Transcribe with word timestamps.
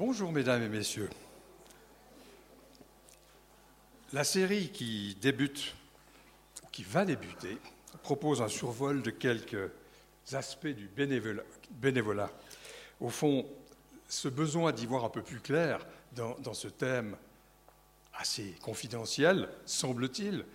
Bonjour 0.00 0.32
mesdames 0.32 0.62
et 0.62 0.68
messieurs. 0.70 1.10
La 4.14 4.24
série 4.24 4.70
qui 4.70 5.14
débute, 5.20 5.74
qui 6.72 6.84
va 6.84 7.04
débuter, 7.04 7.58
propose 8.02 8.40
un 8.40 8.48
survol 8.48 9.02
de 9.02 9.10
quelques 9.10 9.70
aspects 10.32 10.68
du 10.68 10.88
bénévolat. 10.88 12.30
Au 12.98 13.10
fond, 13.10 13.46
ce 14.08 14.28
besoin 14.28 14.72
d'y 14.72 14.86
voir 14.86 15.04
un 15.04 15.10
peu 15.10 15.20
plus 15.20 15.40
clair 15.40 15.86
dans, 16.12 16.54
ce 16.54 16.68
thème 16.68 17.14
assez 18.14 18.54
confidentiel, 18.62 19.50
semble-t-il, 19.66 20.46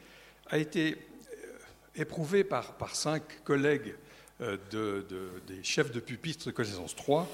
a 0.47 0.57
été 0.57 0.97
euh, 0.97 1.57
éprouvé 1.97 2.43
par, 2.43 2.73
cinq 2.95 3.43
collègues 3.43 3.93
euh, 4.41 4.57
de, 4.71 5.05
des 5.45 5.63
chefs 5.63 5.91
de 5.91 5.99
pupitre 5.99 6.47
de 6.47 6.51
connaissance 6.51 6.95
3, 6.95 7.29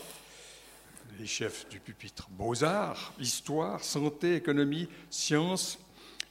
les 1.21 1.27
chefs 1.27 1.69
du 1.69 1.79
pupitre 1.79 2.27
Beaux-Arts, 2.31 3.13
Histoire, 3.19 3.84
Santé, 3.84 4.35
Économie, 4.35 4.89
Sciences, 5.11 5.77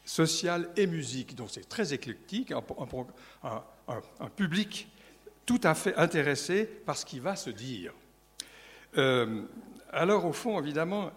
Sociales 0.05 0.69
et 0.77 0.89
Musique. 0.89 1.37
Donc 1.37 1.49
c'est 1.53 1.69
très 1.69 1.95
éclectique, 1.95 2.53
un, 2.53 4.29
public 4.35 4.89
tout 5.47 5.61
à 5.63 5.77
fait 5.77 5.95
intéressé 5.95 6.65
par 6.65 6.97
ce 6.97 7.07
qui 7.07 7.21
va 7.21 7.37
se 7.37 7.51
dire. 7.51 7.93
Euh, 8.99 9.43
alors 9.93 10.25
au 10.25 10.33
fond, 10.33 10.61
évidemment, 10.61 11.13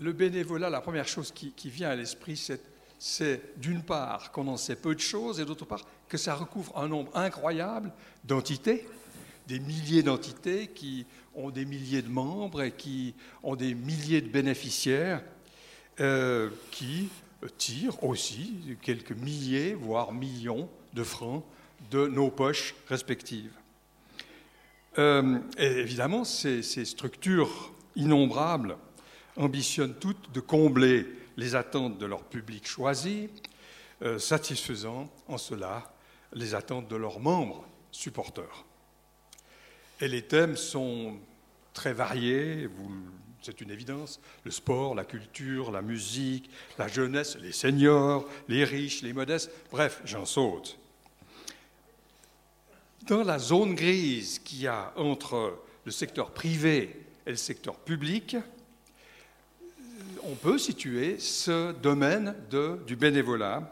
le 0.00 0.12
bénévolat, 0.12 0.70
la 0.70 0.80
première 0.80 1.08
chose 1.08 1.32
qui, 1.32 1.70
vient 1.70 1.90
à 1.90 1.96
l'esprit, 1.96 2.40
c'est 3.00 3.58
d'une 3.58 3.82
part 3.82 4.30
qu'on 4.30 4.46
en 4.46 4.56
sait 4.56 4.76
peu 4.76 4.94
de 4.94 5.00
choses 5.00 5.40
et 5.40 5.44
d'autre 5.44 5.64
part 5.64 5.84
que 6.08 6.16
ça 6.16 6.36
recouvre 6.36 6.78
un 6.78 6.86
nombre 6.86 7.10
incroyable 7.16 7.90
d'entités, 8.22 8.86
des 9.50 9.58
milliers 9.58 10.04
d'entités 10.04 10.68
qui 10.68 11.06
ont 11.34 11.50
des 11.50 11.64
milliers 11.64 12.02
de 12.02 12.08
membres 12.08 12.62
et 12.62 12.70
qui 12.70 13.14
ont 13.42 13.56
des 13.56 13.74
milliers 13.74 14.20
de 14.20 14.28
bénéficiaires 14.28 15.22
euh, 15.98 16.50
qui 16.70 17.08
tirent 17.58 18.04
aussi 18.04 18.76
quelques 18.80 19.10
milliers, 19.10 19.74
voire 19.74 20.12
millions 20.12 20.68
de 20.92 21.02
francs 21.02 21.42
de 21.90 22.06
nos 22.06 22.30
poches 22.30 22.76
respectives. 22.88 23.52
Euh, 24.98 25.40
évidemment, 25.58 26.24
ces, 26.24 26.62
structures 26.84 27.72
innombrables 27.96 28.76
ambitionnent 29.36 29.98
toutes 29.98 30.30
de 30.32 30.40
combler 30.40 31.06
les 31.36 31.56
attentes 31.56 31.98
de 31.98 32.06
leur 32.06 32.22
public 32.22 32.68
choisi, 32.68 33.28
euh, 34.02 34.20
satisfaisant 34.20 35.10
en 35.26 35.38
cela 35.38 35.92
les 36.34 36.54
attentes 36.54 36.86
de 36.86 36.96
leurs 36.96 37.18
membres 37.18 37.66
supporters. 37.90 38.64
Et 40.00 40.08
les 40.08 40.22
thèmes 40.22 40.56
sont 40.56 41.18
très 41.74 41.92
variés, 41.92 42.68
c'est 43.42 43.60
une 43.60 43.70
évidence. 43.70 44.20
Le 44.44 44.50
sport, 44.50 44.94
la 44.94 45.04
culture, 45.04 45.70
la 45.70 45.82
musique, 45.82 46.50
la 46.78 46.88
jeunesse, 46.88 47.36
les 47.40 47.52
seniors, 47.52 48.26
les 48.48 48.64
riches, 48.64 49.02
les 49.02 49.12
modestes, 49.12 49.50
bref, 49.70 50.00
j'en 50.04 50.24
saute. 50.24 50.78
Dans 53.06 53.22
la 53.22 53.38
zone 53.38 53.74
grise 53.74 54.38
qu'il 54.38 54.62
y 54.62 54.66
a 54.66 54.92
entre 54.96 55.58
le 55.84 55.90
secteur 55.90 56.30
privé 56.30 57.04
et 57.26 57.30
le 57.30 57.36
secteur 57.36 57.76
public, 57.76 58.36
on 60.22 60.34
peut 60.34 60.58
situer 60.58 61.18
ce 61.18 61.72
domaine 61.72 62.34
du 62.86 62.96
bénévolat, 62.96 63.70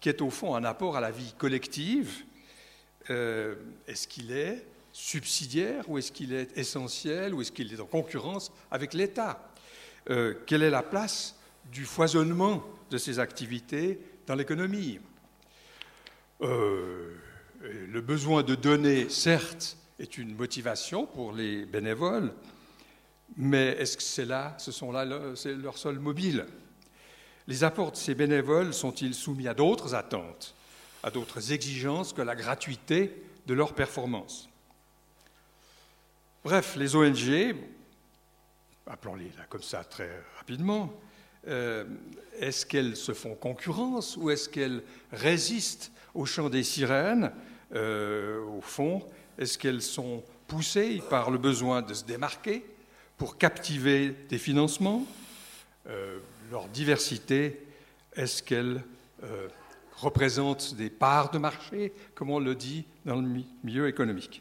qui 0.00 0.08
est 0.08 0.22
au 0.22 0.30
fond 0.30 0.54
un 0.54 0.64
apport 0.64 0.96
à 0.96 1.00
la 1.00 1.10
vie 1.10 1.34
collective. 1.36 2.24
Euh, 3.10 3.54
est-ce 3.86 4.08
qu'il 4.08 4.32
est 4.32 4.64
subsidiaire 4.98 5.88
ou 5.88 5.96
est-ce 5.96 6.10
qu'il 6.10 6.32
est 6.32 6.58
essentiel 6.58 7.32
ou 7.32 7.40
est-ce 7.40 7.52
qu'il 7.52 7.72
est 7.72 7.80
en 7.80 7.86
concurrence 7.86 8.50
avec 8.70 8.94
l'État? 8.94 9.40
Euh, 10.10 10.34
Quelle 10.44 10.64
est 10.64 10.70
la 10.70 10.82
place 10.82 11.36
du 11.70 11.84
foisonnement 11.84 12.64
de 12.90 12.98
ces 12.98 13.20
activités 13.20 14.00
dans 14.26 14.34
l'économie? 14.34 14.98
Euh, 16.42 17.14
Le 17.62 18.00
besoin 18.00 18.42
de 18.42 18.56
donner, 18.56 19.08
certes, 19.08 19.76
est 20.00 20.18
une 20.18 20.34
motivation 20.34 21.06
pour 21.06 21.32
les 21.32 21.64
bénévoles, 21.64 22.32
mais 23.36 23.76
est-ce 23.78 23.96
que 23.96 24.02
c'est 24.02 24.24
là, 24.24 24.56
ce 24.58 24.72
sont 24.72 24.90
là 24.90 25.06
c'est 25.36 25.54
leur 25.54 25.78
seul 25.78 25.98
mobile? 26.00 26.44
Les 27.46 27.62
apports 27.62 27.92
de 27.92 27.96
ces 27.96 28.14
bénévoles 28.14 28.74
sont-ils 28.74 29.14
soumis 29.14 29.46
à 29.48 29.54
d'autres 29.54 29.94
attentes, 29.94 30.54
à 31.02 31.10
d'autres 31.10 31.52
exigences 31.52 32.12
que 32.12 32.22
la 32.22 32.34
gratuité 32.34 33.22
de 33.46 33.54
leur 33.54 33.74
performance? 33.74 34.47
Bref, 36.48 36.76
les 36.76 36.96
ONG, 36.96 37.56
appelons-les 38.86 39.26
là 39.36 39.44
comme 39.50 39.62
ça 39.62 39.84
très 39.84 40.08
rapidement, 40.38 40.90
euh, 41.46 41.84
est-ce 42.38 42.64
qu'elles 42.64 42.96
se 42.96 43.12
font 43.12 43.34
concurrence 43.34 44.16
ou 44.16 44.30
est-ce 44.30 44.48
qu'elles 44.48 44.82
résistent 45.12 45.92
au 46.14 46.24
chant 46.24 46.48
des 46.48 46.62
sirènes? 46.62 47.32
Euh, 47.74 48.40
Au 48.46 48.62
fond, 48.62 49.06
est-ce 49.36 49.58
qu'elles 49.58 49.82
sont 49.82 50.24
poussées 50.46 51.02
par 51.10 51.30
le 51.30 51.36
besoin 51.36 51.82
de 51.82 51.92
se 51.92 52.04
démarquer 52.04 52.64
pour 53.18 53.36
captiver 53.36 54.16
des 54.30 54.38
financements? 54.38 55.04
Euh, 55.86 56.18
Leur 56.50 56.66
diversité, 56.68 57.60
est-ce 58.16 58.42
qu'elle 58.42 58.82
représente 59.98 60.76
des 60.76 60.88
parts 60.88 61.30
de 61.30 61.36
marché, 61.36 61.92
comme 62.14 62.30
on 62.30 62.38
le 62.38 62.54
dit 62.54 62.86
dans 63.04 63.16
le 63.16 63.42
milieu 63.62 63.86
économique? 63.86 64.40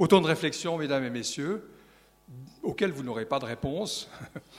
Autant 0.00 0.22
de 0.22 0.26
réflexions, 0.26 0.78
mesdames 0.78 1.04
et 1.04 1.10
messieurs, 1.10 1.62
auxquelles 2.62 2.90
vous 2.90 3.02
n'aurez 3.02 3.26
pas 3.26 3.38
de 3.38 3.44
réponse, 3.44 4.08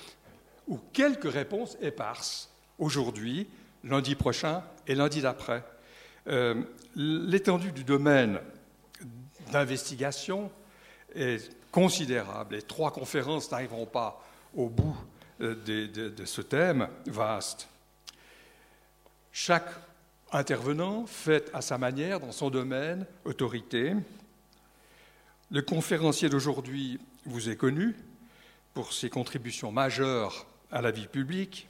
ou 0.67 0.77
quelques 0.93 1.31
réponses 1.31 1.77
éparses, 1.81 2.51
aujourd'hui, 2.77 3.47
lundi 3.83 4.13
prochain 4.13 4.61
et 4.85 4.93
lundi 4.93 5.19
d'après. 5.19 5.63
Euh, 6.27 6.61
l'étendue 6.95 7.71
du 7.71 7.83
domaine 7.83 8.39
d'investigation 9.51 10.51
est 11.15 11.51
considérable 11.71 12.53
et 12.53 12.61
trois 12.61 12.91
conférences 12.91 13.49
n'arriveront 13.49 13.87
pas 13.87 14.23
au 14.55 14.69
bout 14.69 14.95
euh, 15.41 15.55
de 15.55 16.25
ce 16.25 16.41
thème 16.41 16.87
vaste. 17.07 17.67
Chaque 19.31 19.71
intervenant 20.31 21.07
fait 21.07 21.49
à 21.51 21.61
sa 21.61 21.79
manière, 21.79 22.19
dans 22.19 22.31
son 22.31 22.51
domaine, 22.51 23.07
autorité. 23.25 23.95
Le 25.51 25.61
conférencier 25.61 26.29
d'aujourd'hui 26.29 26.97
vous 27.25 27.49
est 27.49 27.57
connu 27.57 27.93
pour 28.73 28.93
ses 28.93 29.09
contributions 29.09 29.69
majeures 29.69 30.47
à 30.71 30.81
la 30.81 30.91
vie 30.91 31.07
publique 31.07 31.67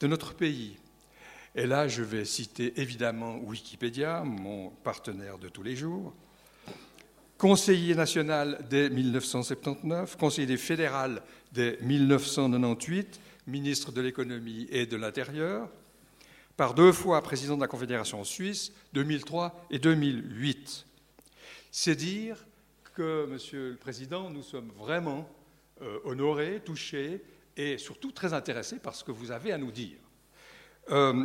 de 0.00 0.06
notre 0.06 0.32
pays. 0.32 0.78
Et 1.54 1.66
là, 1.66 1.88
je 1.88 2.02
vais 2.02 2.24
citer 2.24 2.80
évidemment 2.80 3.36
Wikipédia, 3.36 4.22
mon 4.24 4.70
partenaire 4.70 5.36
de 5.36 5.50
tous 5.50 5.62
les 5.62 5.76
jours. 5.76 6.14
Conseiller 7.36 7.94
national 7.94 8.64
dès 8.70 8.88
1979, 8.88 10.16
conseiller 10.16 10.56
fédéral 10.56 11.22
dès 11.52 11.76
1998, 11.82 13.20
ministre 13.46 13.92
de 13.92 14.00
l'économie 14.00 14.66
et 14.70 14.86
de 14.86 14.96
l'intérieur, 14.96 15.68
par 16.56 16.72
deux 16.72 16.92
fois 16.92 17.20
président 17.20 17.56
de 17.56 17.60
la 17.60 17.68
Confédération 17.68 18.24
suisse, 18.24 18.72
2003 18.94 19.66
et 19.70 19.78
2008. 19.78 20.86
C'est 21.70 21.94
dire 21.94 22.46
Monsieur 22.98 23.70
le 23.70 23.76
Président, 23.76 24.30
nous 24.30 24.42
sommes 24.42 24.70
vraiment 24.76 25.28
euh, 25.80 26.00
honorés, 26.04 26.60
touchés 26.64 27.22
et 27.56 27.78
surtout 27.78 28.10
très 28.10 28.34
intéressés 28.34 28.78
par 28.78 28.94
ce 28.94 29.04
que 29.04 29.12
vous 29.12 29.30
avez 29.30 29.52
à 29.52 29.58
nous 29.58 29.70
dire. 29.70 29.96
Euh, 30.90 31.24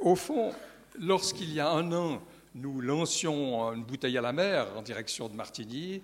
au 0.00 0.14
fond, 0.14 0.52
lorsqu'il 1.00 1.52
y 1.52 1.60
a 1.60 1.70
un 1.70 1.92
an, 1.92 2.22
nous 2.54 2.80
lancions 2.80 3.72
une 3.72 3.84
bouteille 3.84 4.18
à 4.18 4.20
la 4.20 4.32
mer 4.32 4.68
en 4.76 4.82
direction 4.82 5.28
de 5.28 5.34
Martigny, 5.34 6.02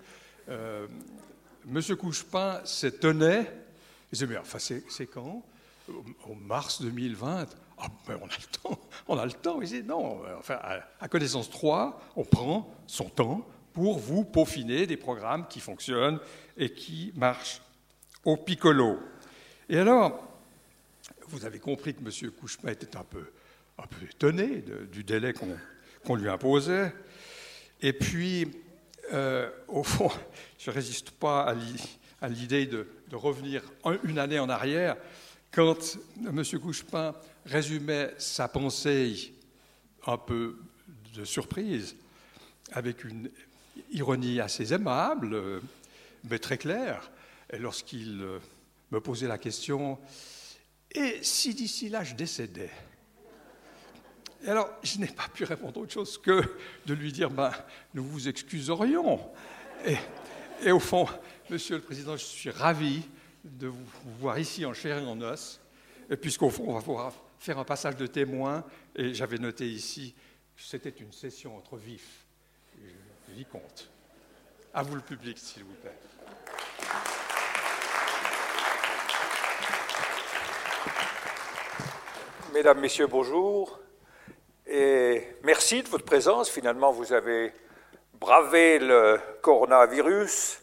euh, 0.49 0.87
Monsieur 1.67 1.97
Couchepin 1.97 2.61
s'étonnait. 2.65 3.43
Il 4.11 4.17
disait, 4.17 4.27
mais 4.27 4.38
enfin, 4.38 4.59
c'est 4.59 5.06
quand? 5.06 5.44
Au 5.88 6.35
mars 6.35 6.81
2020 6.82 7.47
ah, 7.77 7.88
ben 8.06 8.17
on 8.23 8.27
a 8.27 8.29
le 8.29 8.61
temps, 8.62 8.79
on 9.09 9.19
a 9.19 9.27
le 9.27 9.32
temps. 9.32 9.61
Il 9.61 9.67
disait, 9.67 9.82
non, 9.82 10.23
enfin, 10.38 10.59
à 11.00 11.09
connaissance 11.09 11.50
3, 11.50 12.00
on 12.15 12.25
prend 12.25 12.73
son 12.87 13.09
temps, 13.09 13.44
pour 13.75 13.99
vous 13.99 14.25
peaufiner 14.25 14.87
des 14.87 14.97
programmes 14.97 15.47
qui 15.49 15.61
fonctionnent 15.61 16.21
et 16.56 16.71
qui 16.71 17.12
marchent 17.17 17.61
au 18.25 18.37
piccolo. 18.37 19.00
Et 19.69 19.79
alors, 19.79 20.35
vous 21.29 21.44
avez 21.44 21.59
compris 21.59 21.94
que 21.94 22.00
M. 22.00 22.31
Couchepin 22.31 22.69
était 22.69 22.97
un 22.97 23.03
peu, 23.05 23.26
étonné 24.09 24.65
du 24.93 25.03
délai 25.03 25.35
qu'on 26.05 26.15
lui 26.15 26.29
imposait. 26.29 26.94
Et 27.82 27.93
puis, 27.93 28.49
euh, 29.12 29.50
au 29.67 29.82
fond, 29.82 30.11
je 30.59 30.70
ne 30.70 30.75
résiste 30.75 31.11
pas 31.11 31.53
à 32.20 32.29
l'idée 32.29 32.67
de, 32.67 32.87
de, 33.09 33.17
revenir 33.17 33.62
une 34.05 34.19
année 34.19 34.38
en 34.38 34.49
arrière, 34.49 34.97
quand 35.50 35.99
M. 36.25 36.43
Couchepin 36.61 37.12
résumait 37.44 38.15
sa 38.19 38.47
pensée 38.47 39.35
un 40.06 40.17
peu 40.17 40.56
de 41.15 41.25
surprise, 41.25 41.97
avec 42.73 43.05
une 43.05 43.31
ironie 43.91 44.41
assez 44.41 44.73
aimable, 44.73 45.61
mais 46.29 46.38
très 46.38 46.59
claire. 46.59 47.11
lorsqu'il 47.59 48.21
euh, 48.23 48.38
me 48.91 49.00
posait 49.00 49.29
la 49.29 49.38
question 49.38 49.99
Et 50.93 51.19
si 51.23 51.55
d'ici 51.55 51.88
là 51.88 52.05
je 52.05 52.15
décédais? 52.15 52.71
Et 54.44 54.49
alors, 54.49 54.71
je 54.82 54.99
n'ai 54.99 55.06
pas 55.06 55.29
pu 55.32 55.44
répondre 55.44 55.81
autre 55.81 55.93
chose 55.93 56.19
que 56.19 56.43
de 56.85 56.94
lui 56.94 57.12
dire 57.12 57.31
ben, 57.31 57.50
Nous 57.94 58.05
vous 58.05 58.29
excuserions. 58.29 59.19
Et, 59.87 59.97
et, 60.62 60.70
au 60.70 60.81
fond, 60.81 61.06
Monsieur 61.49 61.77
le 61.77 61.82
Président, 61.82 62.17
je 62.17 62.25
suis 62.25 62.50
ravi 62.50 63.03
de 63.43 63.69
vous 63.69 63.85
voir 64.20 64.38
ici 64.38 64.67
en 64.67 64.75
chair 64.75 64.99
et 64.99 65.06
en 65.06 65.20
os, 65.23 65.61
puisqu'au 66.20 66.50
fond, 66.50 66.65
on 66.69 66.75
va 66.75 66.82
pouvoir 66.82 67.15
faire 67.38 67.59
un 67.59 67.65
passage 67.65 67.97
de 67.97 68.06
témoin. 68.06 68.65
Et 68.94 69.15
j'avais 69.15 69.38
noté 69.38 69.67
ici 69.67 70.15
que 70.55 70.62
c'était 70.62 70.91
une 70.91 71.12
session 71.12 71.56
entre 71.56 71.79
vifs 71.79 72.24
et 73.34 73.38
vicomtes. 73.38 73.90
À 74.72 74.82
vous 74.82 74.94
le 74.94 75.00
public, 75.00 75.38
s'il 75.38 75.64
vous 75.64 75.75
plaît. 75.75 75.96
Mesdames, 82.52 82.81
Messieurs, 82.81 83.06
bonjour. 83.06 83.81
Et 84.66 85.36
merci 85.42 85.82
de 85.82 85.88
votre 85.88 86.04
présence. 86.04 86.48
Finalement, 86.48 86.92
vous 86.92 87.12
avez 87.12 87.52
bravé 88.14 88.78
le 88.78 89.20
coronavirus. 89.42 90.60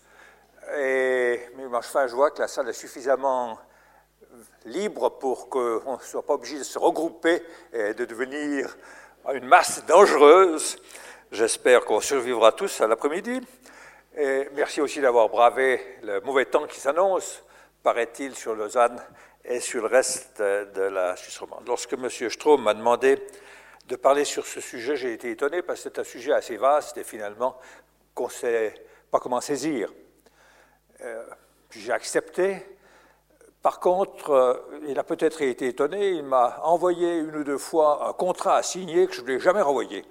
Et, 0.77 1.39
mais 1.57 1.65
enfin, 1.73 2.07
je 2.07 2.15
vois 2.15 2.31
que 2.31 2.41
la 2.41 2.47
salle 2.47 2.69
est 2.69 2.73
suffisamment 2.73 3.59
libre 4.65 5.09
pour 5.19 5.49
qu'on 5.49 5.97
ne 5.97 6.01
soit 6.01 6.25
pas 6.25 6.33
obligé 6.33 6.57
de 6.57 6.63
se 6.63 6.79
regrouper 6.79 7.43
et 7.73 7.93
de 7.93 8.05
devenir 8.05 8.77
une 9.33 9.45
masse 9.45 9.85
dangereuse. 9.85 10.77
J'espère 11.31 11.85
qu'on 11.85 12.01
survivra 12.01 12.51
tous 12.51 12.81
à 12.81 12.87
l'après-midi. 12.87 13.39
Et 14.17 14.49
merci 14.53 14.81
aussi 14.81 14.99
d'avoir 14.99 15.29
bravé 15.29 15.79
le 16.03 16.19
mauvais 16.19 16.43
temps 16.43 16.67
qui 16.67 16.77
s'annonce, 16.77 17.41
paraît-il, 17.83 18.35
sur 18.35 18.53
Lausanne 18.53 19.01
et 19.45 19.61
sur 19.61 19.83
le 19.83 19.87
reste 19.87 20.41
de 20.41 20.81
la 20.81 21.15
Suisse 21.15 21.37
romande. 21.37 21.63
Lorsque 21.67 21.93
M. 21.93 22.09
Strom 22.09 22.61
m'a 22.61 22.73
demandé 22.73 23.17
de 23.87 23.95
parler 23.95 24.25
sur 24.25 24.45
ce 24.45 24.59
sujet, 24.59 24.97
j'ai 24.97 25.13
été 25.13 25.31
étonné 25.31 25.61
parce 25.61 25.79
que 25.79 25.83
c'est 25.83 25.99
un 25.99 26.03
sujet 26.03 26.33
assez 26.33 26.57
vaste 26.57 26.97
et 26.97 27.05
finalement 27.05 27.57
qu'on 28.13 28.25
ne 28.25 28.31
sait 28.31 28.73
pas 29.09 29.21
comment 29.21 29.39
saisir. 29.39 29.89
Euh, 30.99 31.23
j'ai 31.69 31.93
accepté. 31.93 32.57
Par 33.61 33.79
contre, 33.79 34.31
euh, 34.31 34.55
il 34.85 34.99
a 34.99 35.05
peut-être 35.05 35.41
été 35.43 35.67
étonné, 35.67 36.09
il 36.09 36.23
m'a 36.23 36.59
envoyé 36.63 37.19
une 37.19 37.37
ou 37.37 37.45
deux 37.45 37.57
fois 37.57 38.09
un 38.09 38.11
contrat 38.11 38.57
à 38.57 38.63
signer 38.63 39.07
que 39.07 39.13
je 39.13 39.21
ne 39.21 39.27
lui 39.27 39.35
ai 39.35 39.39
jamais 39.39 39.61
renvoyé. 39.61 40.03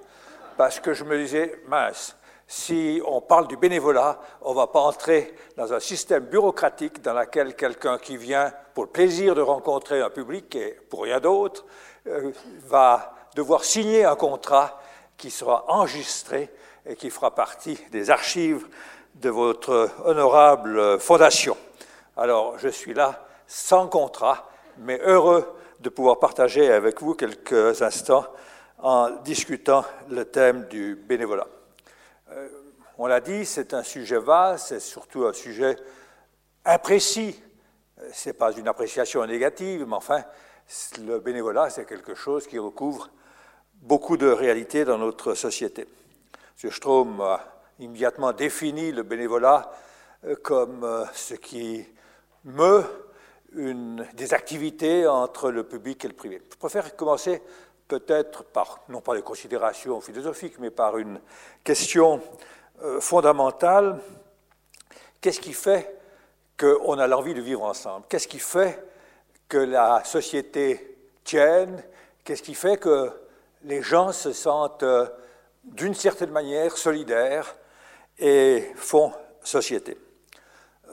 Parce 0.61 0.79
que 0.79 0.93
je 0.93 1.05
me 1.05 1.17
disais, 1.17 1.59
mince, 1.69 2.15
si 2.47 3.01
on 3.07 3.23
parle 3.23 3.49
du 3.49 3.57
bénévolat, 3.57 4.21
on 4.43 4.51
ne 4.51 4.57
va 4.57 4.67
pas 4.67 4.81
entrer 4.81 5.35
dans 5.57 5.73
un 5.73 5.81
système 5.81 6.25
bureaucratique 6.25 7.01
dans 7.01 7.15
lequel 7.15 7.57
quelqu'un 7.57 7.97
qui 7.97 8.19
vient 8.19 8.53
pour 8.75 8.85
le 8.85 8.91
plaisir 8.91 9.35
de 9.35 9.41
rencontrer 9.41 10.03
un 10.03 10.11
public 10.11 10.55
et 10.57 10.77
pour 10.91 11.05
rien 11.05 11.19
d'autre 11.19 11.65
euh, 12.07 12.31
va 12.67 13.15
devoir 13.35 13.65
signer 13.65 14.05
un 14.05 14.17
contrat 14.17 14.83
qui 15.17 15.31
sera 15.31 15.65
enregistré 15.69 16.51
et 16.85 16.95
qui 16.95 17.09
fera 17.09 17.35
partie 17.35 17.79
des 17.91 18.11
archives 18.11 18.67
de 19.15 19.31
votre 19.31 19.89
honorable 20.05 21.01
fondation. 21.01 21.57
Alors, 22.19 22.59
je 22.59 22.69
suis 22.69 22.93
là 22.93 23.27
sans 23.47 23.89
contrat, 23.89 24.51
mais 24.77 25.01
heureux 25.05 25.57
de 25.81 25.89
pouvoir 25.89 26.19
partager 26.19 26.71
avec 26.71 27.01
vous 27.01 27.15
quelques 27.15 27.81
instants 27.81 28.27
en 28.83 29.11
discutant 29.23 29.85
le 30.09 30.25
thème 30.25 30.67
du 30.69 30.95
bénévolat. 30.97 31.47
Euh, 32.31 32.49
on 32.99 33.07
l'a 33.07 33.21
dit, 33.21 33.45
c'est 33.45 33.75
un 33.75 33.83
sujet 33.83 34.19
vaste, 34.19 34.69
c'est 34.69 34.81
surtout 34.81 35.25
un 35.25 35.33
sujet 35.33 35.77
imprécis. 36.65 37.41
Ce 38.13 38.29
n'est 38.29 38.33
pas 38.35 38.53
une 38.53 38.69
appréciation 38.69 39.25
négative, 39.27 39.85
mais 39.87 39.97
enfin, 39.97 40.23
le 41.01 41.19
bénévolat, 41.19 41.71
c'est 41.71 41.85
quelque 41.85 42.15
chose 42.15 42.47
qui 42.47 42.59
recouvre 42.59 43.11
beaucoup 43.75 44.17
de 44.17 44.29
réalités 44.29 44.85
dans 44.85 44.99
notre 44.99 45.35
société. 45.35 45.87
M. 46.63 46.71
Strom 46.71 47.21
a 47.21 47.41
immédiatement 47.79 48.33
défini 48.33 48.93
le 48.93 49.03
bénévolat 49.03 49.71
euh, 50.25 50.37
comme 50.43 50.85
euh, 50.85 51.05
ce 51.15 51.35
qui 51.35 51.87
meut 52.45 52.85
des 53.53 54.33
activités 54.33 55.09
entre 55.09 55.51
le 55.51 55.65
public 55.65 56.05
et 56.05 56.09
le 56.09 56.15
privé. 56.15 56.41
Je 56.53 56.57
préfère 56.57 56.95
commencer 56.95 57.43
peut-être 57.91 58.45
par, 58.45 58.79
non 58.89 59.01
pas 59.01 59.17
des 59.17 59.23
considérations 59.23 60.01
philosophiques, 60.01 60.61
mais 60.61 60.71
par 60.71 60.97
une 60.97 61.21
question 61.65 62.23
euh, 62.83 63.01
fondamentale. 63.01 63.99
Qu'est-ce 65.21 65.41
qui 65.41 65.53
fait 65.53 65.99
qu'on 66.57 67.01
a 67.01 67.09
l'envie 67.09 67.35
de 67.35 67.41
vivre 67.41 67.65
ensemble? 67.65 68.07
Qu'est-ce 68.09 68.29
qui 68.29 68.39
fait 68.39 68.81
que 69.49 69.59
la 69.59 70.05
société 70.05 70.99
tienne? 71.25 71.83
Qu'est-ce 72.23 72.45
qui 72.45 72.55
fait 72.55 72.77
que 72.77 73.11
les 73.65 73.83
gens 73.83 74.13
se 74.13 74.33
sentent 74.33 74.85
euh, 74.85 75.07
d'une 75.65 75.95
certaine 75.95 76.31
manière 76.31 76.77
solidaires 76.77 77.57
et 78.21 78.71
font 78.77 79.13
société? 79.43 79.99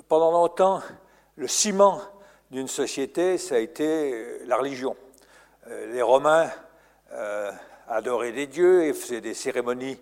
Pendant 0.10 0.32
longtemps, 0.32 0.82
le 1.36 1.48
ciment 1.48 2.02
d'une 2.50 2.68
société, 2.68 3.38
ça 3.38 3.54
a 3.54 3.60
été 3.60 4.14
euh, 4.14 4.40
la 4.48 4.58
religion. 4.58 4.96
Les 5.70 6.02
Romains 6.02 6.50
adoraient 7.88 8.32
des 8.32 8.48
dieux 8.48 8.84
et 8.84 8.94
faisaient 8.94 9.22
des 9.22 9.34
cérémonies 9.34 10.00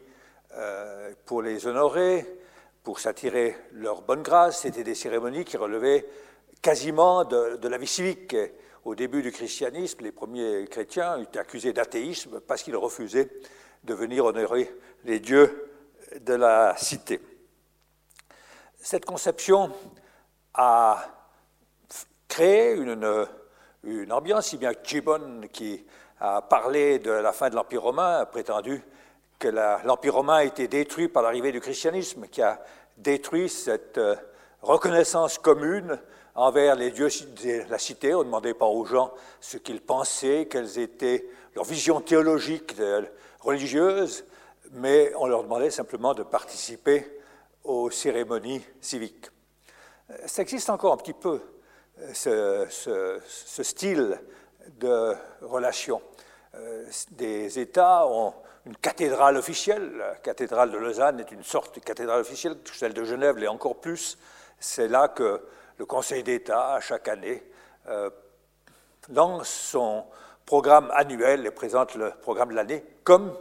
pour 1.26 1.42
les 1.42 1.68
honorer, 1.68 2.26
pour 2.84 3.00
s'attirer 3.00 3.56
leur 3.74 4.02
bonne 4.02 4.22
grâce. 4.22 4.62
C'était 4.62 4.84
des 4.84 4.96
cérémonies 4.96 5.46
qui 5.46 5.58
relevaient 5.58 6.06
quasiment 6.62 7.24
de, 7.24 7.58
de 7.58 7.68
la 7.68 7.78
vie 7.78 7.88
civique. 7.88 8.36
Au 8.84 8.94
début 8.94 9.24
du 9.24 9.32
christianisme, 9.32 10.04
les 10.04 10.12
premiers 10.12 10.68
chrétiens 10.68 11.20
étaient 11.20 11.40
accusés 11.40 11.74
d'athéisme 11.74 12.40
parce 12.42 12.62
qu'ils 12.62 12.76
refusaient 12.76 13.30
de 13.84 13.94
venir 13.94 14.26
honorer 14.26 14.72
les 15.04 15.20
dieux 15.20 15.72
de 16.22 16.34
la 16.34 16.76
cité. 16.78 17.20
Cette 18.80 19.06
conception 19.06 19.72
a 20.54 21.04
créé 22.28 22.74
une, 22.74 23.28
une 23.84 24.12
ambiance, 24.12 24.48
si 24.48 24.58
bien 24.58 24.74
que 24.74 24.88
Gibbon, 24.88 25.42
qui 25.52 25.84
a 26.20 26.42
parlé 26.42 27.00
de 27.00 27.12
la 27.12 27.34
fin 27.34 27.50
de 27.50 27.56
l'Empire 27.56 27.84
romain, 27.84 28.20
a 28.20 28.26
prétendu 28.26 28.82
que 29.40 29.48
l'Empire 29.48 30.16
romain 30.16 30.36
a 30.36 30.44
été 30.44 30.68
détruit 30.68 31.08
par 31.08 31.24
l'arrivée 31.24 31.52
du 31.52 31.60
christianisme, 31.60 32.28
qui 32.28 32.42
a 32.42 32.62
détruit 32.98 33.50
cette 33.50 33.98
euh, 33.98 34.16
reconnaissance 34.62 35.38
commune 35.38 36.00
envers 36.36 36.76
les 36.76 36.92
dieux 36.92 37.10
de 37.44 37.70
la 37.70 37.78
cité. 37.78 38.14
On 38.14 38.20
ne 38.20 38.26
demandait 38.26 38.54
pas 38.54 38.66
aux 38.66 38.86
gens 38.86 39.14
ce 39.42 39.58
qu'ils 39.58 39.82
pensaient, 39.82 40.48
quelles 40.50 40.80
étaient 40.80 41.26
leurs 41.56 41.66
visions 41.66 42.02
théologiques, 42.02 42.76
religieuses, 43.40 44.26
mais 44.72 45.14
on 45.18 45.28
leur 45.28 45.44
demandait 45.44 45.70
simplement 45.70 46.14
de 46.14 46.24
participer 46.24 47.06
aux 47.64 47.90
cérémonies 47.90 48.62
civiques. 48.82 49.28
Ça 50.26 50.42
existe 50.42 50.70
encore 50.70 50.94
un 50.94 50.98
petit 50.98 51.14
peu, 51.14 51.42
ce 52.14 52.68
style 53.62 54.20
de 54.80 55.16
relation. 55.42 56.02
Des 57.12 57.60
États 57.60 58.08
ont 58.08 58.34
une 58.66 58.76
cathédrale 58.78 59.38
officielle. 59.38 59.98
La 59.98 60.16
cathédrale 60.16 60.72
de 60.72 60.78
Lausanne 60.78 61.20
est 61.20 61.32
une 61.32 61.44
sorte 61.44 61.76
de 61.76 61.80
cathédrale 61.82 62.22
officielle, 62.22 62.58
celle 62.74 62.94
de 62.94 63.04
Genève 63.04 63.38
l'est 63.38 63.48
encore 63.48 63.76
plus. 63.76 64.18
C'est 64.60 64.88
là 64.88 65.08
que 65.10 65.42
le 65.78 65.86
Conseil 65.86 66.24
d'État, 66.24 66.80
chaque 66.82 67.08
année, 67.08 67.44
euh, 67.88 68.10
lance 69.14 69.50
son 69.50 70.06
programme 70.46 70.90
annuel 70.94 71.46
et 71.46 71.52
présente 71.52 71.96
le 71.96 72.12
programme 72.22 72.50
de 72.50 72.56
l'année, 72.56 72.84
comme 73.04 73.36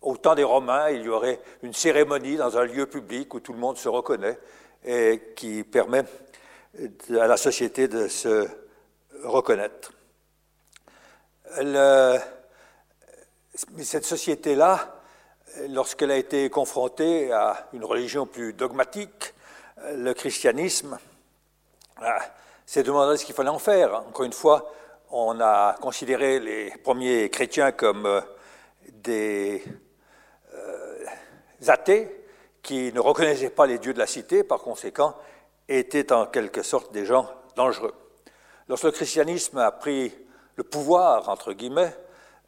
au 0.00 0.16
temps 0.16 0.34
des 0.34 0.44
Romains, 0.44 0.90
il 0.90 1.02
y 1.02 1.08
aurait 1.08 1.40
une 1.62 1.72
cérémonie 1.72 2.36
dans 2.36 2.58
un 2.58 2.64
lieu 2.64 2.86
public 2.86 3.32
où 3.34 3.40
tout 3.40 3.52
le 3.52 3.58
monde 3.58 3.78
se 3.78 3.88
reconnaît 3.88 4.38
et 4.84 5.32
qui 5.34 5.64
permet 5.64 6.04
à 7.18 7.26
la 7.26 7.36
société 7.36 7.88
de 7.88 8.08
se 8.08 8.46
reconnaître. 9.22 9.92
Cette 13.82 14.04
société-là, 14.04 15.00
lorsqu'elle 15.68 16.10
a 16.10 16.16
été 16.16 16.50
confrontée 16.50 17.32
à 17.32 17.68
une 17.72 17.84
religion 17.84 18.26
plus 18.26 18.52
dogmatique, 18.52 19.34
le 19.92 20.12
christianisme, 20.14 20.98
ah, 22.00 22.18
c'est 22.66 22.82
demander 22.82 23.16
ce 23.16 23.24
qu'il 23.24 23.34
fallait 23.34 23.50
en 23.50 23.58
faire. 23.58 23.94
Encore 23.94 24.24
une 24.24 24.32
fois, 24.32 24.72
on 25.10 25.38
a 25.40 25.74
considéré 25.80 26.40
les 26.40 26.72
premiers 26.82 27.30
chrétiens 27.30 27.72
comme 27.72 28.06
euh, 28.06 28.20
des 28.88 29.62
euh, 30.54 31.04
athées 31.68 32.26
qui 32.62 32.92
ne 32.92 33.00
reconnaissaient 33.00 33.50
pas 33.50 33.66
les 33.66 33.78
dieux 33.78 33.94
de 33.94 33.98
la 33.98 34.06
cité, 34.06 34.42
par 34.42 34.60
conséquent, 34.60 35.14
étaient 35.68 36.12
en 36.12 36.26
quelque 36.26 36.62
sorte 36.62 36.92
des 36.92 37.04
gens 37.04 37.28
dangereux. 37.54 37.94
Lorsque 38.68 38.84
le 38.84 38.90
christianisme 38.90 39.58
a 39.58 39.70
pris 39.70 40.12
le 40.56 40.64
pouvoir, 40.64 41.28
entre 41.28 41.52
guillemets, 41.52 41.94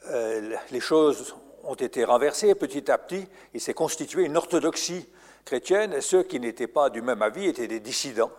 euh, 0.09 0.57
les 0.71 0.81
choses 0.81 1.35
ont 1.65 1.75
été 1.75 2.05
renversées 2.05 2.55
petit 2.55 2.91
à 2.91 2.99
petit. 2.99 3.27
Il 3.55 3.61
s'est 3.61 3.75
constitué 3.75 4.25
une 4.25 4.37
orthodoxie 4.37 5.09
chrétienne, 5.45 5.93
et 5.93 6.01
ceux 6.01 6.23
qui 6.23 6.41
n'étaient 6.41 6.67
pas 6.67 6.91
du 6.91 7.03
même 7.03 7.23
avis 7.23 7.47
étaient 7.47 7.69
des 7.69 7.81
dissidents 7.81 8.31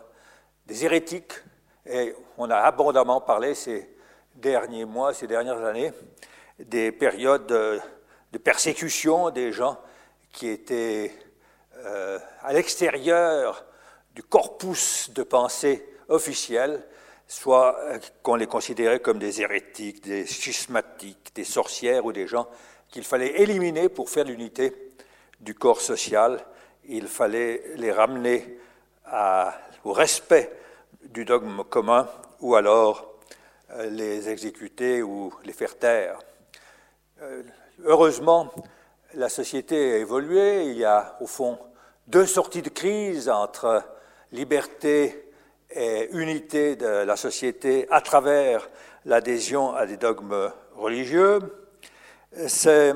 des 0.68 0.84
hérétiques, 0.84 1.34
et 1.86 2.14
on 2.38 2.50
a 2.50 2.58
abondamment 2.58 3.22
parlé 3.22 3.56
ces 3.56 3.90
derniers 4.36 4.86
mois, 4.86 5.14
ces 5.14 5.26
dernières 5.28 5.64
années, 5.64 5.94
des 6.60 6.92
périodes 6.92 7.48
de, 7.48 7.80
persécution 8.44 9.32
des 9.32 9.52
gens 9.52 9.80
qui 10.32 10.48
étaient 10.48 11.12
euh, 11.78 12.20
à 12.44 12.54
l'extérieur 12.54 13.66
du 14.14 14.22
corpus 14.22 15.10
de 15.12 15.24
pensée 15.24 15.88
officiel, 16.08 16.84
soit 17.28 17.78
euh, 17.80 18.00
qu'on 18.24 18.36
les 18.36 18.48
considérait 18.48 19.00
comme 19.00 19.20
des 19.20 19.42
hérétiques, 19.42 20.04
des 20.04 20.26
schismatiques, 20.26 21.32
des 21.36 21.44
sorcières 21.44 22.06
ou 22.06 22.12
des 22.12 22.28
gens 22.28 22.48
qu'il 22.90 23.04
fallait 23.04 23.42
éliminer 23.42 23.90
pour 23.90 24.10
faire 24.10 24.26
l'unité 24.26 24.74
du 25.40 25.54
corps 25.54 25.82
social. 25.82 26.44
Il 26.86 27.08
fallait 27.08 27.64
les 27.76 27.92
ramener 27.92 28.58
au 29.84 29.94
respect 29.94 30.52
du 31.04 31.26
dogme 31.26 31.64
commun 31.64 32.08
ou 32.40 32.56
alors 32.56 33.14
euh, 33.72 33.90
les 33.90 34.30
exécuter 34.30 35.02
ou 35.02 35.34
les 35.44 35.54
faire 35.54 35.78
taire. 35.78 36.20
Euh, 37.22 37.44
heureusement, 37.84 38.54
la 39.14 39.30
société 39.30 39.94
a 39.94 39.98
évolué. 39.98 40.66
Il 40.66 40.78
y 40.78 40.86
a 40.86 41.18
au 41.20 41.28
fond 41.28 41.58
deux 42.08 42.26
sorties 42.26 42.62
de 42.62 42.70
crise 42.70 43.30
entre 43.30 43.84
liberté 44.32 45.27
et 45.72 46.10
unité 46.12 46.76
de 46.76 46.86
la 46.86 47.16
société 47.16 47.88
à 47.90 48.02
travers 48.02 48.70
l'adhésion 49.06 49.74
à 49.74 49.86
des 49.86 49.98
dogmes 49.98 50.52
religieux. 50.76 51.40
C'est 52.48 52.94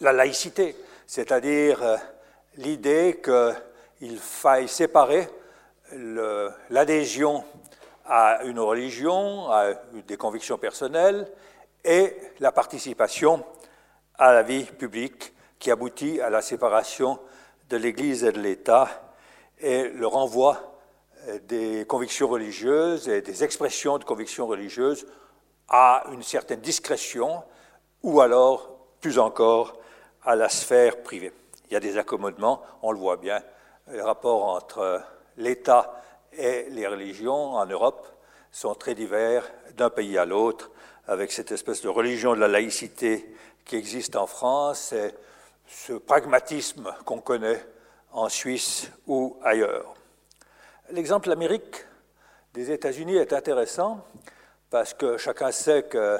la 0.00 0.12
laïcité, 0.12 0.76
c'est-à-dire 1.06 1.82
euh, 1.82 1.96
l'idée 2.56 3.20
qu'il 3.22 4.18
faille 4.18 4.68
séparer 4.68 5.28
l'adhésion 6.70 7.44
à 8.04 8.42
une 8.44 8.60
religion, 8.60 9.50
à 9.50 9.74
des 10.06 10.16
convictions 10.16 10.58
personnelles, 10.58 11.30
et 11.84 12.16
la 12.40 12.52
participation 12.52 13.44
à 14.18 14.32
la 14.32 14.42
vie 14.42 14.64
publique 14.64 15.32
qui 15.58 15.70
aboutit 15.70 16.20
à 16.20 16.30
la 16.30 16.42
séparation 16.42 17.18
de 17.68 17.76
l'Église 17.76 18.24
et 18.24 18.32
de 18.32 18.40
l'État 18.40 18.88
et 19.60 19.88
le 19.88 20.06
renvoi 20.06 20.75
des 21.48 21.84
convictions 21.86 22.28
religieuses 22.28 23.08
et 23.08 23.22
des 23.22 23.44
expressions 23.44 23.98
de 23.98 24.04
convictions 24.04 24.46
religieuses 24.46 25.06
à 25.68 26.04
une 26.12 26.22
certaine 26.22 26.60
discrétion 26.60 27.42
ou 28.02 28.20
alors, 28.20 28.76
plus 29.00 29.18
encore, 29.18 29.78
à 30.22 30.36
la 30.36 30.48
sphère 30.48 31.02
privée. 31.02 31.32
Il 31.68 31.74
y 31.74 31.76
a 31.76 31.80
des 31.80 31.98
accommodements, 31.98 32.62
on 32.82 32.92
le 32.92 32.98
voit 32.98 33.16
bien, 33.16 33.42
les 33.88 34.00
rapports 34.00 34.44
entre 34.44 35.02
l'État 35.36 36.02
et 36.32 36.66
les 36.70 36.86
religions 36.86 37.54
en 37.54 37.66
Europe 37.66 38.06
sont 38.52 38.74
très 38.74 38.94
divers 38.94 39.50
d'un 39.76 39.90
pays 39.90 40.18
à 40.18 40.24
l'autre, 40.24 40.70
avec 41.08 41.32
cette 41.32 41.52
espèce 41.52 41.82
de 41.82 41.88
religion 41.88 42.34
de 42.34 42.40
la 42.40 42.48
laïcité 42.48 43.34
qui 43.64 43.76
existe 43.76 44.16
en 44.16 44.26
France 44.26 44.92
et 44.92 45.12
ce 45.66 45.94
pragmatisme 45.94 46.94
qu'on 47.04 47.20
connaît 47.20 47.64
en 48.12 48.28
Suisse 48.28 48.90
ou 49.06 49.36
ailleurs. 49.42 49.95
L'exemple 50.90 51.32
Amérique 51.32 51.84
des 52.54 52.70
États-Unis 52.70 53.16
est 53.16 53.32
intéressant 53.32 54.06
parce 54.70 54.94
que 54.94 55.16
chacun 55.16 55.50
sait 55.50 55.82
que 55.82 56.18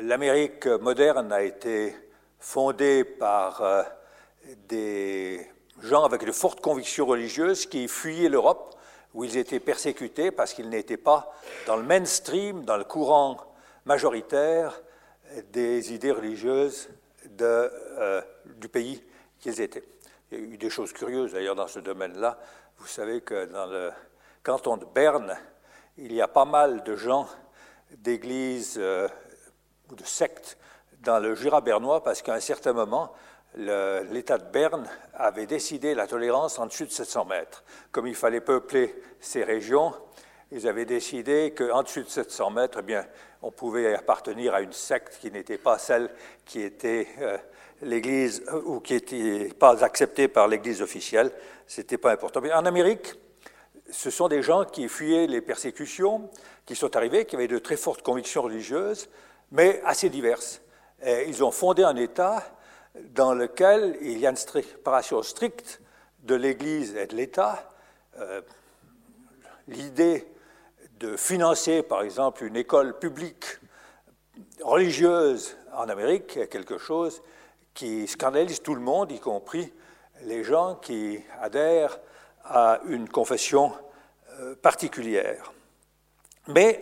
l'Amérique 0.00 0.66
moderne 0.66 1.30
a 1.30 1.42
été 1.42 1.94
fondée 2.38 3.04
par 3.04 3.60
euh, 3.60 3.82
des 4.66 5.46
gens 5.82 6.04
avec 6.04 6.24
de 6.24 6.32
fortes 6.32 6.62
convictions 6.62 7.04
religieuses 7.04 7.66
qui 7.66 7.86
fuyaient 7.86 8.30
l'Europe 8.30 8.76
où 9.12 9.24
ils 9.24 9.36
étaient 9.36 9.60
persécutés 9.60 10.30
parce 10.30 10.54
qu'ils 10.54 10.70
n'étaient 10.70 10.96
pas 10.96 11.30
dans 11.66 11.76
le 11.76 11.82
mainstream, 11.82 12.64
dans 12.64 12.78
le 12.78 12.84
courant 12.84 13.36
majoritaire 13.84 14.80
des 15.52 15.92
idées 15.92 16.12
religieuses 16.12 16.88
euh, 17.42 18.22
du 18.56 18.70
pays 18.70 19.02
qu'ils 19.38 19.60
étaient. 19.60 19.84
Il 20.30 20.38
y 20.38 20.40
a 20.40 20.44
eu 20.44 20.56
des 20.56 20.70
choses 20.70 20.94
curieuses 20.94 21.32
d'ailleurs 21.32 21.56
dans 21.56 21.68
ce 21.68 21.78
domaine-là. 21.78 22.38
Vous 22.82 22.88
savez 22.88 23.20
que 23.20 23.44
dans 23.44 23.66
le 23.66 23.92
canton 24.42 24.76
de 24.76 24.84
Berne, 24.84 25.38
il 25.98 26.12
y 26.12 26.20
a 26.20 26.26
pas 26.26 26.44
mal 26.44 26.82
de 26.82 26.96
gens 26.96 27.28
d'églises 27.98 28.74
euh, 28.76 29.06
ou 29.88 29.94
de 29.94 30.02
sectes 30.02 30.58
dans 30.98 31.20
le 31.20 31.36
Jura 31.36 31.60
bernois 31.60 32.02
parce 32.02 32.22
qu'à 32.22 32.34
un 32.34 32.40
certain 32.40 32.72
moment, 32.72 33.12
l'État 33.54 34.36
de 34.36 34.50
Berne 34.50 34.90
avait 35.14 35.46
décidé 35.46 35.94
la 35.94 36.08
tolérance 36.08 36.58
en 36.58 36.66
dessus 36.66 36.86
de 36.86 36.90
700 36.90 37.24
mètres. 37.26 37.62
Comme 37.92 38.08
il 38.08 38.16
fallait 38.16 38.40
peupler 38.40 39.00
ces 39.20 39.44
régions, 39.44 39.94
ils 40.52 40.68
avaient 40.68 40.84
décidé 40.84 41.52
qu'en 41.56 41.82
dessus 41.82 42.02
de 42.02 42.08
700 42.08 42.50
mètres, 42.50 42.78
eh 42.80 42.82
bien, 42.82 43.06
on 43.42 43.50
pouvait 43.50 43.94
appartenir 43.94 44.54
à 44.54 44.60
une 44.60 44.72
secte 44.72 45.18
qui 45.20 45.30
n'était 45.30 45.58
pas 45.58 45.78
celle 45.78 46.10
qui 46.44 46.60
était 46.60 47.08
euh, 47.20 47.38
l'Église 47.80 48.44
euh, 48.52 48.62
ou 48.64 48.80
qui 48.80 48.92
n'était 48.94 49.48
pas 49.58 49.82
acceptée 49.82 50.28
par 50.28 50.48
l'Église 50.48 50.82
officielle. 50.82 51.32
Ce 51.66 51.80
n'était 51.80 51.98
pas 51.98 52.12
important. 52.12 52.40
Mais 52.40 52.52
en 52.52 52.66
Amérique, 52.66 53.14
ce 53.90 54.10
sont 54.10 54.28
des 54.28 54.42
gens 54.42 54.64
qui 54.64 54.88
fuyaient 54.88 55.26
les 55.26 55.40
persécutions, 55.40 56.30
qui 56.66 56.76
sont 56.76 56.94
arrivés, 56.96 57.24
qui 57.24 57.34
avaient 57.34 57.48
de 57.48 57.58
très 57.58 57.76
fortes 57.76 58.02
convictions 58.02 58.42
religieuses, 58.42 59.08
mais 59.50 59.80
assez 59.84 60.08
diverses. 60.08 60.60
Ils 61.04 61.42
ont 61.42 61.50
fondé 61.50 61.82
un 61.82 61.96
État 61.96 62.44
dans 62.94 63.34
lequel 63.34 63.96
il 64.00 64.18
y 64.18 64.26
a 64.26 64.30
une 64.30 64.36
séparation 64.36 65.22
stricte 65.22 65.80
de 66.22 66.34
l'Église 66.34 66.94
et 66.96 67.06
de 67.06 67.16
l'État. 67.16 67.72
Euh, 68.18 68.42
l'idée 69.68 70.26
de 71.02 71.16
financer, 71.16 71.82
par 71.82 72.02
exemple, 72.02 72.44
une 72.44 72.56
école 72.56 72.96
publique 72.96 73.44
religieuse 74.62 75.56
en 75.74 75.88
Amérique 75.88 76.36
est 76.36 76.46
quelque 76.46 76.78
chose 76.78 77.22
qui 77.74 78.06
scandalise 78.06 78.62
tout 78.62 78.76
le 78.76 78.80
monde, 78.80 79.10
y 79.10 79.18
compris 79.18 79.72
les 80.22 80.44
gens 80.44 80.76
qui 80.76 81.18
adhèrent 81.40 81.98
à 82.44 82.78
une 82.86 83.08
confession 83.08 83.72
euh, 84.38 84.54
particulière. 84.54 85.52
Mais 86.46 86.78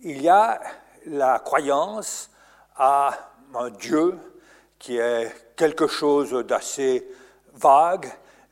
il 0.00 0.22
y 0.22 0.30
a 0.30 0.58
la 1.04 1.38
croyance 1.38 2.30
à 2.74 3.32
un 3.54 3.68
Dieu 3.68 4.16
qui 4.78 4.96
est 4.96 5.30
quelque 5.56 5.88
chose 5.88 6.32
d'assez 6.46 7.06
vague, 7.52 8.10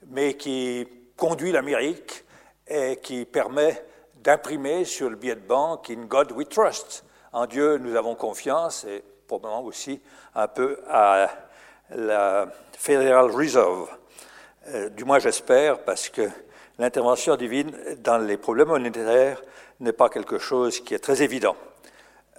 mais 0.09 0.35
qui 0.35 0.87
conduit 1.16 1.52
l'Amérique 1.52 2.23
et 2.69 2.99
qui 3.02 3.25
permet 3.25 3.83
d'imprimer 4.22 4.84
sur 4.84 5.10
le 5.10 5.16
billet 5.16 5.34
de 5.34 5.40
banque 5.40 5.90
In 5.90 6.04
God 6.06 6.32
We 6.32 6.48
Trust. 6.48 7.04
En 7.32 7.46
Dieu, 7.46 7.78
nous 7.78 7.96
avons 7.96 8.14
confiance 8.14 8.84
et 8.84 9.02
probablement 9.26 9.62
aussi 9.64 10.00
un 10.34 10.48
peu 10.48 10.80
à 10.88 11.28
la 11.90 12.48
Federal 12.72 13.30
Reserve. 13.30 13.88
Euh, 14.68 14.88
du 14.90 15.04
moins, 15.04 15.18
j'espère, 15.18 15.80
parce 15.84 16.08
que 16.08 16.28
l'intervention 16.78 17.36
divine 17.36 17.72
dans 17.98 18.18
les 18.18 18.36
problèmes 18.36 18.68
monétaires 18.68 19.42
n'est 19.80 19.92
pas 19.92 20.08
quelque 20.08 20.38
chose 20.38 20.80
qui 20.80 20.94
est 20.94 20.98
très 20.98 21.22
évident. 21.22 21.56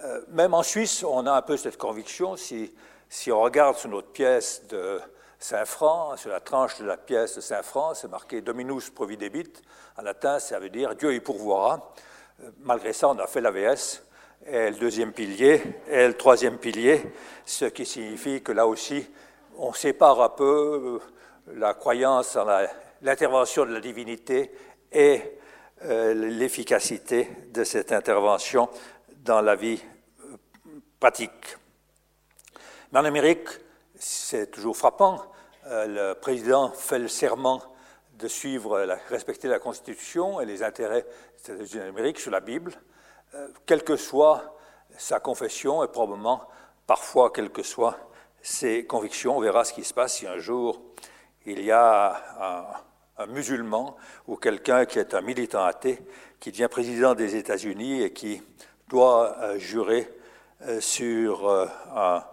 Euh, 0.04 0.20
même 0.28 0.54
en 0.54 0.62
Suisse, 0.62 1.04
on 1.04 1.26
a 1.26 1.32
un 1.32 1.42
peu 1.42 1.56
cette 1.56 1.78
conviction, 1.78 2.36
si 2.36 2.72
si 3.12 3.30
on 3.30 3.42
regarde 3.42 3.76
sur 3.76 3.90
notre 3.90 4.08
pièce 4.08 4.62
de 4.70 4.98
Saint-Franc, 5.42 6.16
sur 6.16 6.30
la 6.30 6.38
tranche 6.38 6.78
de 6.78 6.84
la 6.84 6.96
pièce 6.96 7.34
de 7.34 7.40
Saint-Franc, 7.40 7.94
c'est 7.94 8.06
marqué 8.06 8.40
Dominus 8.42 8.90
providebit. 8.90 9.52
En 9.96 10.02
latin, 10.02 10.38
ça 10.38 10.60
veut 10.60 10.70
dire 10.70 10.94
Dieu 10.94 11.12
y 11.12 11.18
pourvoira. 11.18 11.92
Euh, 12.44 12.50
malgré 12.60 12.92
ça, 12.92 13.08
on 13.08 13.18
a 13.18 13.26
fait 13.26 13.40
l'AVS, 13.40 14.04
et 14.46 14.70
le 14.70 14.76
deuxième 14.76 15.12
pilier, 15.12 15.60
et 15.88 16.06
le 16.06 16.16
troisième 16.16 16.58
pilier, 16.58 17.02
ce 17.44 17.64
qui 17.64 17.84
signifie 17.84 18.40
que 18.40 18.52
là 18.52 18.68
aussi, 18.68 19.04
on 19.56 19.72
sépare 19.72 20.22
un 20.22 20.28
peu 20.28 21.00
euh, 21.48 21.54
la 21.56 21.74
croyance 21.74 22.36
en 22.36 22.46
l'intervention 23.02 23.66
de 23.66 23.72
la 23.72 23.80
divinité 23.80 24.52
et 24.92 25.38
euh, 25.82 26.14
l'efficacité 26.14 27.28
de 27.52 27.64
cette 27.64 27.90
intervention 27.90 28.68
dans 29.24 29.40
la 29.40 29.56
vie 29.56 29.82
pratique. 31.00 31.56
Mais 32.92 33.00
en 33.00 33.04
Amérique, 33.04 33.48
c'est 33.98 34.48
toujours 34.52 34.76
frappant. 34.76 35.31
Euh, 35.66 35.86
le 35.86 36.14
président 36.14 36.70
fait 36.70 36.98
le 36.98 37.06
serment 37.06 37.62
de 38.18 38.26
suivre, 38.26 38.84
respecter 39.08 39.46
la 39.46 39.60
Constitution 39.60 40.40
et 40.40 40.46
les 40.46 40.64
intérêts 40.64 41.06
des 41.46 41.54
États-Unis 41.54 41.84
d'Amérique 41.84 42.18
sur 42.18 42.32
la 42.32 42.40
Bible, 42.40 42.72
euh, 43.34 43.46
quelle 43.64 43.84
que 43.84 43.96
soit 43.96 44.56
sa 44.98 45.20
confession 45.20 45.84
et 45.84 45.88
probablement, 45.88 46.42
parfois, 46.86 47.30
quelles 47.30 47.50
que 47.50 47.62
soient 47.62 47.96
ses 48.42 48.86
convictions. 48.86 49.36
On 49.36 49.40
verra 49.40 49.64
ce 49.64 49.72
qui 49.72 49.84
se 49.84 49.94
passe 49.94 50.14
si 50.14 50.26
un 50.26 50.38
jour 50.38 50.82
il 51.46 51.60
y 51.62 51.70
a 51.70 52.74
un, 53.18 53.26
musulman 53.28 53.96
ou 54.26 54.36
quelqu'un 54.36 54.84
qui 54.84 54.98
est 54.98 55.14
un 55.14 55.20
militant 55.20 55.64
athée 55.64 56.00
qui 56.40 56.50
devient 56.50 56.68
président 56.68 57.14
des 57.14 57.36
États-Unis 57.36 58.02
et 58.02 58.12
qui 58.12 58.42
doit 58.88 59.36
euh, 59.38 59.58
jurer 59.58 60.08
sur 60.80 61.50
un 61.50 62.24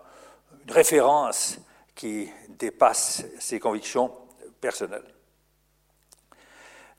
référence 0.68 1.58
qui 2.00 2.32
dépasse 2.48 3.26
ses 3.40 3.60
convictions 3.60 4.10
personnelles. 4.62 5.14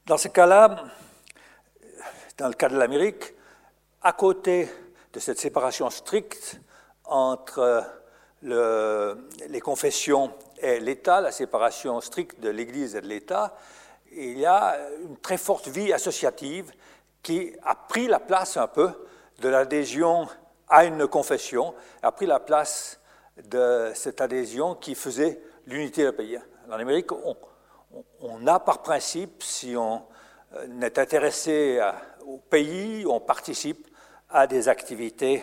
Dans 0.05 0.19
ce 0.19 0.29
cas-là, 0.29 0.85
dans 2.37 2.49
le 2.49 2.53
cas 2.53 2.69
de 2.69 2.77
l'Amérique, 2.77 3.33
à 4.03 4.13
côté 4.13 4.69
de 5.11 5.19
cette 5.19 5.39
séparation 5.39 5.89
stricte 5.89 6.61
entre 7.05 7.83
les 8.43 9.61
confessions 9.63 10.35
et 10.59 10.81
l'État, 10.81 11.23
la 11.23 11.33
séparation 11.33 11.99
stricte 12.03 12.39
de 12.39 12.51
l'Église 12.51 12.95
et 12.95 13.01
de 13.01 13.07
l'État, 13.07 13.57
il 14.13 14.39
y 14.39 14.45
a 14.45 14.79
une 15.03 15.17
très 15.17 15.39
forte 15.39 15.69
vie 15.69 15.95
associative 15.95 16.71
qui 17.23 17.57
a 17.63 17.75
pris 17.75 18.07
la 18.07 18.21
place 18.21 18.59
un 18.59 18.69
peu 18.69 18.91
de 19.39 19.49
l'adhésion 19.49 20.29
à 20.69 20.85
une 20.85 21.09
confession, 21.09 21.75
a 22.03 22.13
pris 22.13 22.27
la 22.27 22.39
place 22.39 23.00
de 23.49 23.93
cette 23.95 24.21
adhésion 24.21 24.75
qui 24.75 24.95
faisait 24.95 25.41
l'unité 25.67 26.05
du 26.05 26.13
pays. 26.13 26.39
En 26.69 26.73
Amérique, 26.73 27.11
on, 28.21 28.47
a 28.47 28.61
par 28.61 28.83
principe, 28.83 29.43
si 29.43 29.77
on 29.77 30.03
euh, 30.55 30.81
est 30.81 30.99
intéressé 30.99 31.81
au 32.27 32.39
pays, 32.39 33.05
on 33.07 33.21
participe 33.21 33.89
à 34.29 34.47
des 34.47 34.69
activités 34.69 35.43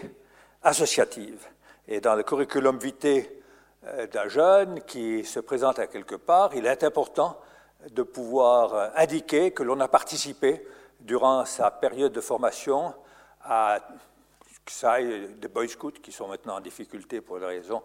associatives. 0.63 1.45
Et 1.87 2.01
dans 2.01 2.15
le 2.15 2.23
curriculum 2.23 2.77
vitae 2.77 3.23
euh, 3.85 4.07
d'un 4.07 4.27
jeune 4.27 4.81
qui 4.81 5.23
se 5.23 5.39
présente 5.39 5.79
à 5.79 5.87
quelque 5.87 6.15
part, 6.15 6.55
il 6.55 6.65
est 6.65 6.83
important 6.83 7.39
de 7.91 8.03
pouvoir 8.03 8.73
euh, 8.73 8.89
indiquer 8.95 9.51
que 9.51 9.63
l'on 9.63 9.79
a 9.79 9.87
participé 9.87 10.65
durant 10.99 11.45
sa 11.45 11.71
période 11.71 12.11
de 12.11 12.21
formation 12.21 12.93
à 13.43 13.79
ça 14.69 15.01
des 15.01 15.47
Boy 15.47 15.69
Scouts 15.69 15.91
qui 16.01 16.11
sont 16.11 16.27
maintenant 16.27 16.57
en 16.57 16.61
difficulté 16.61 17.21
pour 17.21 17.37
les 17.37 17.45
raisons 17.45 17.81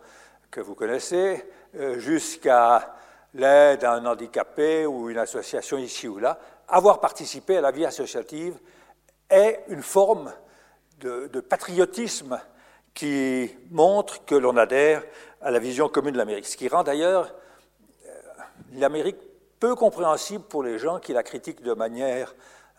que 0.50 0.60
vous 0.60 0.74
connaissez, 0.74 1.42
euh, 1.76 1.98
jusqu'à 1.98 2.94
l'aide 3.34 3.84
à 3.84 3.94
un 3.94 4.04
handicapé 4.04 4.84
ou 4.86 5.08
une 5.08 5.18
association 5.18 5.78
ici 5.78 6.06
ou 6.08 6.18
là, 6.18 6.38
avoir 6.68 7.00
participé 7.00 7.56
à 7.56 7.60
la 7.60 7.70
vie 7.70 7.86
associative 7.86 8.58
est 9.30 9.64
une 9.68 9.82
forme 9.82 10.32
de, 11.00 11.28
de 11.28 11.40
patriotisme 11.40 12.38
qui 12.94 13.50
montre 13.70 14.24
que 14.24 14.34
l'on 14.34 14.56
adhère 14.56 15.02
à 15.40 15.50
la 15.50 15.58
vision 15.58 15.88
commune 15.88 16.12
de 16.12 16.18
l'Amérique. 16.18 16.46
Ce 16.46 16.56
qui 16.56 16.68
rend 16.68 16.82
d'ailleurs 16.82 17.34
euh, 18.06 18.10
l'Amérique 18.74 19.16
peu 19.58 19.74
compréhensible 19.74 20.44
pour 20.44 20.62
les 20.62 20.78
gens 20.78 20.98
qui 20.98 21.12
la 21.12 21.22
critiquent 21.22 21.62
de 21.62 21.72
manière 21.72 22.34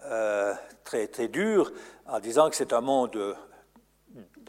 euh, 0.05 0.53
très, 0.83 1.07
très 1.07 1.29
dure, 1.29 1.71
en 2.05 2.19
disant 2.19 2.49
que 2.49 2.55
c'est 2.55 2.73
un 2.73 2.81
monde 2.81 3.35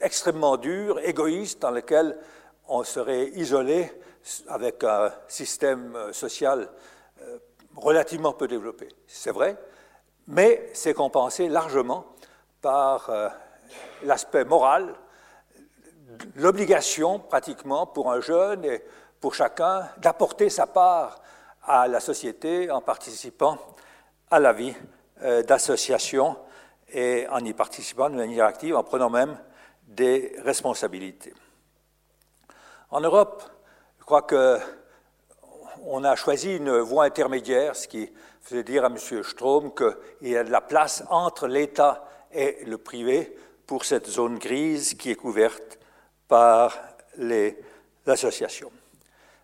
extrêmement 0.05 0.57
dur, 0.57 1.01
égoïste, 1.01 1.63
dans 1.63 1.71
lequel 1.71 2.17
on 2.69 2.85
serait 2.85 3.29
isolé 3.31 3.91
avec 4.49 4.85
un 4.85 5.11
système 5.29 5.97
social 6.13 6.69
euh, 7.23 7.39
relativement 7.77 8.33
peu 8.33 8.47
développé. 8.47 8.89
C'est 9.07 9.31
vrai, 9.31 9.57
mais 10.29 10.71
c'est 10.75 10.95
compensé 10.95 11.49
largement 11.49 12.07
par 12.61 13.11
euh, 13.11 13.29
l'aspect 14.03 14.45
moral, 14.45 14.95
l'obligation 16.37 17.19
pratiquement 17.19 17.87
pour 17.87 18.13
un 18.13 18.21
jeune 18.21 18.65
et 18.65 18.83
pour 19.21 19.35
chacun 19.35 19.89
d'apporter 19.99 20.51
sa 20.51 20.67
part 20.67 21.21
à 21.63 21.89
la 21.89 22.01
société 22.01 22.71
en 22.71 22.81
participant 22.81 23.59
à 24.31 24.39
la 24.39 24.53
vie 24.53 24.75
euh, 25.23 25.43
d'association 25.43 26.37
et 26.93 27.27
en 27.31 27.39
y 27.39 27.53
participant 27.55 28.11
de 28.11 28.17
manière 28.17 28.45
active, 28.45 28.77
en 28.77 28.85
prenant 28.85 29.11
même 29.11 29.37
des 29.87 30.35
responsabilités. 30.43 31.35
En 32.91 33.01
Europe, 33.01 33.43
je 33.99 34.05
crois 34.05 34.23
qu'on 34.23 36.05
a 36.05 36.17
choisi 36.17 36.57
une 36.57 36.79
voie 36.79 37.05
intermédiaire, 37.05 37.77
ce 37.77 37.89
qui 37.89 38.11
faisait 38.43 38.63
dire 38.63 38.85
à 38.85 38.89
M. 38.89 38.99
Strom 39.23 39.73
qu'il 39.75 40.29
y 40.29 40.37
a 40.37 40.45
de 40.45 40.51
la 40.51 40.61
place 40.61 41.05
entre 41.09 41.47
l'État 41.47 42.07
et 42.33 42.65
le 42.67 42.79
privé 42.79 43.37
pour 43.67 43.85
cette 43.85 44.07
zone 44.09 44.39
grise 44.39 44.95
qui 44.95 45.11
est 45.11 45.17
couverte 45.17 45.79
par 46.29 46.77
les 47.17 47.59
associations. 48.07 48.71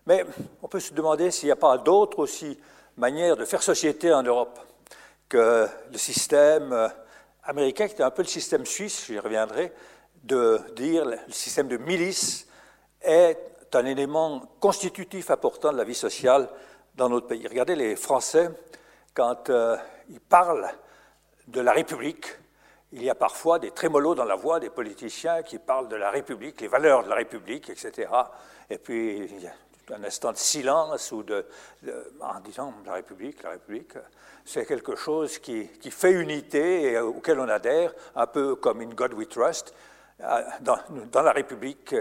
Mais 0.05 0.25
on 0.61 0.67
peut 0.67 0.79
se 0.79 0.93
demander 0.93 1.31
s'il 1.31 1.47
n'y 1.47 1.53
a 1.53 1.55
pas 1.55 1.77
d'autres 1.77 2.19
aussi 2.19 2.59
manières 2.97 3.37
de 3.37 3.45
faire 3.45 3.63
société 3.63 4.13
en 4.13 4.23
Europe 4.23 4.59
que 5.29 5.67
le 5.91 5.97
système 5.97 6.91
américain, 7.43 7.87
qui 7.87 7.93
était 7.93 8.03
un 8.03 8.11
peu 8.11 8.21
le 8.21 8.27
système 8.27 8.65
suisse, 8.65 9.05
j'y 9.07 9.17
reviendrai, 9.17 9.71
de 10.23 10.59
dire 10.75 11.05
le 11.05 11.17
système 11.29 11.67
de 11.67 11.77
milice 11.77 12.47
est 13.01 13.37
un 13.73 13.85
élément 13.85 14.41
constitutif 14.59 15.31
important 15.31 15.71
de 15.71 15.77
la 15.77 15.83
vie 15.83 15.95
sociale 15.95 16.49
dans 16.95 17.09
notre 17.09 17.27
pays. 17.27 17.47
Regardez 17.47 17.75
les 17.75 17.95
Français, 17.95 18.49
quand 19.13 19.49
euh, 19.49 19.77
ils 20.09 20.19
parlent 20.19 20.69
de 21.47 21.61
la 21.61 21.71
République, 21.71 22.27
il 22.91 23.03
y 23.03 23.09
a 23.09 23.15
parfois 23.15 23.59
des 23.59 23.71
trémolos 23.71 24.15
dans 24.15 24.25
la 24.25 24.35
voix 24.35 24.59
des 24.59 24.69
politiciens 24.69 25.43
qui 25.43 25.57
parlent 25.59 25.87
de 25.87 25.95
la 25.95 26.11
République, 26.11 26.59
les 26.61 26.67
valeurs 26.67 27.03
de 27.03 27.09
la 27.09 27.15
République, 27.15 27.69
etc. 27.69 28.09
Et 28.69 28.77
puis, 28.77 29.17
il 29.17 29.41
y 29.41 29.47
a 29.47 29.53
un 29.95 30.03
instant 30.03 30.31
de 30.31 30.37
silence 30.37 31.11
ou 31.11 31.23
de, 31.23 31.45
en 32.19 32.39
disant 32.41 32.73
la 32.85 32.93
République, 32.93 33.43
la 33.43 33.51
République, 33.51 33.93
c'est 34.45 34.65
quelque 34.65 34.95
chose 34.95 35.37
qui, 35.39 35.67
qui, 35.79 35.91
fait 35.91 36.11
unité 36.11 36.91
et 36.91 36.99
auquel 36.99 37.39
on 37.39 37.47
adhère, 37.47 37.93
un 38.15 38.27
peu 38.27 38.55
comme 38.55 38.81
in 38.81 38.89
God 38.89 39.13
we 39.13 39.27
trust. 39.27 39.73
Euh, 40.23 40.41
dans, 40.61 41.21
la 41.21 41.31
République, 41.31 41.95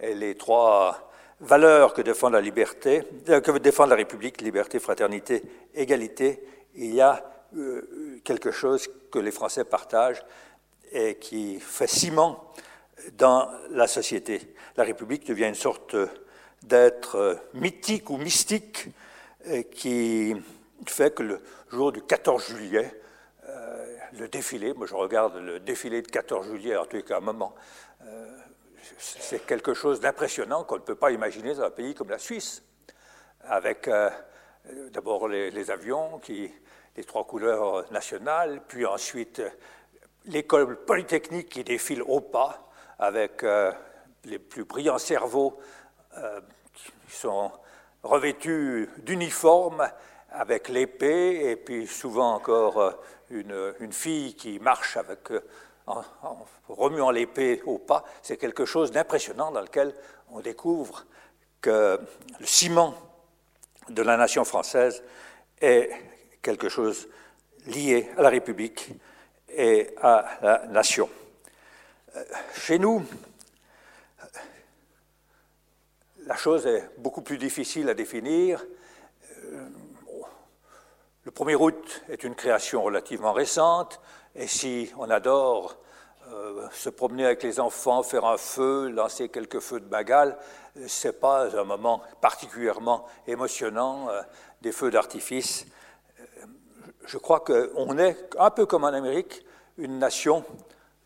les 0.00 0.34
trois 0.36 1.10
valeurs 1.40 1.92
que 1.92 2.02
défend 2.02 2.30
la 2.30 2.40
liberté, 2.40 3.02
euh, 3.28 3.40
que 3.40 3.50
défend 3.58 3.86
la 3.86 3.96
République, 3.96 4.40
liberté, 4.40 4.78
fraternité, 4.78 5.42
égalité, 5.74 6.42
il 6.74 6.94
y 6.94 7.00
a 7.00 7.22
euh, 7.56 8.20
quelque 8.24 8.50
chose 8.50 8.88
que 9.10 9.18
les 9.18 9.30
Français 9.30 9.64
partagent 9.64 10.22
et 10.92 11.16
qui 11.16 11.60
fait 11.60 11.86
ciment 11.86 12.52
dans 13.18 13.50
la 13.70 13.86
société. 13.86 14.54
La 14.76 14.84
République 14.84 15.26
devient 15.26 15.48
une 15.48 15.54
sorte 15.54 15.96
d'être 16.62 17.38
mythique 17.54 18.08
ou 18.10 18.16
mystique 18.16 18.88
qui 19.70 20.34
fait 20.86 21.14
que 21.14 21.22
le 21.22 21.40
jour 21.70 21.92
du 21.92 22.02
14 22.02 22.48
juillet, 22.48 22.90
le 24.12 24.28
défilé, 24.28 24.72
moi 24.74 24.86
je 24.86 24.94
regarde 24.94 25.36
le 25.36 25.60
défilé 25.60 26.02
de 26.02 26.08
14 26.08 26.46
juillet, 26.46 26.76
en 26.76 26.86
tout 26.86 27.00
cas 27.02 27.18
un 27.18 27.20
moment, 27.20 27.54
euh, 28.02 28.36
c'est 28.98 29.44
quelque 29.46 29.74
chose 29.74 30.00
d'impressionnant 30.00 30.64
qu'on 30.64 30.76
ne 30.76 30.80
peut 30.80 30.94
pas 30.94 31.10
imaginer 31.10 31.54
dans 31.54 31.64
un 31.64 31.70
pays 31.70 31.94
comme 31.94 32.10
la 32.10 32.18
Suisse, 32.18 32.62
avec 33.42 33.88
euh, 33.88 34.10
d'abord 34.90 35.28
les, 35.28 35.70
avions, 35.70 36.18
qui, 36.18 36.50
les 36.96 37.04
trois 37.04 37.24
couleurs 37.24 37.90
nationales, 37.92 38.62
puis 38.66 38.86
ensuite 38.86 39.42
l'école 40.24 40.84
polytechnique 40.84 41.48
qui 41.48 41.64
défile 41.64 42.02
au 42.02 42.20
pas, 42.20 42.70
avec 42.98 43.42
euh, 43.42 43.72
les 44.24 44.38
plus 44.38 44.64
brillants 44.64 44.98
cerveaux 44.98 45.58
qui 46.72 47.14
sont 47.14 47.52
revêtus 48.02 48.88
d'uniformes 48.98 49.86
avec 50.30 50.70
l'épée, 50.70 51.50
et 51.50 51.56
puis 51.56 51.86
souvent 51.86 52.34
encore 52.34 52.96
une, 53.30 53.92
fille 53.92 54.34
qui 54.34 54.58
marche 54.58 54.96
avec, 54.96 55.30
euh, 55.30 55.40
en, 55.86 56.04
remuant 56.68 57.10
l'épée 57.10 57.62
au 57.66 57.78
pas, 57.78 58.04
c'est 58.22 58.36
quelque 58.36 58.64
chose 58.64 58.90
d'impressionnant 58.90 59.50
dans 59.50 59.60
lequel 59.60 59.94
on 60.30 60.40
découvre 60.40 61.04
que 61.60 61.98
le 62.38 62.46
ciment 62.46 62.94
de 63.88 64.02
la 64.02 64.16
nation 64.16 64.44
française 64.44 65.02
est 65.60 65.90
quelque 66.42 66.68
chose 66.68 67.08
lié 67.66 68.08
à 68.16 68.22
la 68.22 68.28
République 68.28 68.90
et 69.48 69.94
à 70.00 70.38
la 70.42 70.66
nation. 70.66 71.08
Euh, 72.14 72.24
chez 72.54 72.78
nous, 72.78 73.04
la 76.26 76.36
chose 76.36 76.66
est 76.66 76.90
beaucoup 76.98 77.22
plus 77.22 77.38
difficile 77.38 77.88
à 77.88 77.94
définir. 77.94 78.64
Le 81.26 81.32
1er 81.32 81.56
août 81.56 82.02
est 82.08 82.22
une 82.22 82.36
création 82.36 82.84
relativement 82.84 83.32
récente, 83.32 84.00
et 84.36 84.46
si 84.46 84.92
on 84.96 85.10
adore 85.10 85.76
euh, 86.30 86.68
se 86.70 86.88
promener 86.88 87.26
avec 87.26 87.42
les 87.42 87.58
enfants, 87.58 88.04
faire 88.04 88.26
un 88.26 88.36
feu, 88.36 88.90
lancer 88.90 89.28
quelques 89.28 89.58
feux 89.58 89.80
de 89.80 89.86
bagal, 89.86 90.38
ce 90.86 91.08
n'est 91.08 91.12
pas 91.12 91.58
un 91.58 91.64
moment 91.64 92.00
particulièrement 92.20 93.06
émotionnant, 93.26 94.08
euh, 94.08 94.22
des 94.62 94.70
feux 94.70 94.92
d'artifice. 94.92 95.66
Euh, 96.20 96.46
je 97.06 97.18
crois 97.18 97.40
qu'on 97.40 97.98
est, 97.98 98.16
un 98.38 98.50
peu 98.50 98.64
comme 98.64 98.84
en 98.84 98.94
Amérique, 98.94 99.44
une 99.78 99.98
nation 99.98 100.44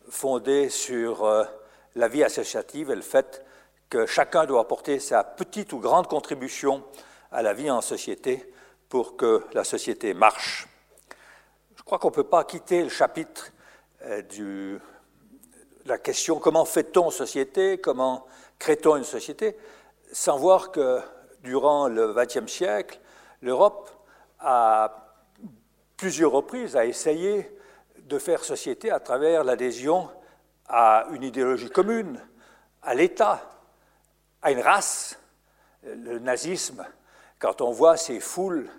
fondée 0.07 0.69
sur 0.69 1.47
la 1.95 2.07
vie 2.07 2.23
associative 2.23 2.91
et 2.91 2.95
le 2.95 3.01
fait 3.01 3.43
que 3.89 4.05
chacun 4.05 4.45
doit 4.45 4.61
apporter 4.61 4.99
sa 4.99 5.23
petite 5.23 5.73
ou 5.73 5.79
grande 5.79 6.05
contribution 6.05 6.83
à 7.31 7.41
la 7.41 7.53
vie 7.53 7.71
en 7.71 7.81
société 7.81 8.50
pour 8.91 9.15
que 9.15 9.45
la 9.53 9.63
société 9.63 10.13
marche. 10.13 10.67
Je 11.77 11.81
crois 11.81 11.97
qu'on 11.97 12.09
ne 12.09 12.13
peut 12.13 12.25
pas 12.25 12.43
quitter 12.43 12.83
le 12.83 12.89
chapitre 12.89 13.53
euh, 14.01 14.21
de 14.21 14.79
la 15.85 15.97
question 15.97 16.39
comment 16.39 16.65
fait-on 16.65 17.09
société, 17.09 17.77
comment 17.77 18.27
crée-t-on 18.59 18.97
une 18.97 19.05
société, 19.05 19.55
sans 20.11 20.37
voir 20.37 20.71
que 20.71 20.99
durant 21.41 21.87
le 21.87 22.13
XXe 22.13 22.51
siècle, 22.51 22.99
l'Europe 23.41 23.89
a 24.39 25.15
plusieurs 25.95 26.33
reprises 26.33 26.75
essayé 26.75 27.49
de 27.97 28.19
faire 28.19 28.43
société 28.43 28.91
à 28.91 28.99
travers 28.99 29.45
l'adhésion 29.45 30.09
à 30.67 31.07
une 31.13 31.23
idéologie 31.23 31.69
commune, 31.69 32.19
à 32.83 32.93
l'État, 32.93 33.41
à 34.41 34.51
une 34.51 34.59
race. 34.59 35.17
Le 35.83 36.19
nazisme, 36.19 36.85
quand 37.41 37.61
on 37.61 37.71
voit 37.71 37.97
ces 37.97 38.19
foules 38.19 38.69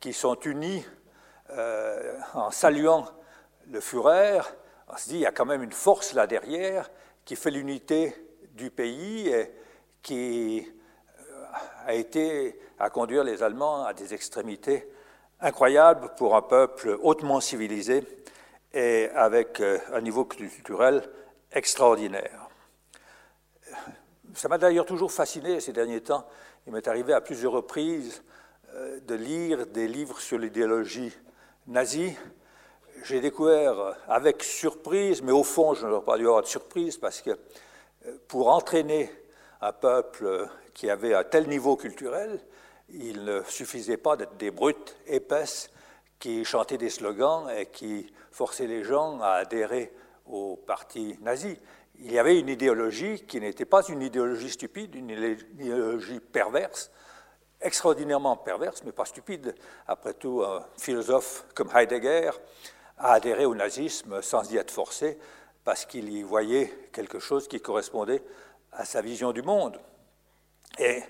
qui 0.00 0.12
sont 0.12 0.34
unies 0.40 0.84
euh, 1.50 2.18
en 2.34 2.50
saluant 2.50 3.06
le 3.70 3.80
Führer, 3.80 4.40
on 4.88 4.96
se 4.96 5.08
dit 5.10 5.14
il 5.14 5.20
y 5.20 5.26
a 5.26 5.32
quand 5.32 5.46
même 5.46 5.62
une 5.62 5.72
force 5.72 6.12
là 6.12 6.26
derrière 6.26 6.90
qui 7.24 7.36
fait 7.36 7.52
l'unité 7.52 8.14
du 8.50 8.70
pays 8.70 9.28
et 9.28 9.54
qui 10.02 10.68
euh, 11.20 11.44
a 11.86 11.94
été 11.94 12.60
à 12.80 12.90
conduire 12.90 13.22
les 13.22 13.44
Allemands 13.44 13.84
à 13.84 13.94
des 13.94 14.12
extrémités 14.12 14.90
incroyables 15.40 16.12
pour 16.16 16.34
un 16.34 16.42
peuple 16.42 16.98
hautement 17.02 17.40
civilisé 17.40 18.02
et 18.72 19.08
avec 19.14 19.60
euh, 19.60 19.78
un 19.92 20.00
niveau 20.00 20.24
culturel 20.24 21.08
extraordinaire. 21.52 22.48
Ça 24.34 24.48
m'a 24.48 24.58
d'ailleurs 24.58 24.86
toujours 24.86 25.12
fasciné 25.12 25.60
ces 25.60 25.72
derniers 25.72 26.00
temps. 26.00 26.26
Il 26.70 26.74
m'est 26.74 26.86
arrivé 26.86 27.12
à 27.12 27.20
plusieurs 27.20 27.50
reprises 27.50 28.22
euh, 28.76 29.00
de 29.00 29.16
lire 29.16 29.66
des 29.66 29.88
livres 29.88 30.20
sur 30.20 30.38
l'idéologie 30.38 31.12
nazie. 31.66 32.16
J'ai 33.02 33.20
découvert 33.20 33.96
avec 34.06 34.44
surprise, 34.44 35.20
mais 35.20 35.32
au 35.32 35.42
fond, 35.42 35.74
je 35.74 35.84
n'aurais 35.84 36.04
pas 36.04 36.16
dû 36.16 36.26
avoir 36.26 36.42
de 36.42 36.46
surprise, 36.46 36.96
parce 36.96 37.22
que 37.22 37.30
euh, 37.30 38.16
pour 38.28 38.50
entraîner 38.50 39.10
un 39.60 39.72
peuple 39.72 40.48
qui 40.72 40.88
avait 40.88 41.12
un 41.12 41.24
tel 41.24 41.48
niveau 41.48 41.74
culturel, 41.74 42.38
il 42.90 43.24
ne 43.24 43.42
suffisait 43.48 43.96
pas 43.96 44.16
d'être 44.16 44.36
des 44.36 44.52
brutes 44.52 44.96
épaisses 45.08 45.70
qui 46.20 46.44
chantaient 46.44 46.78
des 46.78 46.90
slogans 46.90 47.50
et 47.50 47.66
qui 47.66 48.06
forçaient 48.30 48.68
les 48.68 48.84
gens 48.84 49.20
à 49.20 49.30
adhérer 49.30 49.92
au 50.24 50.54
parti 50.54 51.18
nazi. 51.20 51.58
Il 52.02 52.12
y 52.12 52.18
avait 52.18 52.40
une 52.40 52.48
idéologie 52.48 53.24
qui 53.26 53.40
n'était 53.40 53.66
pas 53.66 53.82
une 53.86 54.00
idéologie 54.00 54.48
stupide, 54.48 54.94
une 54.94 55.10
idéologie 55.10 56.18
perverse, 56.18 56.90
extraordinairement 57.60 58.38
perverse, 58.38 58.82
mais 58.84 58.92
pas 58.92 59.04
stupide. 59.04 59.54
Après 59.86 60.14
tout, 60.14 60.42
un 60.42 60.64
philosophe 60.78 61.44
comme 61.54 61.70
Heidegger 61.74 62.30
a 62.96 63.12
adhéré 63.12 63.44
au 63.44 63.54
nazisme 63.54 64.22
sans 64.22 64.50
y 64.50 64.56
être 64.56 64.70
forcé, 64.70 65.18
parce 65.62 65.84
qu'il 65.84 66.10
y 66.10 66.22
voyait 66.22 66.88
quelque 66.90 67.18
chose 67.18 67.46
qui 67.48 67.60
correspondait 67.60 68.22
à 68.72 68.86
sa 68.86 69.02
vision 69.02 69.32
du 69.32 69.42
monde. 69.42 69.78
Et 70.78 71.02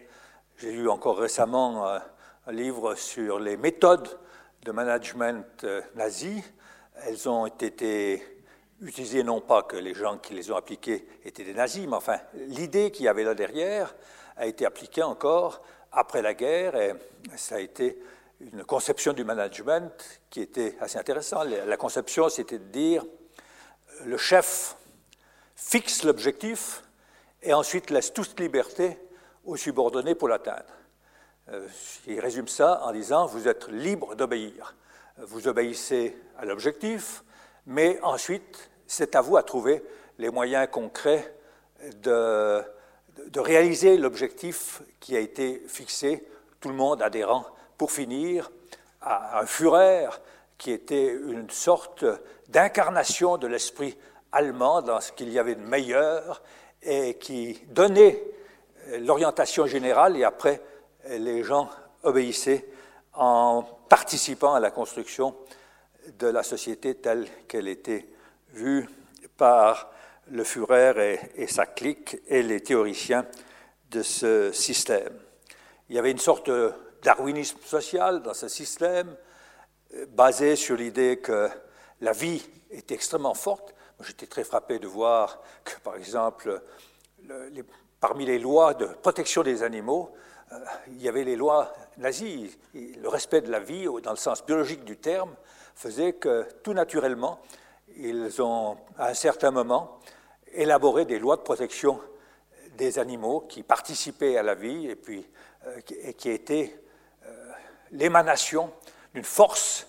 j'ai 0.57 0.73
lu 0.73 0.89
encore 0.89 1.19
récemment 1.19 1.87
un, 1.87 2.03
livre 2.49 2.97
sur 2.97 3.39
les 3.39 3.57
méthodes 3.57 4.19
de 4.65 4.73
management 4.73 5.63
euh, 5.63 5.83
nazi. 5.95 6.43
Elles 7.07 7.29
ont 7.29 7.47
été 7.47 8.40
utilisées 8.83 9.23
non 9.23 9.41
pas 9.41 9.63
que 9.63 9.77
les 9.77 9.95
gens 9.95 10.19
qui 10.19 10.35
les 10.35 10.51
ont 10.51 10.57
appliquées 10.57 11.07
étaient 11.25 11.45
des 11.45 11.55
nazis, 11.55 11.87
mais 11.87 11.97
enfin, 11.97 12.19
l'idée 12.35 12.91
qu'il 12.91 13.05
y 13.05 13.09
avait 13.09 13.25
là 13.25 13.35
derrière 13.35 13.95
a 14.37 14.47
été 14.47 14.65
appliquée 14.65 15.03
encore 15.03 15.63
après 15.93 16.23
la 16.23 16.35
guerre 16.35 16.77
et 16.77 16.95
ça 17.37 17.57
a 17.57 17.61
été 17.61 17.99
une 18.41 18.65
conception 18.65 19.13
du 19.13 19.25
management 19.25 19.93
qui 20.31 20.41
était 20.41 20.77
assez 20.81 20.99
intéressante. 20.99 21.49
La 21.49 21.77
conception, 21.77 22.29
c'était 22.29 22.59
de 22.59 22.65
dire 22.65 23.05
le 24.05 24.17
chef 24.17 24.77
fixe 25.55 26.05
l'objectif 26.05 26.83
et 27.43 27.53
ensuite 27.53 27.91
laisse 27.91 28.15
toute 28.15 28.39
liberté 28.41 28.99
aux 29.45 29.57
subordonnés 29.57 30.15
pour 30.15 30.29
l'atteindre. 30.29 30.73
Euh, 31.51 31.67
il 32.07 32.21
résume 32.21 32.49
ça 32.49 32.81
en 32.85 32.93
disant 32.93 33.27
vous 33.27 33.47
êtes 33.47 33.69
libre 33.69 34.15
d'obéir. 34.15 34.75
Vous 35.19 35.49
obéissez 35.49 36.17
à 36.39 36.47
l'objectif, 36.47 37.25
mais 37.67 38.01
ensuite 38.03 38.70
c'est 38.91 39.15
à 39.15 39.21
vous 39.21 39.37
à 39.37 39.45
trouver 39.45 39.85
les 40.19 40.31
moyens 40.31 40.67
concrets 40.71 41.33
de, 42.03 42.61
réaliser 43.37 43.97
l'objectif 43.97 44.83
qui 44.99 45.17
a 45.17 45.21
été 45.21 45.63
fixé, 45.69 46.27
tout 46.59 46.69
le 46.69 46.75
monde 46.75 47.01
adhérent, 47.01 47.47
pour 47.79 47.93
finir 47.93 48.51
à 49.01 49.41
un 49.41 49.47
Führer 49.47 50.09
qui 50.59 50.73
était 50.73 51.07
une 51.07 51.49
sorte 51.51 52.05
d'incarnation 52.49 53.39
de 53.39 53.47
l'esprit 53.47 53.97
allemand 54.33 54.83
dans 54.83 55.01
ce 55.01 55.13
qu'il 55.13 55.31
y 55.31 55.39
avait 55.39 55.55
de 55.55 55.65
meilleur 55.65 56.43
et 56.83 57.15
qui 57.15 57.63
donnait 57.69 58.21
l'orientation 58.99 59.67
générale 59.67 60.17
et 60.17 60.25
après 60.25 60.61
les 61.09 61.45
gens 61.45 61.71
obéissaient 62.03 62.67
en 63.15 63.63
participant 63.89 64.55
à 64.55 64.61
la 64.61 64.73
construction 64.73 65.37
de 66.19 66.27
la 66.27 66.43
société 66.43 66.97
telle 66.97 67.29
qu'elle 67.47 67.69
était 67.69 68.09
vue 68.53 68.89
par 69.37 69.91
le 70.31 70.45
Führer 70.45 71.19
et, 71.35 71.47
sa 71.47 71.67
clique 71.67 72.19
et 72.27 72.43
les 72.43 72.61
théoriciens 72.61 73.27
de 73.91 74.03
ce 74.03 74.53
système. 74.53 75.19
Il 75.89 75.97
y 75.97 75.99
avait 75.99 76.11
une 76.11 76.19
sorte 76.19 76.49
de 76.49 76.73
darwinisme 77.03 77.59
social 77.65 78.23
dans 78.23 78.35
ce 78.35 78.49
système, 78.49 79.17
basé 80.11 80.55
sur 80.57 80.77
l'idée 80.77 81.19
que 81.19 81.49
la 82.01 82.13
vie 82.13 82.47
est 82.71 82.93
extrêmement 82.93 83.35
forte. 83.35 83.75
J'étais 84.01 84.27
très 84.27 84.45
frappé 84.45 84.79
de 84.79 84.87
voir 84.87 85.43
que, 85.65 85.79
par 85.81 85.97
exemple, 85.97 86.63
parmi 87.99 88.25
les 88.25 88.39
lois 88.39 88.75
de 88.75 88.87
protection 88.87 89.43
des 89.43 89.63
animaux, 89.63 90.15
euh, 90.53 90.57
il 90.89 91.03
y 91.03 91.09
avait 91.09 91.25
les 91.25 91.37
lois 91.37 91.73
nazies. 91.99 92.57
Le 92.75 93.09
respect 93.09 93.43
de 93.43 93.51
la 93.51 93.61
vie, 93.61 93.87
dans 94.03 94.11
le 94.11 94.17
sens 94.17 94.45
biologique 94.45 94.85
du 94.85 94.97
terme, 94.97 95.35
faisait 95.75 96.15
que 96.15 96.47
tout 96.63 96.73
naturellement, 96.73 97.41
ils 97.97 98.41
ont, 98.43 98.77
à 98.99 99.09
un 99.09 99.15
certain 99.15 99.51
moment, 99.51 99.99
élaboré 100.53 101.05
des 101.05 101.19
lois 101.19 101.37
de 101.37 101.43
protection 101.43 102.01
des 102.77 102.99
animaux 102.99 103.41
qui 103.49 103.63
participaient 103.63 104.37
à 104.37 104.43
la 104.43 104.55
vie 104.55 104.89
et, 104.89 104.97
puis, 104.97 105.27
euh, 105.67 105.81
qui 105.83 106.31
étaient 106.31 106.75
euh, 107.27 107.51
l'émanation 107.93 108.73
d'une 109.15 109.25
force 109.25 109.87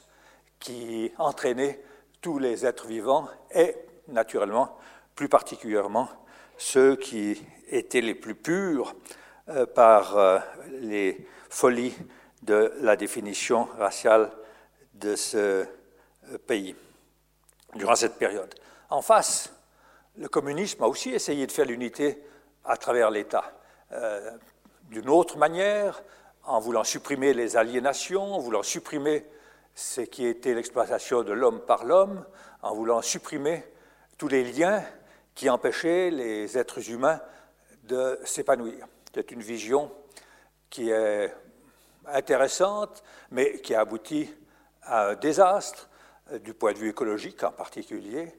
qui 0.60 1.12
entraînait 1.18 1.82
tous 2.22 2.38
les 2.38 2.66
êtres 2.66 2.88
vivants 2.88 3.28
et, 3.56 3.76
naturellement, 4.08 4.78
plus 5.16 5.30
particulièrement 5.30 6.10
ceux 6.58 6.96
qui 6.96 7.42
étaient 7.70 8.02
les 8.02 8.14
plus 8.16 8.36
purs 8.36 8.94
euh, 9.50 9.66
par 9.66 10.44
les 10.70 11.26
folies 11.50 11.96
de 12.44 12.74
la 12.82 12.96
définition 12.96 13.66
raciale 13.78 14.32
de 14.94 15.16
ce 15.16 15.66
pays 16.46 16.76
durant 17.76 17.96
cette 17.96 18.16
période. 18.16 18.54
En 18.90 19.02
face, 19.02 19.52
le 20.18 20.28
communisme 20.28 20.84
a 20.84 20.88
aussi 20.88 21.12
essayé 21.12 21.48
de 21.48 21.52
faire 21.52 21.66
l'unité 21.66 22.22
à 22.66 22.78
travers 22.78 23.10
l'État. 23.10 23.54
D'une 24.90 25.10
autre 25.10 25.38
manière, 25.38 26.04
en 26.44 26.60
voulant 26.60 26.84
supprimer 26.84 27.34
les 27.34 27.56
aliénations, 27.56 28.34
en 28.34 28.40
voulant 28.40 28.64
supprimer 28.64 29.26
ce 29.76 30.02
qui 30.02 30.26
était 30.26 30.54
l'exploitation 30.54 31.24
de 31.24 31.32
l'homme 31.32 31.62
par 31.62 31.86
l'homme, 31.86 32.26
en 32.62 32.74
voulant 32.74 33.02
supprimer 33.02 33.64
tous 34.18 34.28
les 34.28 34.44
liens 34.44 34.84
qui 35.34 35.50
empêchaient 35.50 36.12
les 36.12 36.58
êtres 36.58 36.90
humains 36.90 37.22
de 37.84 38.20
s'épanouir. 38.26 38.86
C'est 39.14 39.32
une 39.32 39.42
vision 39.42 39.92
qui 40.70 40.90
est 40.90 41.34
intéressante, 42.08 43.04
mais 43.32 43.60
qui 43.62 43.74
a 43.76 43.82
abouti 43.82 44.30
à 44.84 45.10
un 45.10 45.16
désastre 45.16 45.88
euh, 45.88 45.91
du 46.40 46.54
point 46.54 46.74
de 46.74 46.78
vue 46.78 46.90
écologique 46.90 47.44
en 47.44 47.52
particulier, 47.52 48.34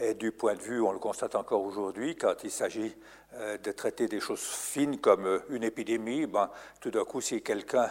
et 0.00 0.14
du 0.14 0.32
point 0.32 0.54
de 0.54 0.60
vue, 0.60 0.80
on 0.80 0.92
le 0.92 0.98
constate 0.98 1.34
encore 1.34 1.62
aujourd'hui, 1.62 2.16
quand 2.16 2.44
il 2.44 2.50
s'agit 2.50 2.94
euh, 3.34 3.58
de 3.58 3.72
traiter 3.72 4.08
des 4.08 4.20
choses 4.20 4.40
fines 4.40 4.98
comme 4.98 5.26
euh, 5.26 5.40
une 5.50 5.64
épidémie, 5.64 6.26
ben, 6.26 6.50
tout 6.80 6.90
d'un 6.90 7.04
coup, 7.04 7.20
si 7.20 7.42
quelqu'un 7.42 7.90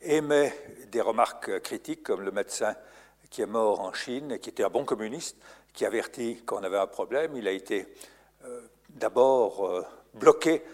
émet 0.00 0.54
des 0.92 1.00
remarques 1.00 1.60
critiques, 1.60 2.02
comme 2.02 2.22
le 2.22 2.30
médecin 2.30 2.74
qui 3.30 3.42
est 3.42 3.46
mort 3.46 3.80
en 3.80 3.92
Chine 3.92 4.38
qui 4.38 4.50
était 4.50 4.64
un 4.64 4.70
bon 4.70 4.84
communiste, 4.84 5.36
qui 5.72 5.84
avertit 5.84 6.42
qu'on 6.44 6.62
avait 6.62 6.78
un 6.78 6.86
problème, 6.86 7.36
il 7.36 7.46
a 7.46 7.52
été 7.52 7.86
d'abord 8.88 9.84
bloqué 10.14 10.64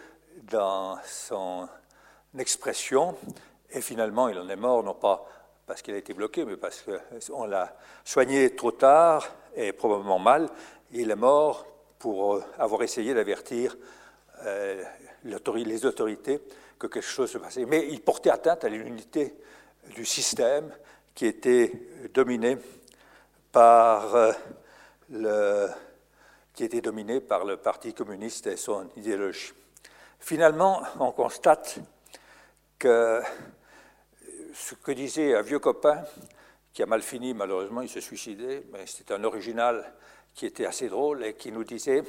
dans 0.45 0.97
son 1.05 1.69
expression, 2.39 3.15
et 3.71 3.83
finalement 3.83 4.29
il 4.29 4.39
en 4.39 4.49
est 4.49 4.57
mort, 4.57 4.83
non 4.83 4.95
pas 4.95 5.27
parce 5.67 5.83
qu'il 5.83 5.95
a 5.95 5.99
été 5.99 6.15
bloqué, 6.15 6.45
mais 6.45 6.57
parce 6.57 6.85
qu'on 7.29 7.47
l'a 7.47 7.77
soigné 8.05 8.55
trop 8.55 8.73
tard 8.73 9.29
et 9.55 9.73
probablement 9.73 10.19
mal. 10.19 10.49
Il 10.93 11.11
est 11.11 11.17
mort 11.17 11.67
pour 11.99 12.41
avoir 12.59 12.83
essayé 12.83 13.15
d'avertir 13.15 13.77
euh, 14.45 14.83
les 15.25 15.87
autorités 15.87 16.41
que 16.79 16.87
quelque 16.87 17.01
chose 17.01 17.31
se 17.31 17.39
passait. 17.39 17.65
Mais 17.65 17.89
il 17.89 18.01
portait 18.01 18.31
atteinte 18.31 18.65
à 18.65 18.69
l'unité 18.69 19.35
du 19.95 20.05
système 20.05 20.73
qui 21.15 21.27
était 21.27 21.73
dominé 22.15 22.59
euh, 23.57 24.33
le 25.11 25.69
qui 26.53 26.65
était 26.65 26.81
dominé 26.81 27.21
par 27.21 27.45
le 27.45 27.59
Parti 27.59 27.93
communiste 27.93 28.47
et 28.47 28.57
son 28.57 28.89
idéologie. 28.97 29.53
Finalement, 30.19 30.83
on 30.99 31.13
constate 31.13 31.79
que 32.79 33.21
ce 34.57 34.75
que 34.75 34.93
disait 34.93 35.35
un 35.35 35.43
vieux 35.43 35.59
copain 35.59 36.03
qui 36.73 36.83
a 36.83 36.87
mal 36.87 37.03
fini, 37.03 37.35
malheureusement, 37.35 37.83
il 37.83 37.89
s'est 37.89 38.01
suicidé, 38.01 38.65
mais 38.73 38.87
c'était 38.87 39.15
un 39.15 39.25
original 39.25 39.93
qui 40.35 40.47
était 40.47 40.67
assez 40.67 40.89
drôle 40.89 41.25
et 41.25 41.35
qui 41.35 41.53
nous 41.53 41.65
disait 41.65 42.03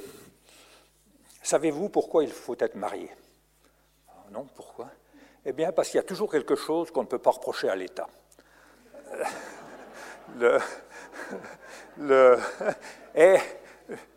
Savez-vous 1.42 1.88
pourquoi 1.88 2.24
il 2.24 2.32
faut 2.32 2.56
être 2.58 2.74
marié? 2.74 3.10
Non, 4.30 4.46
pourquoi? 4.56 4.88
Eh 5.44 5.52
bien, 5.52 5.72
parce 5.72 5.88
qu'il 5.88 5.96
y 5.96 6.00
a 6.00 6.04
toujours 6.04 6.30
quelque 6.30 6.56
chose 6.56 6.90
qu'on 6.90 7.02
ne 7.02 7.06
peut 7.06 7.18
pas 7.18 7.30
reprocher 7.30 7.68
à 7.68 7.76
l'État. 7.76 8.08
Le, 10.36 10.58
et 13.14 13.36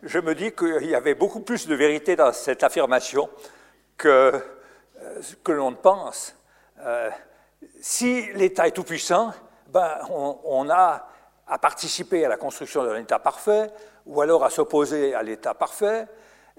je 0.03 0.19
me 0.19 0.35
dis 0.35 0.51
qu'il 0.51 0.85
y 0.85 0.95
avait 0.95 1.15
beaucoup 1.15 1.39
plus 1.39 1.67
de 1.67 1.75
vérité 1.75 2.15
dans 2.15 2.33
cette 2.33 2.63
affirmation 2.63 3.29
que, 3.97 4.41
euh, 5.01 5.21
que 5.43 5.51
l'on 5.51 5.71
ne 5.71 5.77
pense. 5.77 6.35
Euh, 6.79 7.09
si 7.81 8.31
l'État 8.33 8.67
est 8.67 8.71
tout-puissant, 8.71 9.33
ben, 9.67 9.99
on, 10.09 10.69
a 10.69 11.07
à 11.47 11.57
participer 11.57 12.25
à 12.25 12.29
la 12.29 12.37
construction 12.37 12.83
d'un 12.83 12.97
État 12.97 13.19
parfait, 13.19 13.71
ou 14.05 14.21
alors 14.21 14.43
à 14.43 14.49
s'opposer 14.49 15.13
à 15.13 15.23
l'État 15.23 15.53
parfait. 15.53 16.07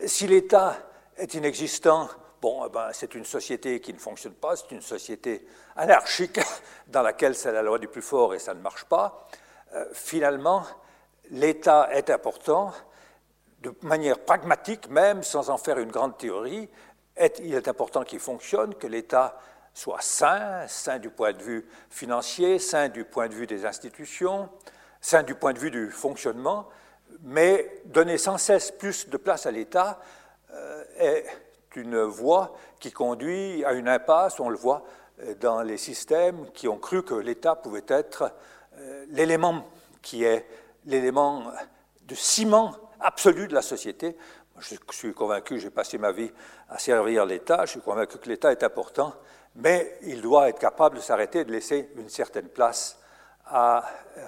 Si 0.06 0.26
l'État 0.26 0.76
est 1.16 1.34
inexistant, 1.34 2.08
bon, 2.40 2.68
ben, 2.68 2.90
c'est 2.92 3.14
une 3.14 3.24
société 3.24 3.80
qui 3.80 3.92
ne 3.92 3.98
fonctionne 3.98 4.34
pas, 4.34 4.56
c'est 4.56 4.70
une 4.70 4.82
société 4.82 5.46
anarchique 5.76 6.40
dans 6.88 7.02
laquelle 7.02 7.34
c'est 7.34 7.52
la 7.52 7.62
loi 7.62 7.78
du 7.78 7.88
plus 7.88 8.02
fort 8.02 8.34
et 8.34 8.38
ça 8.38 8.54
ne 8.54 8.60
marche 8.60 8.84
pas. 8.84 9.26
Euh, 9.74 9.84
finalement, 9.92 10.64
l'État 11.30 11.88
est 11.92 12.10
important, 12.10 12.72
de 13.60 13.74
manière 13.82 14.18
pragmatique 14.18 14.88
même, 14.88 15.22
sans 15.22 15.50
en 15.50 15.56
faire 15.56 15.78
une 15.78 15.90
grande 15.90 16.18
théorie. 16.18 16.68
il 17.38 17.54
est 17.54 17.68
important 17.68 18.02
qu'il 18.02 18.18
fonctionne, 18.18 18.74
que 18.74 18.86
l'État 18.86 19.38
soit 19.74 20.00
sain, 20.00 20.66
sain 20.68 20.98
du 20.98 21.10
point 21.10 21.32
de 21.32 21.42
vue 21.42 21.66
financier, 21.90 22.58
sain 22.58 22.88
du 22.88 23.04
point 23.04 23.28
de 23.28 23.34
vue 23.34 23.46
des 23.46 23.64
institutions, 23.64 24.48
sain 25.00 25.22
du 25.22 25.34
point 25.34 25.52
de 25.52 25.58
vue 25.58 25.70
du 25.70 25.90
fonctionnement, 25.90 26.68
mais 27.22 27.82
donner 27.86 28.18
sans 28.18 28.38
cesse 28.38 28.70
plus 28.70 29.08
de 29.08 29.16
place 29.16 29.46
à 29.46 29.50
l'État 29.50 30.00
euh, 30.52 30.84
est 30.98 31.26
une 31.76 32.02
voie 32.02 32.56
qui 32.80 32.92
conduit 32.92 33.64
à 33.64 33.72
une 33.72 33.88
impasse, 33.88 34.40
on 34.40 34.48
le 34.48 34.56
voit 34.56 34.84
euh, 35.20 35.34
dans 35.40 35.62
les 35.62 35.78
systèmes 35.78 36.50
qui 36.52 36.68
ont 36.68 36.78
cru 36.78 37.02
que 37.02 37.14
l'État 37.14 37.54
pouvait 37.56 37.84
être 37.88 38.32
euh, 38.78 39.06
l'élément 39.10 39.66
qui 40.02 40.24
est 40.24 40.46
l'élément 40.84 41.44
de 42.02 42.14
ciment 42.14 42.74
absolu 43.00 43.46
de 43.46 43.54
la 43.54 43.62
société. 43.62 44.16
Je 44.58 44.76
suis 44.90 45.14
convaincu, 45.14 45.58
j'ai 45.58 45.70
passé 45.70 45.96
ma 45.96 46.12
vie 46.12 46.30
à 46.68 46.78
servir 46.78 47.24
l'État, 47.24 47.64
je 47.64 47.72
suis 47.72 47.80
convaincu 47.80 48.18
que 48.18 48.28
l'État 48.28 48.52
est 48.52 48.62
important, 48.62 49.14
mais 49.56 49.98
il 50.02 50.22
doit 50.22 50.48
être 50.48 50.58
capable 50.58 50.96
de 50.96 51.00
s'arrêter 51.00 51.44
de 51.44 51.52
laisser 51.52 51.90
une 51.96 52.08
certaine 52.08 52.48
place 52.48 52.98
à 53.46 53.84
euh, 54.16 54.26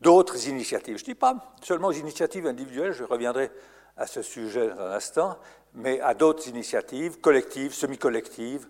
d'autres 0.00 0.48
initiatives. 0.48 0.98
Je 0.98 1.02
ne 1.02 1.06
dis 1.06 1.14
pas 1.14 1.54
seulement 1.62 1.88
aux 1.88 1.92
initiatives 1.92 2.46
individuelles, 2.46 2.92
je 2.92 3.04
reviendrai 3.04 3.50
à 3.96 4.06
ce 4.06 4.22
sujet 4.22 4.68
dans 4.68 4.80
un 4.80 4.92
instant, 4.92 5.38
mais 5.74 6.00
à 6.00 6.14
d'autres 6.14 6.48
initiatives 6.48 7.20
collectives, 7.20 7.72
semi-collectives 7.72 8.66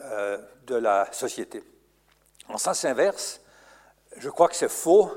euh, 0.00 0.38
de 0.66 0.76
la 0.76 1.12
société. 1.12 1.62
En 2.48 2.58
sens 2.58 2.84
inverse, 2.84 3.40
je 4.16 4.28
crois 4.28 4.48
que 4.48 4.56
c'est 4.56 4.70
faux 4.70 5.10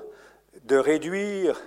de 0.63 0.77
réduire 0.77 1.59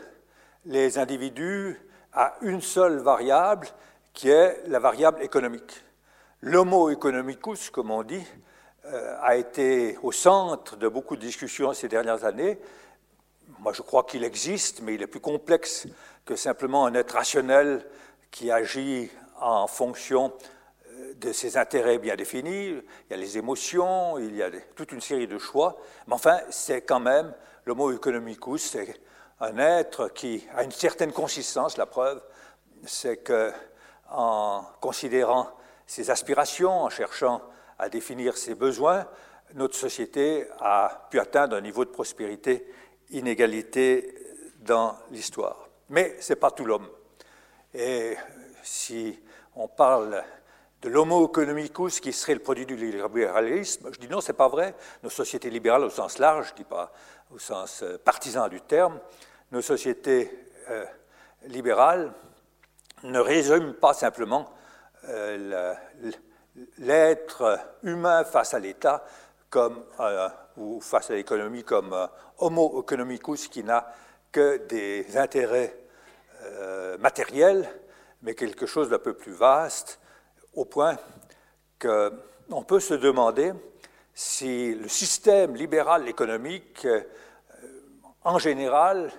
les 0.65 0.99
individus 0.99 1.81
à 2.13 2.35
une 2.43 2.61
seule 2.61 2.99
variable 2.99 3.69
qui 4.13 4.29
est 4.31 4.63
la 4.67 4.79
variable 4.79 5.23
économique. 5.23 5.83
L'homo 6.43 6.89
economicus, 6.89 7.69
comme 7.69 7.91
on 7.91 8.03
dit, 8.03 8.25
euh, 8.87 9.17
a 9.21 9.37
été 9.37 9.99
au 10.03 10.11
centre 10.11 10.77
de 10.77 10.89
beaucoup 10.89 11.15
de 11.15 11.21
discussions 11.21 11.75
ces 11.75 11.87
dernières 11.87 12.25
années. 12.25 12.59
Moi, 13.59 13.75
je 13.75 13.83
crois 13.83 14.05
qu'il 14.05 14.25
existe, 14.25 14.81
mais 14.81 14.95
il 14.95 15.03
est 15.03 15.07
plus 15.07 15.21
complexe 15.21 15.87
que 16.25 16.37
simplement 16.37 16.87
un 16.87 16.95
être 16.95 17.11
rationnel 17.13 17.87
qui 18.31 18.51
agit 18.51 19.11
en 19.39 19.67
fonction 19.67 20.33
euh, 20.89 21.13
de 21.13 21.31
ses 21.31 21.59
intérêts 21.59 21.99
bien 21.99 22.17
définis. 22.17 22.69
Il 22.69 22.85
y 23.11 23.13
a 23.13 23.19
les 23.19 23.37
émotions, 23.37 24.17
il 24.17 24.35
y 24.35 24.43
a 24.43 24.49
toute 24.75 24.93
une 24.93 25.03
série 25.03 25.27
de 25.27 25.37
choix. 25.37 25.77
Mais 26.07 26.15
enfin, 26.15 26.39
c'est 26.49 26.81
quand 26.81 27.01
même, 27.01 27.35
l'homo 27.67 27.93
economicus, 27.93 28.71
c'est 28.71 28.99
un 29.41 29.59
être 29.59 30.09
qui 30.09 30.47
a 30.57 30.65
une 30.65 30.73
certaine 30.73 31.13
consistance. 31.13 31.77
La 31.77 31.85
preuve, 31.85 32.23
c'est 32.87 33.19
que 33.19 33.53
en 34.09 34.65
considérant 34.81 35.51
ses 35.91 36.09
aspirations, 36.09 36.85
en 36.85 36.89
cherchant 36.89 37.43
à 37.77 37.89
définir 37.89 38.37
ses 38.39 38.55
besoins, 38.55 39.09
notre 39.55 39.75
société 39.75 40.47
a 40.61 41.09
pu 41.11 41.19
atteindre 41.19 41.57
un 41.57 41.61
niveau 41.61 41.85
de 41.85 41.91
prospérité 41.91 42.65
inégalité 43.11 44.15
dans 44.61 44.97
l'histoire. 45.11 45.69
Mais 45.89 46.17
ce 46.21 46.33
n'est 46.33 46.39
pas 46.39 46.53
tout 46.53 46.65
l'homme. 46.65 46.89
Et 47.75 48.17
si 48.63 49.19
on 49.57 49.67
parle 49.67 50.23
de 50.81 50.89
l'homo 50.89 51.27
economicus 51.27 51.99
qui 51.99 52.13
serait 52.13 52.35
le 52.35 52.41
produit 52.41 52.67
du 52.67 52.77
libéralisme, 52.77 53.93
je 53.93 53.99
dis 53.99 54.07
non, 54.07 54.21
ce 54.21 54.31
n'est 54.31 54.39
pas 54.39 54.47
vrai. 54.47 54.77
Nos 55.03 55.11
sociétés 55.11 55.51
libérales 55.51 55.83
au 55.83 55.91
sens 55.91 56.19
large, 56.19 56.47
je 56.47 56.53
ne 56.53 56.59
dis 56.59 56.65
pas 56.65 56.93
au 57.35 57.41
sens 57.41 57.83
euh, 57.83 57.99
partisan 57.99 58.47
du 58.47 58.61
terme, 58.61 59.01
nos 59.51 59.61
sociétés 59.61 60.31
euh, 60.69 60.85
libérales 61.47 62.13
ne 63.03 63.19
résument 63.19 63.73
pas 63.73 63.93
simplement 63.93 64.55
euh, 65.09 65.75
l'être 66.79 67.59
humain 67.83 68.25
face 68.25 68.53
à 68.55 68.59
l'État 68.59 69.05
comme, 69.49 69.83
euh, 69.99 70.29
ou 70.57 70.81
face 70.81 71.11
à 71.11 71.15
l'économie 71.15 71.65
comme 71.65 71.93
euh, 71.93 72.07
homo 72.39 72.81
economicus 72.81 73.49
qui 73.49 73.65
n'a 73.65 73.93
que 74.31 74.59
des 74.69 75.17
intérêts 75.17 75.77
matériels, 77.01 77.69
mais 78.23 78.35
quelque 78.35 78.65
chose 78.65 78.89
d'un 78.89 78.99
peu 78.99 79.13
plus 79.13 79.33
vaste, 79.33 80.01
au 80.55 80.65
point 80.65 80.97
qu'on 81.79 82.63
peut 82.67 82.81
se 82.81 82.95
demander 82.95 83.53
si 84.15 84.75
le 84.75 84.89
système 84.89 85.55
libéral 85.55 86.09
économique, 86.09 86.87
en 88.25 88.39
général, 88.39 89.13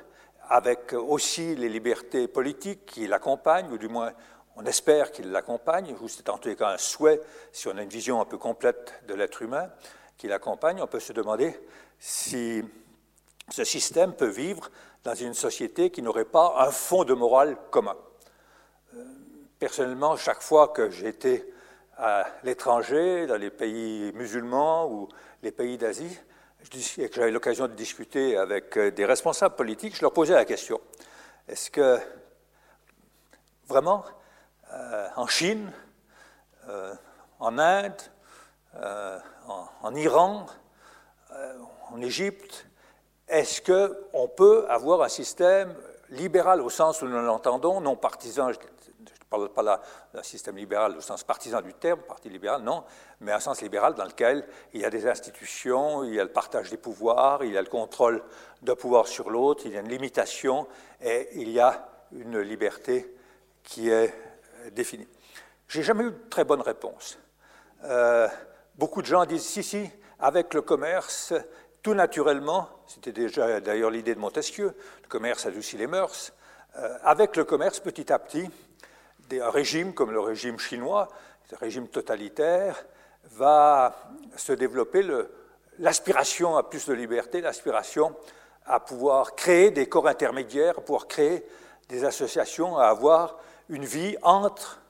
avec 0.49 0.93
aussi 0.93 1.55
les 1.55 1.69
libertés 1.69 2.27
politiques 2.27 2.87
qui 2.87 3.07
l'accompagnent, 3.07 3.71
ou 3.71 3.77
du 3.77 3.87
moins 3.87 4.13
on 4.55 4.65
espère 4.65 5.11
qu'il 5.11 5.31
l'accompagne, 5.31 5.95
ou 6.01 6.07
c'est 6.07 6.29
en 6.29 6.37
tout 6.37 6.53
cas 6.55 6.69
un 6.69 6.77
souhait, 6.77 7.21
si 7.51 7.67
on 7.67 7.77
a 7.77 7.83
une 7.83 7.89
vision 7.89 8.21
un 8.21 8.25
peu 8.25 8.37
complète 8.37 8.93
de 9.07 9.13
l'être 9.13 9.41
humain, 9.41 9.69
qui 10.17 10.27
l'accompagne, 10.27 10.81
on 10.81 10.87
peut 10.87 10.99
se 10.99 11.13
demander 11.13 11.57
si 11.99 12.63
ce 13.49 13.63
système 13.63 14.13
peut 14.13 14.27
vivre 14.27 14.69
dans 15.03 15.15
une 15.15 15.33
société 15.33 15.89
qui 15.89 16.01
n'aurait 16.01 16.25
pas 16.25 16.55
un 16.59 16.71
fond 16.71 17.03
de 17.03 17.13
morale 17.13 17.57
commun. 17.71 17.97
Euh, 18.95 19.03
personnellement, 19.57 20.15
chaque 20.15 20.41
fois 20.41 20.67
que 20.67 20.89
j'étais 20.89 21.47
à 21.97 22.25
l'étranger, 22.43 23.25
dans 23.27 23.37
les 23.37 23.49
pays 23.49 24.11
musulmans 24.13 24.87
ou 24.87 25.09
les 25.43 25.51
pays 25.51 25.77
d'Asie, 25.77 26.19
et 26.97 27.09
que 27.09 27.15
j'avais 27.15 27.31
l'occasion 27.31 27.67
de 27.67 27.73
discuter 27.73 28.37
avec 28.37 28.77
euh, 28.77 28.91
des 28.91 29.05
responsables 29.05 29.55
politiques, 29.55 29.95
je 29.95 30.01
leur 30.01 30.13
posais 30.13 30.33
la 30.33 30.45
question. 30.45 30.79
Est-ce 31.47 31.71
que 31.71 31.97
vraiment 33.67 34.03
euh, 34.73 35.07
en 35.15 35.27
Chine, 35.27 35.71
euh, 36.69 36.93
en 37.39 37.57
Inde, 37.57 38.01
en, 39.81 39.95
Iran, 39.95 40.45
en 41.91 42.01
Égypte, 42.01 42.67
est-ce 43.27 43.61
qu'on 43.61 44.27
peut 44.29 44.65
avoir 44.69 45.01
un 45.01 45.09
système 45.09 45.75
libéral 46.09 46.61
au 46.61 46.69
sens 46.69 47.01
où 47.01 47.07
nous 47.07 47.21
l'entendons, 47.21 47.81
non 47.81 47.97
partisan, 47.97 48.51
parle 49.31 49.49
pas 49.49 49.63
là 49.63 49.81
d'un 50.13 50.23
système 50.23 50.57
libéral 50.57 50.97
au 50.97 51.01
sens 51.01 51.23
partisan 51.23 51.61
du 51.61 51.73
terme, 51.73 52.01
parti 52.01 52.29
libéral, 52.29 52.61
non, 52.61 52.83
mais 53.21 53.31
un 53.31 53.39
sens 53.39 53.61
libéral 53.61 53.95
dans 53.95 54.03
lequel 54.03 54.45
il 54.73 54.81
y 54.81 54.85
a 54.85 54.89
des 54.89 55.07
institutions, 55.07 56.03
il 56.03 56.13
y 56.13 56.19
a 56.19 56.23
le 56.23 56.31
partage 56.31 56.69
des 56.69 56.77
pouvoirs, 56.77 57.43
il 57.43 57.53
y 57.53 57.57
a 57.57 57.61
le 57.61 57.69
contrôle 57.69 58.21
d'un 58.61 58.75
pouvoir 58.75 59.07
sur 59.07 59.29
l'autre, 59.29 59.63
il 59.65 59.71
y 59.71 59.77
a 59.77 59.79
une 59.79 59.89
limitation 59.89 60.67
et 61.01 61.29
il 61.35 61.49
y 61.49 61.59
a 61.61 61.89
une 62.11 62.39
liberté 62.39 63.15
qui 63.63 63.89
est 63.89 64.13
définie. 64.71 65.07
J'ai 65.67 65.83
jamais 65.83 66.03
eu 66.03 66.11
de 66.11 66.29
très 66.29 66.43
bonne 66.43 66.61
réponse. 66.61 67.17
Euh, 67.83 68.27
beaucoup 68.75 69.01
de 69.01 69.07
gens 69.07 69.25
disent 69.25 69.45
si, 69.45 69.63
si, 69.63 69.89
avec 70.19 70.53
le 70.53 70.61
commerce, 70.61 71.33
tout 71.81 71.93
naturellement, 71.93 72.69
c'était 72.87 73.11
déjà 73.11 73.59
d'ailleurs 73.59 73.89
l'idée 73.89 74.13
de 74.13 74.19
Montesquieu, 74.19 74.75
le 75.01 75.07
commerce 75.07 75.45
adoucit 75.45 75.77
les 75.77 75.87
mœurs, 75.87 76.33
euh, 76.77 76.97
avec 77.03 77.35
le 77.35 77.43
commerce, 77.43 77.79
petit 77.79 78.11
à 78.11 78.19
petit, 78.19 78.49
un 79.31 79.49
régime 79.49 79.93
comme 79.93 80.11
le 80.11 80.19
régime 80.19 80.59
chinois, 80.59 81.07
un 81.53 81.57
régime 81.57 81.87
totalitaire, 81.87 82.85
va 83.31 83.95
se 84.35 84.53
développer 84.53 85.05
l'aspiration 85.79 86.57
à 86.57 86.63
plus 86.63 86.87
de 86.87 86.93
liberté, 86.93 87.41
l'aspiration 87.41 88.15
à 88.65 88.79
pouvoir 88.79 89.35
créer 89.35 89.71
des 89.71 89.87
corps 89.87 90.07
intermédiaires, 90.07 90.79
à 90.79 90.81
pouvoir 90.81 91.07
créer 91.07 91.45
des 91.89 92.03
associations, 92.03 92.77
à 92.77 92.87
avoir 92.87 93.37
une 93.71 93.85
vie 93.85 94.17
entre 94.21 94.81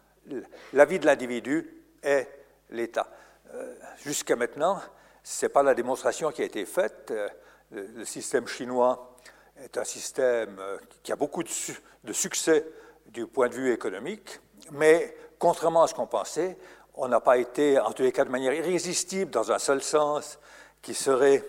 la 0.73 0.85
vie 0.85 0.99
de 0.99 1.05
l'individu 1.05 1.69
et 2.03 2.25
l'État. 2.71 3.07
Euh, 3.53 3.75
jusqu'à 4.03 4.35
maintenant, 4.35 4.81
ce 5.23 5.45
n'est 5.45 5.49
pas 5.49 5.61
la 5.63 5.75
démonstration 5.75 6.31
qui 6.31 6.41
a 6.41 6.45
été 6.45 6.65
faite. 6.65 7.11
Euh, 7.11 7.29
le 7.71 8.03
système 8.05 8.47
chinois 8.47 9.15
est 9.63 9.77
un 9.77 9.83
système 9.83 10.57
euh, 10.59 10.77
qui 11.03 11.11
a 11.11 11.15
beaucoup 11.15 11.43
de, 11.43 12.13
succès 12.13 12.65
du 13.05 13.27
point 13.27 13.49
de 13.49 13.53
vue 13.53 13.71
économique, 13.71 14.39
mais 14.71 15.15
contrairement 15.37 15.83
à 15.83 15.87
ce 15.87 15.93
qu'on 15.93 16.07
pensait, 16.07 16.57
on 16.95 17.07
n'a 17.07 17.19
pas 17.19 17.37
été, 17.37 17.79
en 17.79 17.91
tous 17.91 18.01
les 18.01 18.11
cas, 18.11 18.25
de 18.25 18.31
manière 18.31 18.53
irrésistible 18.53 19.29
dans 19.29 19.51
un 19.51 19.59
seul 19.59 19.83
sens, 19.83 20.39
qui 20.81 20.95
serait 20.95 21.43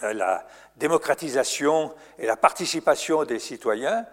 la 0.00 0.46
démocratisation 0.76 1.92
et 2.18 2.26
la 2.26 2.36
participation 2.36 3.24
des 3.24 3.40
citoyens 3.40 4.06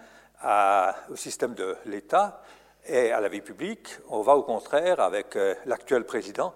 au 1.10 1.16
système 1.16 1.54
de 1.54 1.76
l'État 1.86 2.42
et 2.86 3.12
à 3.12 3.20
la 3.20 3.30
vie 3.30 3.42
publique. 3.42 3.98
On 4.10 4.22
va 4.22 4.36
au 4.36 4.44
contraire, 4.44 5.00
avec 5.00 5.36
euh, 5.36 5.56
l'actuel 5.66 6.06
président, 6.06 6.54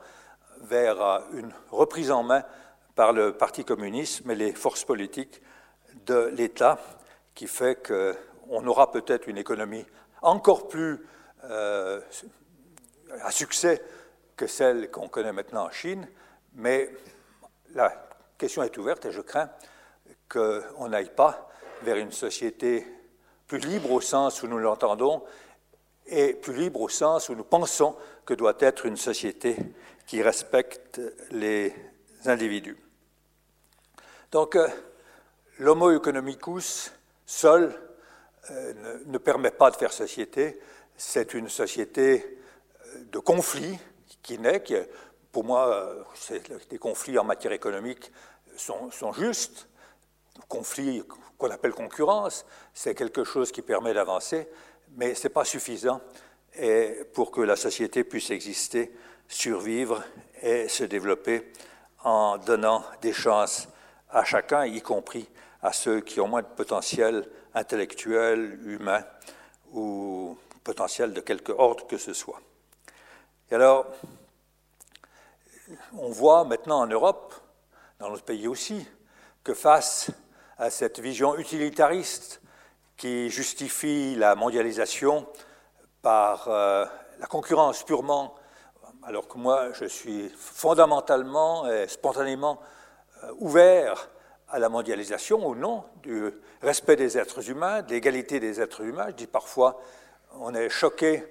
vers 0.62 1.24
une 1.34 1.52
reprise 1.72 2.12
en 2.12 2.24
main 2.24 2.44
par 2.96 3.14
le 3.14 3.34
Parti 3.34 3.64
communiste 3.64 4.24
et 4.30 4.36
les 4.36 4.54
forces 4.54 4.84
politiques 4.84 5.42
de 6.06 6.32
l'État, 6.36 6.78
qui 7.34 7.48
fait 7.48 7.82
qu'on 7.88 8.68
aura 8.68 8.92
peut-être 8.92 9.28
une 9.28 9.38
économie 9.38 9.86
encore 10.22 10.68
plus 10.68 11.00
euh, 11.46 12.02
à 13.22 13.32
succès 13.32 13.82
que 14.36 14.48
celle 14.48 14.92
qu'on 14.92 15.08
connaît 15.08 15.32
maintenant 15.32 15.66
en 15.66 15.72
Chine, 15.72 16.08
mais 16.54 16.92
la 17.74 17.94
question 18.38 18.64
est 18.64 18.78
ouverte 18.78 19.06
et 19.06 19.12
je 19.12 19.22
crains 19.22 19.50
qu'on 20.28 20.90
n'aille 20.90 21.14
pas 21.16 21.50
vers 21.84 21.96
une 21.96 22.12
société 22.12 22.86
plus 23.50 23.58
libre 23.58 23.92
au 23.92 24.00
sens 24.00 24.44
où 24.44 24.48
nous 24.48 24.60
l'entendons 24.60 25.24
et 26.06 26.34
plus 26.36 26.54
libre 26.54 26.82
au 26.82 26.90
sens 26.90 27.30
où 27.30 27.36
nous 27.36 27.44
pensons 27.44 27.96
que 28.24 28.36
doit 28.36 28.56
être 28.60 28.86
une 28.86 28.96
société 28.96 29.58
qui 30.06 30.22
respecte 30.22 31.02
les 31.32 31.74
individus. 32.26 32.78
Donc, 34.32 34.56
euh, 34.56 34.68
l'homo 35.58 35.92
economicus 35.92 36.92
seul 37.26 37.74
euh, 38.52 38.74
ne, 39.08 39.18
permet 39.18 39.52
pas 39.52 39.72
de 39.72 39.78
faire 39.78 39.92
société. 39.92 40.60
C'est 40.96 41.34
une 41.34 41.50
société 41.50 42.40
euh, 42.86 43.04
de 43.12 43.18
conflits 43.18 43.80
qui 44.22 44.38
naît. 44.38 44.62
Qui, 44.62 44.76
pour 45.32 45.44
moi, 45.44 46.08
des 46.70 46.80
conflits 46.80 47.18
en 47.18 47.24
matière 47.24 47.52
économique 47.52 48.12
sont 48.58 49.14
justes. 49.14 49.69
Conflits 50.50 51.04
qu'on 51.38 51.50
appelle 51.52 51.74
concurrence, 51.74 52.46
c'est 52.74 52.96
quelque 52.96 53.24
chose 53.24 53.54
qui 53.54 53.62
permet 53.62 53.94
d'avancer, 53.94 54.50
mais 54.98 55.16
ce 55.16 55.24
n'est 55.24 55.34
pas 55.34 55.46
suffisant 55.46 56.02
pour 57.14 57.32
que 57.32 57.40
la 57.40 57.56
société 57.56 58.04
puisse 58.04 58.32
exister, 58.32 58.94
survivre 59.28 60.04
et 60.42 60.68
se 60.68 60.84
développer 60.84 61.54
en 62.04 62.38
donnant 62.38 62.84
des 63.02 63.14
chances 63.14 63.70
à 64.10 64.26
chacun, 64.26 64.66
y 64.66 64.82
compris 64.82 65.30
à 65.62 65.72
ceux 65.72 66.02
qui 66.02 66.20
ont 66.20 66.28
moins 66.28 66.42
de 66.42 66.48
potentiel 66.48 67.30
intellectuel, 67.54 68.60
humain 68.66 69.06
ou 69.72 70.38
potentiel 70.64 71.14
de 71.14 71.22
quelque 71.22 71.52
ordre 71.52 71.86
que 71.88 71.98
ce 71.98 72.14
soit. 72.14 72.42
Et 73.52 73.56
alors, 73.56 73.86
on 75.94 76.10
voit 76.10 76.44
maintenant 76.44 76.80
en 76.80 76.88
Europe, 76.88 77.36
dans 78.00 78.10
notre 78.10 78.24
pays 78.24 78.48
aussi, 78.48 78.88
que 79.44 79.54
face 79.54 80.10
à 80.60 80.70
cette 80.70 81.00
vision 81.00 81.38
utilitariste 81.38 82.42
qui 82.98 83.30
justifie 83.30 84.16
la 84.16 84.36
mondialisation 84.36 85.26
par 86.02 86.50
euh, 86.50 86.86
la 87.20 87.28
concurrence 87.28 87.84
purement, 87.84 88.36
alors 89.04 89.30
que 89.30 89.38
moi 89.38 89.72
je 89.72 89.86
suis 89.86 90.30
fondamentalement 90.36 91.66
et 91.72 91.88
spontanément 91.88 92.60
euh, 93.24 93.32
ouvert 93.40 94.10
à 94.50 94.60
la 94.60 94.68
mondialisation 94.68 95.46
au 95.48 95.56
nom 95.56 95.86
du 96.04 96.30
respect 96.62 96.98
des 96.98 97.18
êtres 97.18 97.50
humains, 97.50 97.82
de 97.82 97.92
l'égalité 97.92 98.42
des 98.42 98.60
êtres 98.60 98.82
humains. 98.82 99.08
Je 99.10 99.16
dis 99.16 99.28
parfois, 99.28 99.80
on 100.40 100.54
est 100.54 100.70
choqué 100.70 101.24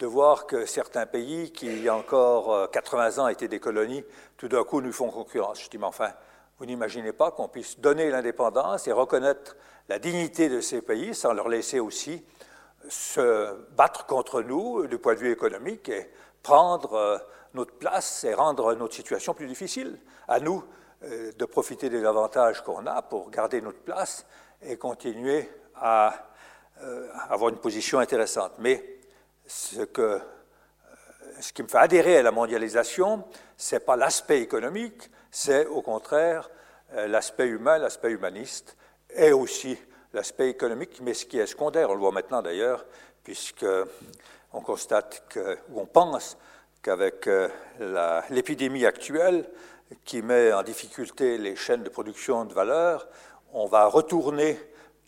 de 0.00 0.06
voir 0.06 0.46
que 0.46 0.66
certains 0.66 1.06
pays 1.06 1.52
qui, 1.52 1.66
il 1.66 1.82
y 1.84 1.88
a 1.88 1.94
encore 1.94 2.68
80 2.72 3.18
euh, 3.18 3.22
ans, 3.22 3.28
étaient 3.28 3.46
des 3.46 3.60
colonies, 3.60 4.04
tout 4.36 4.48
d'un 4.48 4.64
coup 4.64 4.80
nous 4.80 4.92
font 4.92 5.08
concurrence. 5.08 5.62
Je 5.62 5.70
dis, 5.70 5.78
mais 5.78 5.86
enfin, 5.86 6.10
vous 6.62 6.66
n'imaginez 6.66 7.12
pas 7.12 7.32
qu'on 7.32 7.48
puisse 7.48 7.80
donner 7.80 8.08
l'indépendance 8.08 8.86
et 8.86 8.92
reconnaître 8.92 9.56
la 9.88 9.98
dignité 9.98 10.48
de 10.48 10.60
ces 10.60 10.80
pays 10.80 11.12
sans 11.12 11.32
leur 11.32 11.48
laisser 11.48 11.80
aussi 11.80 12.24
se 12.88 13.52
battre 13.72 14.06
contre 14.06 14.42
nous 14.42 14.86
du 14.86 14.96
point 14.96 15.14
de 15.14 15.18
vue 15.18 15.32
économique 15.32 15.88
et 15.88 16.08
prendre 16.40 16.94
euh, 16.94 17.18
notre 17.54 17.72
place 17.72 18.22
et 18.22 18.32
rendre 18.32 18.76
notre 18.76 18.94
situation 18.94 19.34
plus 19.34 19.48
difficile. 19.48 19.98
À 20.28 20.38
nous 20.38 20.62
euh, 21.02 21.32
de 21.36 21.44
profiter 21.46 21.90
des 21.90 22.04
avantages 22.04 22.62
qu'on 22.62 22.86
a 22.86 23.02
pour 23.02 23.28
garder 23.30 23.60
notre 23.60 23.80
place 23.80 24.24
et 24.62 24.76
continuer 24.76 25.50
à 25.74 26.14
euh, 26.84 27.08
avoir 27.28 27.50
une 27.50 27.58
position 27.58 27.98
intéressante. 27.98 28.52
Mais 28.60 29.00
ce, 29.48 29.80
que, 29.80 30.20
ce 31.42 31.52
qui 31.52 31.62
me 31.62 31.68
fait 31.68 31.78
adhérer 31.78 32.18
à 32.18 32.22
la 32.22 32.30
mondialisation, 32.30 33.24
ce 33.56 33.74
n'est 33.74 33.80
pas 33.80 33.96
l'aspect 33.96 34.40
économique, 34.40 35.10
c'est 35.30 35.66
au 35.66 35.82
contraire 35.82 36.48
l'aspect 36.94 37.48
humain, 37.48 37.78
l'aspect 37.78 38.10
humaniste, 38.10 38.76
et 39.14 39.32
aussi 39.32 39.76
l'aspect 40.12 40.48
économique, 40.48 41.00
mais 41.02 41.14
ce 41.14 41.26
qui 41.26 41.38
est 41.38 41.46
secondaire, 41.46 41.90
on 41.90 41.94
le 41.94 42.00
voit 42.00 42.12
maintenant 42.12 42.42
d'ailleurs, 42.42 42.84
puisqu'on 43.24 44.60
constate 44.60 45.24
que, 45.28 45.58
ou 45.70 45.80
on 45.80 45.86
pense 45.86 46.36
qu'avec 46.82 47.28
l'épidémie 48.30 48.86
actuelle, 48.86 49.48
qui 50.04 50.22
met 50.22 50.52
en 50.52 50.62
difficulté 50.62 51.38
les 51.38 51.56
chaînes 51.56 51.82
de 51.82 51.88
production 51.88 52.44
de 52.44 52.54
valeur, 52.54 53.08
on 53.52 53.66
va 53.66 53.86
retourner 53.86 54.58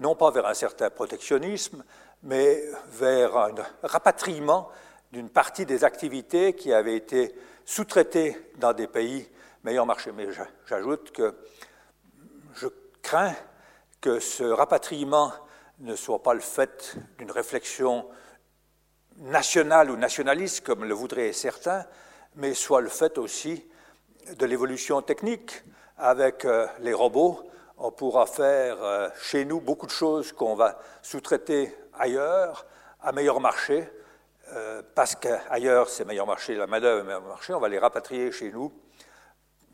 non 0.00 0.14
pas 0.16 0.30
vers 0.30 0.46
un 0.46 0.54
certain 0.54 0.90
protectionnisme, 0.90 1.84
mais 2.22 2.64
vers 2.88 3.36
un 3.36 3.54
rapatriement 3.82 4.70
d'une 5.14 5.30
partie 5.30 5.64
des 5.64 5.84
activités 5.84 6.54
qui 6.54 6.72
avaient 6.72 6.96
été 6.96 7.32
sous-traitées 7.64 8.36
dans 8.56 8.72
des 8.72 8.88
pays 8.88 9.28
meilleurs 9.62 9.86
marchés. 9.86 10.10
Mais 10.10 10.26
j'ajoute 10.66 11.12
que 11.12 11.36
je 12.56 12.66
crains 13.00 13.34
que 14.00 14.18
ce 14.18 14.42
rapatriement 14.42 15.32
ne 15.78 15.94
soit 15.94 16.20
pas 16.20 16.34
le 16.34 16.40
fait 16.40 16.96
d'une 17.18 17.30
réflexion 17.30 18.04
nationale 19.18 19.92
ou 19.92 19.96
nationaliste, 19.96 20.66
comme 20.66 20.84
le 20.84 20.94
voudraient 20.94 21.32
certains, 21.32 21.86
mais 22.34 22.52
soit 22.52 22.80
le 22.80 22.88
fait 22.88 23.16
aussi 23.16 23.64
de 24.36 24.46
l'évolution 24.46 25.00
technique. 25.00 25.62
Avec 25.96 26.44
euh, 26.44 26.66
les 26.80 26.92
robots, 26.92 27.48
on 27.78 27.92
pourra 27.92 28.26
faire 28.26 28.82
euh, 28.82 29.08
chez 29.22 29.44
nous 29.44 29.60
beaucoup 29.60 29.86
de 29.86 29.92
choses 29.92 30.32
qu'on 30.32 30.56
va 30.56 30.80
sous-traiter 31.02 31.72
ailleurs, 31.96 32.66
à 33.00 33.12
meilleur 33.12 33.38
marché, 33.38 33.88
euh, 34.54 34.82
parce 34.94 35.14
qu'ailleurs 35.14 35.88
c'est 35.88 36.04
meilleur 36.04 36.26
marché, 36.26 36.54
la 36.54 36.66
main-d'œuvre 36.66 37.00
est 37.00 37.04
meilleur 37.04 37.22
marché, 37.22 37.52
on 37.54 37.60
va 37.60 37.68
les 37.68 37.78
rapatrier 37.78 38.32
chez 38.32 38.50
nous, 38.50 38.72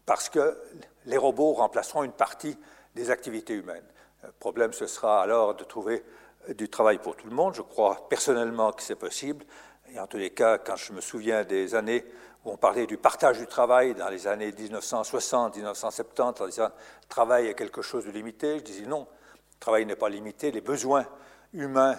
parce 0.06 0.28
que 0.28 0.58
les 1.06 1.16
robots 1.16 1.52
remplaceront 1.52 2.02
une 2.02 2.12
partie 2.12 2.56
des 2.94 3.10
activités 3.10 3.54
humaines. 3.54 3.86
Le 4.22 4.32
problème, 4.32 4.72
ce 4.72 4.86
sera 4.86 5.22
alors 5.22 5.54
de 5.54 5.64
trouver 5.64 6.04
du 6.48 6.68
travail 6.68 6.98
pour 6.98 7.16
tout 7.16 7.26
le 7.28 7.34
monde. 7.34 7.54
Je 7.54 7.62
crois 7.62 8.08
personnellement 8.08 8.72
que 8.72 8.82
c'est 8.82 8.96
possible. 8.96 9.44
Et 9.92 9.98
en 9.98 10.06
tous 10.06 10.18
les 10.18 10.30
cas, 10.30 10.58
quand 10.58 10.76
je 10.76 10.92
me 10.92 11.00
souviens 11.00 11.44
des 11.44 11.74
années 11.74 12.04
où 12.44 12.50
on 12.52 12.56
parlait 12.56 12.86
du 12.86 12.96
partage 12.96 13.38
du 13.38 13.46
travail 13.46 13.94
dans 13.94 14.08
les 14.08 14.26
années 14.26 14.52
1960, 14.52 15.56
1970, 15.56 16.42
en 16.42 16.46
disant 16.46 16.70
travail 17.08 17.48
est 17.48 17.54
quelque 17.54 17.82
chose 17.82 18.06
de 18.06 18.10
limité. 18.10 18.58
Je 18.58 18.64
disais 18.64 18.86
non, 18.86 19.06
le 19.34 19.58
travail 19.58 19.84
n'est 19.84 19.96
pas 19.96 20.08
limité. 20.08 20.50
Les 20.50 20.60
besoins 20.60 21.06
humains, 21.52 21.98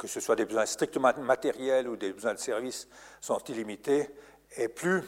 que 0.00 0.06
ce 0.08 0.18
soit 0.18 0.34
des 0.34 0.46
besoins 0.46 0.64
strictement 0.64 1.12
matériels 1.18 1.86
ou 1.86 1.94
des 1.94 2.14
besoins 2.14 2.32
de 2.32 2.38
services, 2.38 2.88
sont 3.20 3.38
illimités. 3.48 4.08
Et 4.56 4.68
plus 4.68 5.04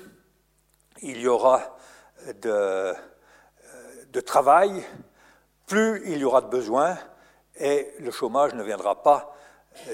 il 1.01 1.19
y 1.19 1.27
aura 1.27 1.79
de, 2.43 2.95
travail, 4.21 4.85
plus 5.67 6.03
il 6.05 6.19
y 6.19 6.25
aura 6.25 6.43
de 6.43 6.49
besoins, 6.49 6.99
et 7.57 7.95
le 8.01 8.11
chômage 8.11 8.53
ne 8.53 8.63
viendra 8.63 9.03
pas 9.03 9.35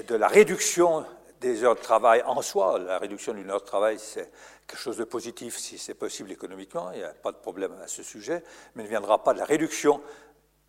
de 0.05 0.15
la 0.15 0.27
réduction 0.27 1.05
des 1.39 1.63
heures 1.63 1.75
de 1.75 1.81
travail 1.81 2.21
en 2.25 2.41
soi. 2.41 2.77
La 2.77 2.97
réduction 2.97 3.33
d'une 3.33 3.49
heure 3.49 3.61
de 3.61 3.65
travail, 3.65 3.97
c'est 3.99 4.29
quelque 4.67 4.81
chose 4.81 4.97
de 4.97 5.05
positif 5.05 5.57
si 5.57 5.77
c'est 5.77 5.93
possible 5.93 6.29
économiquement, 6.29 6.91
il 6.91 6.97
n'y 6.97 7.05
a 7.05 7.13
pas 7.13 7.31
de 7.31 7.37
problème 7.37 7.71
à 7.81 7.87
ce 7.87 8.03
sujet, 8.03 8.43
mais 8.75 8.83
ne 8.83 8.89
viendra 8.89 9.23
pas 9.23 9.33
de 9.33 9.39
la 9.39 9.45
réduction 9.45 10.01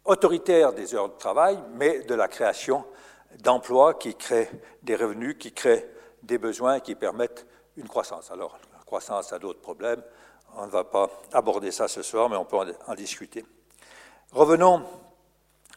autoritaire 0.04 0.72
des 0.72 0.94
heures 0.94 1.08
de 1.08 1.18
travail, 1.18 1.58
mais 1.74 2.02
de 2.02 2.14
la 2.14 2.28
création 2.28 2.86
d'emplois 3.38 3.94
qui 3.94 4.14
créent 4.14 4.50
des 4.82 4.96
revenus, 4.96 5.36
qui 5.38 5.52
créent 5.52 5.88
des 6.22 6.38
besoins, 6.38 6.80
qui 6.80 6.94
permettent 6.94 7.46
une 7.76 7.88
croissance. 7.88 8.30
Alors, 8.30 8.58
la 8.76 8.84
croissance 8.84 9.32
a 9.32 9.38
d'autres 9.38 9.60
problèmes, 9.60 10.02
on 10.56 10.66
ne 10.66 10.70
va 10.70 10.84
pas 10.84 11.08
aborder 11.32 11.70
ça 11.70 11.88
ce 11.88 12.02
soir, 12.02 12.28
mais 12.28 12.36
on 12.36 12.44
peut 12.44 12.58
en 12.86 12.94
discuter. 12.94 13.44
Revenons 14.32 14.84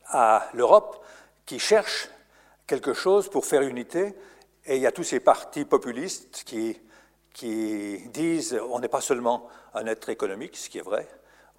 à 0.07 0.47
l'Europe 0.53 1.03
qui 1.45 1.59
cherche 1.59 2.09
quelque 2.65 2.93
chose 2.93 3.29
pour 3.29 3.45
faire 3.45 3.61
unité, 3.61 4.15
et 4.65 4.77
il 4.77 4.81
y 4.81 4.87
a 4.87 4.91
tous 4.91 5.03
ces 5.03 5.19
partis 5.19 5.65
populistes 5.65 6.43
qui 6.45 6.79
qui 7.33 7.97
disent 8.09 8.59
on 8.69 8.79
n'est 8.79 8.87
pas 8.87 9.01
seulement 9.01 9.47
un 9.73 9.87
être 9.87 10.09
économique, 10.09 10.55
ce 10.55 10.69
qui 10.69 10.77
est 10.77 10.83
vrai, 10.83 11.07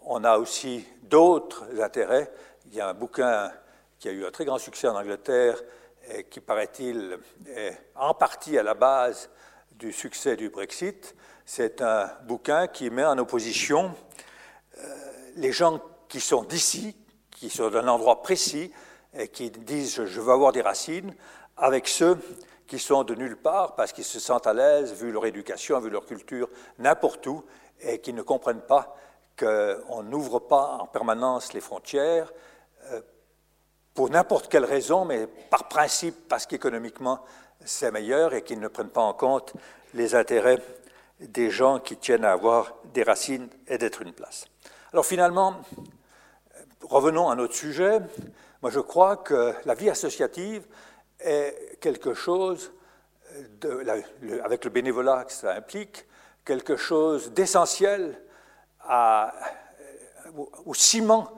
on 0.03 0.25
a 0.25 0.39
aussi 0.39 0.87
d'autres 1.03 1.65
intérêts. 1.81 2.33
Il 2.67 2.75
y 2.75 2.81
a 2.81 2.89
un 2.89 2.95
bouquin 2.95 3.51
qui 3.99 4.09
a 4.09 4.13
eu 4.13 4.25
un 4.25 4.31
très 4.31 4.45
grand 4.45 4.59
succès 4.59 4.89
en 4.89 4.97
Angleterre 4.97 5.61
et 5.61 5.65
qui, 6.31 6.41
paraît-il, 6.41 7.19
en 7.95 8.15
partie 8.15 8.59
à 8.59 8.63
la 8.63 8.75
base 8.75 9.31
du 9.73 9.93
succès 9.93 10.37
du 10.37 10.51
Brexit. 10.51 11.15
C'est 11.45 11.83
un 11.83 12.11
bouquin 12.25 12.67
qui 12.67 12.91
met 12.91 13.05
en 13.05 13.19
opposition 13.19 13.95
euh, 14.79 14.83
les 15.37 15.53
gens 15.53 15.81
qui 16.09 16.21
sont 16.21 16.43
d'ici, 16.45 16.97
qui 17.31 17.51
sont 17.51 17.71
d'un 17.71 17.89
endroit 17.89 18.23
précis 18.23 18.73
et 19.17 19.29
qui 19.29 19.51
disent 19.51 20.05
je 20.05 20.21
veux 20.21 20.33
avoir 20.33 20.53
des 20.53 20.63
racines, 20.63 21.15
avec 21.57 21.89
ceux 21.89 22.19
qui 22.67 22.79
sont 22.79 23.05
de 23.05 23.15
nulle 23.15 23.37
part 23.37 23.75
parce 23.75 23.93
qu'ils 23.93 24.05
se 24.05 24.21
sentent 24.21 24.47
à 24.47 24.55
l'aise, 24.55 24.95
vu 24.95 25.13
leur 25.13 25.27
éducation, 25.27 25.79
vu 25.81 25.91
leur 25.91 26.07
culture, 26.07 26.49
n'importe 26.79 27.27
où, 27.27 27.45
et 27.81 27.99
qui 28.01 28.13
ne 28.13 28.23
comprennent 28.23 28.63
pas 28.63 28.97
qu'on 29.39 30.03
n'ouvre 30.05 30.39
pas 30.39 30.79
en 30.81 30.87
permanence 30.87 31.53
les 31.53 31.61
frontières 31.61 32.33
euh, 32.93 33.01
pour 33.95 34.11
n'importe 34.11 34.49
quelle 34.49 34.65
raison, 34.65 35.05
mais 35.05 35.27
par 35.27 35.69
principe 35.69 36.29
parce 36.29 36.47
qu'économiquement 36.47 37.21
c'est 37.65 37.91
meilleur 37.91 38.35
et 38.35 38.43
qu'ils 38.43 38.61
ne 38.61 38.69
prennent 38.69 38.91
pas 38.91 39.01
en 39.01 39.15
compte 39.15 39.55
les 39.95 40.15
intérêts 40.15 40.61
des 41.21 41.51
gens 41.51 41.79
qui 41.79 41.97
tiennent 41.97 42.25
à 42.25 42.33
avoir 42.33 42.75
des 42.93 43.05
racines 43.05 43.49
et 43.69 43.79
d'être 43.79 44.03
une 44.03 44.13
place. 44.13 44.47
Alors 44.93 45.07
finalement, 45.07 45.57
revenons 46.83 47.31
à 47.31 47.37
notre 47.37 47.55
sujet. 47.55 48.01
Moi 48.61 48.71
je 48.71 48.81
crois 48.81 49.17
que 49.17 49.55
la 49.65 49.75
vie 49.75 49.89
associative 49.89 50.67
est 51.21 51.79
quelque 51.81 52.15
chose, 52.15 52.73
avec 54.45 54.65
le 54.65 54.71
bénévolat 54.71 55.25
que 55.25 55.33
ça 55.33 55.55
implique, 55.55 56.07
quelque 56.45 56.77
chose 56.77 57.33
d'essentiel 57.33 58.21
au 60.67 60.75
ciment 60.75 61.33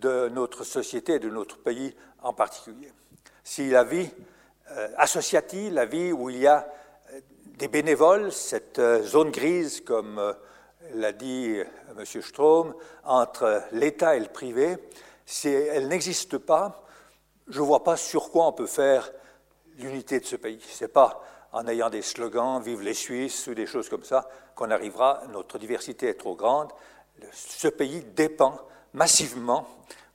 de 0.00 0.28
notre 0.28 0.64
société 0.64 1.14
et 1.14 1.18
de 1.18 1.28
notre 1.28 1.58
pays 1.58 1.94
en 2.22 2.32
particulier. 2.32 2.92
Si 3.44 3.70
la 3.70 3.84
vie 3.84 4.08
euh, 4.72 4.88
associative, 4.96 5.72
la 5.72 5.86
vie 5.86 6.12
où 6.12 6.30
il 6.30 6.38
y 6.38 6.46
a 6.46 6.68
euh, 7.12 7.20
des 7.58 7.68
bénévoles, 7.68 8.32
cette 8.32 8.78
euh, 8.78 9.02
zone 9.02 9.30
grise, 9.30 9.80
comme 9.80 10.34
l'a 10.94 11.12
dit 11.12 11.60
M. 11.98 12.22
Strom, 12.22 12.74
entre 13.04 13.62
l'État 13.72 14.16
et 14.16 14.20
le 14.20 14.28
privé, 14.28 14.76
si 15.26 15.48
elle 15.48 15.88
n'existe 15.88 16.38
pas, 16.38 16.84
je 17.48 17.60
ne 17.60 17.66
vois 17.66 17.84
pas 17.84 17.96
sur 17.96 18.30
quoi 18.30 18.46
on 18.46 18.52
peut 18.52 18.66
faire 18.66 19.10
l'unité 19.78 20.20
de 20.20 20.24
ce 20.24 20.36
pays. 20.36 20.60
Ce 20.60 20.84
n'est 20.84 20.88
pas 20.88 21.22
en 21.52 21.66
ayant 21.66 21.90
des 21.90 22.02
slogans, 22.02 22.62
vive 22.62 22.82
les 22.82 22.94
Suisses 22.94 23.46
ou 23.48 23.54
des 23.54 23.66
choses 23.66 23.88
comme 23.88 24.04
ça, 24.04 24.28
qu'on 24.54 24.70
arrivera, 24.70 25.22
notre 25.32 25.58
diversité 25.58 26.08
est 26.08 26.14
trop 26.14 26.36
grande. 26.36 26.70
Ce 27.32 27.68
pays 27.68 28.02
dépend 28.14 28.60
massivement 28.92 29.68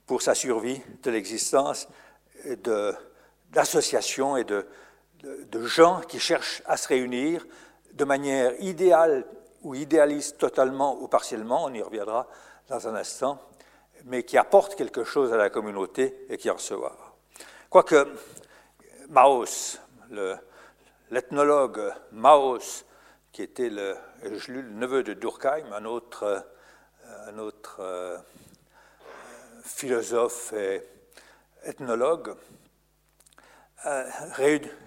pour 0.06 0.22
sa 0.22 0.34
survie 0.34 0.80
de 1.02 1.10
l'existence 1.10 1.88
d'associations 3.50 4.36
et 4.36 4.44
de, 4.44 4.66
de, 5.22 5.66
gens 5.66 6.00
qui 6.00 6.20
cherchent 6.20 6.62
à 6.66 6.76
se 6.76 6.88
réunir 6.88 7.46
de 7.92 8.04
manière 8.04 8.52
idéale 8.60 9.24
ou 9.62 9.74
idéaliste 9.74 10.38
totalement 10.38 11.00
ou 11.00 11.08
partiellement, 11.08 11.64
on 11.64 11.74
y 11.74 11.82
reviendra 11.82 12.28
dans 12.68 12.86
un 12.86 12.94
instant, 12.94 13.40
mais 14.04 14.22
qui 14.22 14.38
apportent 14.38 14.76
quelque 14.76 15.04
chose 15.04 15.32
à 15.32 15.36
la 15.36 15.50
communauté 15.50 16.26
et 16.28 16.36
qui 16.36 16.50
en 16.50 16.54
recevra. 16.54 16.94
Quoique 17.68 18.06
Maos, 19.08 19.78
l'ethnologue 21.10 21.92
Maos, 22.12 22.84
qui 23.32 23.42
était 23.42 23.70
le, 23.70 23.96
le, 24.22 24.62
neveu 24.62 25.02
de 25.02 25.14
Durkheim, 25.14 25.72
un 25.72 25.84
autre, 25.84 26.46
un 27.26 27.38
autre 27.38 27.78
euh, 27.80 28.16
philosophe 29.66 30.52
et 30.52 30.82
ethnologue, 31.64 32.34
euh, 33.84 34.04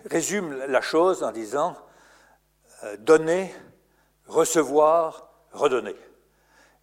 résume 0.05 0.57
la 0.67 0.81
chose 0.81 1.23
en 1.23 1.31
disant 1.31 1.75
euh, 2.83 2.97
donner, 2.97 3.53
recevoir, 4.27 5.29
redonner. 5.51 5.95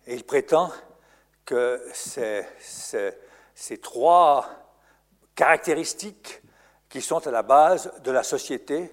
Et 0.07 0.15
il 0.15 0.25
prétend 0.25 0.71
que 1.45 1.83
ces, 1.93 2.47
trois 3.83 4.49
caractéristiques 5.35 6.43
qui 6.89 7.01
sont 7.01 7.27
à 7.27 7.31
la 7.31 7.43
base 7.43 7.93
de 8.03 8.11
la 8.11 8.23
société, 8.23 8.93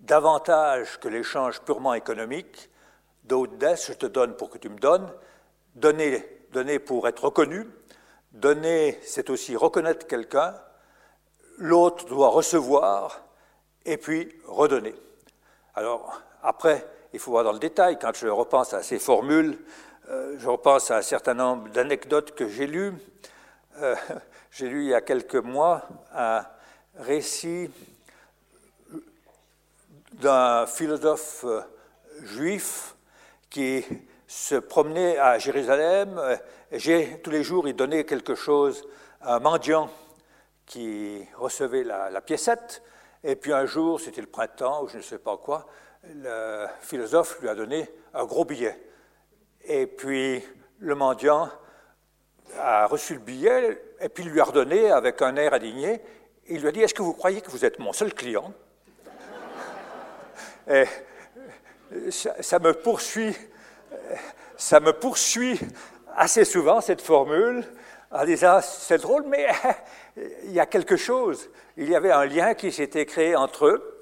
davantage 0.00 0.98
que 0.98 1.08
l'échange 1.08 1.60
purement 1.60 1.94
économique. 1.94 2.70
Do 3.24 3.46
je 3.46 3.92
te 3.92 4.06
donne 4.06 4.36
pour 4.36 4.50
que 4.50 4.58
tu 4.58 4.68
me 4.68 4.78
donnes. 4.78 5.10
Donner, 5.74 6.46
donner 6.52 6.78
pour 6.78 7.06
être 7.06 7.24
reconnu. 7.24 7.66
Donner, 8.32 8.98
c'est 9.02 9.30
aussi 9.30 9.56
reconnaître 9.56 10.06
quelqu'un. 10.06 10.54
L'autre 11.58 12.06
doit 12.06 12.28
recevoir 12.28 13.20
et 13.84 13.96
puis 13.96 14.32
redonner. 14.46 14.94
Alors, 15.74 16.20
après, 16.42 16.86
il 17.12 17.18
faut 17.18 17.32
voir 17.32 17.44
dans 17.44 17.52
le 17.52 17.58
détail. 17.58 17.98
Quand 17.98 18.14
je 18.14 18.28
repense 18.28 18.72
à 18.72 18.82
ces 18.82 18.98
formules, 18.98 19.58
euh, 20.10 20.36
je 20.38 20.48
repense 20.48 20.90
à 20.90 20.98
un 20.98 21.02
certain 21.02 21.34
nombre 21.34 21.68
d'anecdotes 21.70 22.34
que 22.34 22.48
j'ai 22.48 22.66
lues. 22.66 22.94
Euh, 23.78 23.94
j'ai 24.50 24.68
lu 24.68 24.84
il 24.84 24.88
y 24.90 24.94
a 24.94 25.00
quelques 25.00 25.36
mois 25.36 25.82
un 26.14 26.44
récit 26.96 27.70
d'un 30.14 30.66
philosophe 30.66 31.44
euh, 31.44 31.62
juif 32.22 32.94
qui 33.48 33.84
se 34.30 34.54
promenait 34.54 35.18
à 35.18 35.40
Jérusalem. 35.40 36.20
J'ai, 36.70 37.20
tous 37.20 37.30
les 37.30 37.42
jours, 37.42 37.66
il 37.66 37.74
donnait 37.74 38.04
quelque 38.04 38.36
chose 38.36 38.86
à 39.20 39.34
un 39.34 39.40
mendiant 39.40 39.90
qui 40.66 41.26
recevait 41.36 41.82
la, 41.82 42.10
la 42.10 42.20
piécette. 42.20 42.80
Et 43.24 43.34
puis 43.34 43.52
un 43.52 43.66
jour, 43.66 44.00
c'était 44.00 44.20
le 44.20 44.28
printemps 44.28 44.84
ou 44.84 44.88
je 44.88 44.98
ne 44.98 45.02
sais 45.02 45.18
pas 45.18 45.36
quoi, 45.36 45.66
le 46.04 46.66
philosophe 46.80 47.40
lui 47.40 47.48
a 47.48 47.56
donné 47.56 47.90
un 48.14 48.24
gros 48.24 48.44
billet. 48.44 48.80
Et 49.64 49.88
puis 49.88 50.44
le 50.78 50.94
mendiant 50.94 51.50
a 52.56 52.86
reçu 52.86 53.14
le 53.14 53.20
billet 53.20 53.82
et 54.00 54.08
puis 54.08 54.22
lui 54.22 54.40
a 54.40 54.44
redonné 54.44 54.92
avec 54.92 55.20
un 55.22 55.34
air 55.34 55.54
indigné. 55.54 56.00
Il 56.46 56.60
lui 56.60 56.68
a 56.68 56.72
dit 56.72 56.82
Est-ce 56.82 56.94
que 56.94 57.02
vous 57.02 57.14
croyez 57.14 57.40
que 57.40 57.50
vous 57.50 57.64
êtes 57.64 57.80
mon 57.80 57.92
seul 57.92 58.14
client? 58.14 58.54
Et 60.68 60.84
ça, 62.10 62.60
me 62.60 62.72
poursuit, 62.72 63.36
ça 64.56 64.80
me 64.80 64.92
poursuit 64.92 65.58
assez 66.16 66.44
souvent 66.44 66.80
cette 66.80 67.00
formule 67.00 67.64
en 68.10 68.24
disant 68.24 68.60
c'est 68.62 68.98
drôle, 68.98 69.24
mais 69.26 69.46
il 70.44 70.52
y 70.52 70.60
a 70.60 70.66
quelque 70.66 70.96
chose. 70.96 71.48
Il 71.76 71.88
y 71.88 71.96
avait 71.96 72.10
un 72.10 72.26
lien 72.26 72.54
qui 72.54 72.72
s'était 72.72 73.06
créé 73.06 73.36
entre 73.36 73.66
eux. 73.66 73.96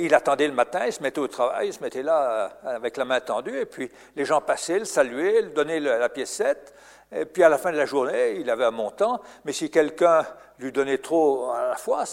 Il 0.00 0.14
attendait 0.14 0.48
le 0.48 0.54
matin, 0.54 0.86
il 0.86 0.92
se 0.94 1.02
mettait 1.02 1.20
au 1.20 1.28
travail, 1.28 1.68
il 1.68 1.72
se 1.74 1.82
mettait 1.82 2.02
là 2.02 2.58
avec 2.64 2.96
la 2.96 3.04
main 3.04 3.20
tendue, 3.20 3.58
et 3.58 3.66
puis 3.66 3.90
les 4.16 4.24
gens 4.24 4.40
passaient, 4.40 4.78
le 4.78 4.86
saluaient, 4.86 5.42
le 5.42 5.50
donnaient 5.50 5.78
la 5.78 6.08
piécette, 6.08 6.72
et 7.12 7.26
puis 7.26 7.42
à 7.42 7.50
la 7.50 7.58
fin 7.58 7.70
de 7.70 7.76
la 7.76 7.84
journée, 7.84 8.36
il 8.36 8.48
avait 8.48 8.64
un 8.64 8.70
montant, 8.70 9.20
mais 9.44 9.52
si 9.52 9.70
quelqu'un 9.70 10.24
lui 10.58 10.72
donnait 10.72 10.98
trop 10.98 11.50
à 11.50 11.68
la 11.68 11.76
fois, 11.76 12.04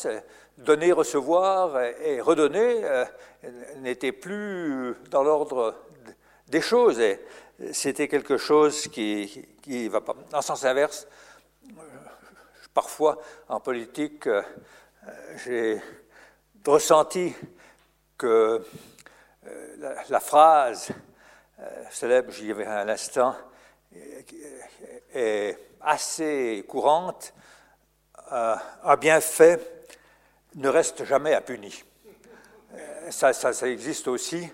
donner, 0.57 0.91
recevoir 0.91 1.82
et 2.03 2.19
redonner 2.21 2.82
euh, 2.84 3.05
n'était 3.78 4.11
plus 4.11 4.95
dans 5.09 5.23
l'ordre 5.23 5.76
des 6.48 6.62
choses. 6.62 7.00
Et 7.00 7.20
c'était 7.72 8.08
quelque 8.08 8.38
chose 8.38 8.88
qui 8.88 9.48
ne 9.68 9.89
va 9.89 10.02
pas. 10.02 10.16
En 10.34 10.41
sens 10.41 10.64
inverse, 10.66 11.08
parfois 12.74 13.22
en 13.48 13.60
politique, 13.60 14.28
euh, 14.28 14.41
j'ai 15.43 15.82
ressenti 16.66 17.34
que 18.18 18.64
euh, 19.48 19.96
la, 20.10 20.20
phrase 20.20 20.89
célèbre, 21.91 22.32
j'y 22.32 22.52
avais 22.52 22.66
un 22.66 22.89
instant, 22.89 23.36
est 25.14 25.58
assez 25.82 26.66
courante, 26.68 27.34
euh, 28.32 28.56
un 28.84 28.98
bienfait 28.98 29.60
ne 30.56 30.68
reste 30.68 31.06
jamais 31.06 31.36
impuni. 31.36 31.84
Euh, 32.74 33.12
ça, 33.12 33.34
ça, 33.34 33.54
ça 33.54 33.68
existe 33.68 34.08
aussi. 34.08 34.50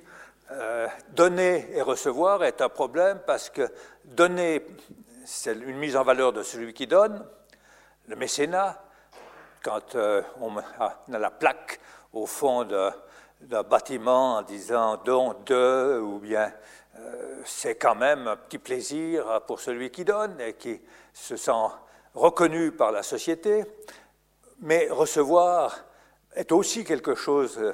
Euh, 0.53 0.87
donner 1.09 1.65
et 1.73 1.81
recevoir 1.81 2.43
est 2.43 2.61
un 2.61 2.67
problème 2.67 3.21
parce 3.25 3.49
que 3.49 3.69
donner, 4.03 4.65
c'est 5.25 5.53
une 5.53 5.77
mise 5.77 5.95
en 5.95 6.03
valeur 6.03 6.33
de 6.33 6.43
celui 6.43 6.73
qui 6.73 6.87
donne, 6.87 7.25
le 8.07 8.17
mécénat, 8.17 8.83
quand 9.63 9.95
on 10.41 10.57
a 10.57 11.19
la 11.19 11.31
plaque 11.31 11.79
au 12.11 12.25
fond 12.25 12.65
d'un 12.65 13.63
bâtiment 13.63 14.37
en 14.37 14.41
disant 14.41 14.97
don 14.97 15.35
de, 15.45 15.99
ou 16.01 16.19
bien 16.19 16.51
c'est 17.45 17.75
quand 17.75 17.95
même 17.95 18.27
un 18.27 18.35
petit 18.35 18.57
plaisir 18.57 19.41
pour 19.47 19.59
celui 19.59 19.91
qui 19.91 20.03
donne 20.03 20.41
et 20.41 20.53
qui 20.53 20.81
se 21.13 21.37
sent 21.37 21.51
reconnu 22.13 22.71
par 22.71 22.91
la 22.91 23.03
société, 23.03 23.63
mais 24.59 24.89
recevoir 24.89 25.77
est 26.35 26.51
aussi 26.51 26.83
quelque 26.83 27.15
chose 27.15 27.73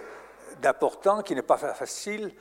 d'important 0.62 1.22
qui 1.22 1.36
n'est 1.36 1.42
pas 1.42 1.58
facile, 1.58 2.32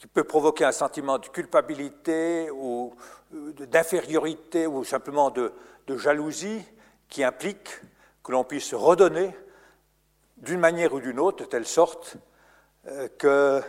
qui 0.00 0.06
peut 0.06 0.24
provoquer 0.24 0.64
un 0.64 0.72
sentiment 0.72 1.18
de 1.18 1.26
culpabilité 1.26 2.50
ou 2.50 2.94
d'infériorité 3.30 4.66
ou 4.66 4.82
simplement 4.82 5.28
de, 5.30 5.52
de 5.86 5.98
jalousie 5.98 6.64
qui 7.10 7.22
implique 7.22 7.68
que 8.24 8.32
l'on 8.32 8.42
puisse 8.42 8.72
redonner 8.72 9.36
d'une 10.38 10.58
manière 10.58 10.94
ou 10.94 11.00
d'une 11.00 11.20
autre, 11.20 11.44
de 11.44 11.50
telle 11.50 11.66
sorte 11.66 12.16
euh, 12.86 13.08
que 13.18 13.60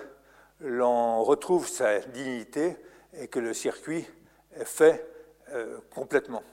l'on 0.62 1.22
retrouve 1.22 1.68
sa 1.68 2.00
dignité 2.00 2.78
et 3.14 3.28
que 3.28 3.40
le 3.40 3.54
circuit 3.54 4.08
est 4.56 4.64
fait 4.64 5.06
euh, 5.50 5.80
complètement. 5.94 6.44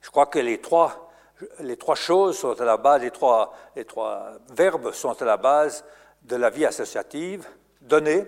Je 0.00 0.10
crois 0.10 0.26
que 0.26 0.40
les 0.40 0.60
trois, 0.60 1.12
les 1.60 1.76
trois 1.76 1.94
choses 1.94 2.38
sont 2.38 2.60
à 2.60 2.64
la 2.64 2.78
base, 2.78 3.02
les 3.02 3.12
trois, 3.12 3.54
les 3.76 3.84
trois 3.84 4.32
verbes 4.50 4.90
sont 4.90 5.22
à 5.22 5.24
la 5.24 5.36
base 5.36 5.84
de 6.24 6.34
la 6.34 6.50
vie 6.50 6.66
associative, 6.66 7.46
donner, 7.80 8.26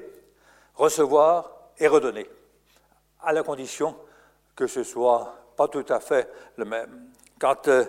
recevoir 0.79 1.53
et 1.79 1.89
redonner, 1.89 2.27
à 3.21 3.33
la 3.33 3.43
condition 3.43 3.97
que 4.57 4.67
ce 4.67 4.83
soit 4.83 5.35
pas 5.57 5.69
tout 5.69 5.85
à 5.89 6.01
fait 6.01 6.29
le 6.57 6.65
même. 6.65 7.11
Quand 7.39 7.69
euh, 7.69 7.85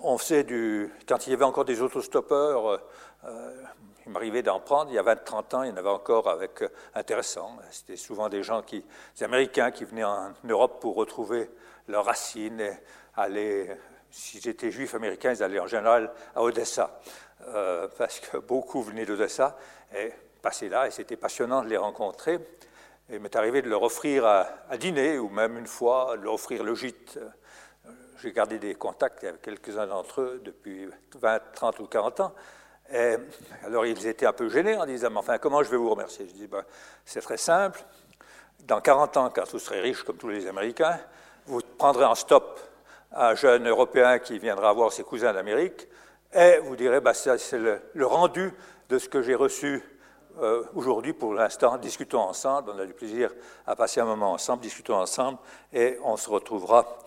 on 0.00 0.16
faisait 0.16 0.44
du, 0.44 0.92
quand 1.06 1.26
il 1.26 1.30
y 1.30 1.32
avait 1.34 1.44
encore 1.44 1.64
des 1.64 1.82
autostoppeurs, 1.82 2.68
euh, 2.68 2.78
euh, 3.24 3.62
il 4.06 4.12
m'arrivait 4.12 4.42
d'en 4.42 4.60
prendre, 4.60 4.90
il 4.90 4.94
y 4.94 4.98
a 4.98 5.02
20-30 5.02 5.56
ans, 5.56 5.62
il 5.62 5.70
y 5.70 5.72
en 5.72 5.76
avait 5.76 5.88
encore 5.88 6.28
avec 6.28 6.62
intéressant. 6.94 7.56
C'était 7.70 7.96
souvent 7.96 8.28
des 8.28 8.42
gens 8.42 8.62
qui, 8.62 8.84
des 9.16 9.24
Américains 9.24 9.70
qui 9.70 9.84
venaient 9.84 10.04
en 10.04 10.32
Europe 10.44 10.80
pour 10.80 10.94
retrouver 10.94 11.50
leurs 11.88 12.04
racines 12.04 12.60
et 12.60 12.72
aller, 13.16 13.70
s'ils 14.10 14.46
étaient 14.46 14.70
juifs 14.70 14.94
américains, 14.94 15.32
ils 15.32 15.42
allaient 15.42 15.60
en 15.60 15.66
général 15.66 16.12
à 16.34 16.42
Odessa, 16.42 17.00
parce 17.96 18.20
que 18.20 18.36
beaucoup 18.38 18.82
venaient 18.82 19.06
d'Odessa 19.06 19.56
et 19.96 20.12
passaient 20.44 20.68
là, 20.68 20.86
et 20.86 20.90
c'était 20.90 21.16
passionnant 21.16 21.62
de 21.62 21.68
les 21.68 21.78
rencontrer. 21.78 22.38
Il 23.08 23.18
m'est 23.20 23.34
arrivé 23.34 23.62
de 23.62 23.68
leur 23.70 23.82
offrir 23.82 24.26
à, 24.26 24.76
dîner, 24.76 25.18
ou 25.18 25.30
même 25.30 25.56
une 25.58 25.66
fois, 25.66 26.16
leur 26.16 26.34
offrir 26.34 26.62
le 26.62 26.74
gîte 26.74 27.18
j'ai 28.24 28.32
gardé 28.32 28.58
des 28.58 28.74
contacts 28.74 29.22
avec 29.22 29.42
quelques-uns 29.42 29.86
d'entre 29.86 30.22
eux 30.22 30.40
depuis 30.42 30.88
20, 31.14 31.40
30 31.54 31.78
ou 31.80 31.86
40 31.86 32.20
ans. 32.20 32.32
Alors 33.66 33.84
ils 33.84 34.06
étaient 34.06 34.24
un 34.24 34.32
peu 34.32 34.48
gênés 34.48 34.76
en 34.76 34.86
disant, 34.86 35.10
mais 35.10 35.18
enfin, 35.18 35.36
comment 35.36 35.62
je 35.62 35.70
vais 35.70 35.76
vous 35.76 35.90
remercier? 35.90 36.26
Je 36.28 36.32
dis, 36.32 36.46
ben, 36.46 36.64
c'est 37.04 37.20
très 37.20 37.36
simple. 37.36 37.84
Dans 38.60 38.80
40 38.80 39.16
ans, 39.18 39.30
quand 39.34 39.46
vous 39.50 39.58
serez 39.58 39.80
riche 39.80 40.04
comme 40.04 40.16
tous 40.16 40.30
les 40.30 40.46
Américains, 40.46 40.98
vous 41.44 41.60
prendrez 41.76 42.06
en 42.06 42.14
stop 42.14 42.58
un 43.12 43.34
jeune 43.34 43.68
Européen 43.68 44.18
qui 44.18 44.38
viendra 44.38 44.72
voir 44.72 44.90
ses 44.90 45.02
cousins 45.04 45.34
d'Amérique 45.34 45.86
et 46.32 46.58
vous 46.62 46.76
direz, 46.76 47.00
ben, 47.00 47.12
c'est 47.12 47.58
le, 47.58 48.06
rendu 48.06 48.52
de 48.88 48.98
ce 48.98 49.08
que 49.08 49.20
j'ai 49.20 49.34
reçu 49.34 49.82
euh, 50.40 50.64
aujourd'hui 50.74 51.12
pour 51.12 51.34
l'instant. 51.34 51.76
Discutons 51.78 52.20
ensemble, 52.20 52.72
on 52.74 52.78
a 52.78 52.86
du 52.86 52.94
plaisir 52.94 53.30
à 53.66 53.76
passer 53.76 54.00
un 54.00 54.04
moment 54.04 54.32
ensemble, 54.32 54.62
discutons 54.62 54.96
ensemble 54.96 55.38
et 55.72 55.98
on 56.02 56.16
se 56.16 56.28
retrouvera 56.28 56.98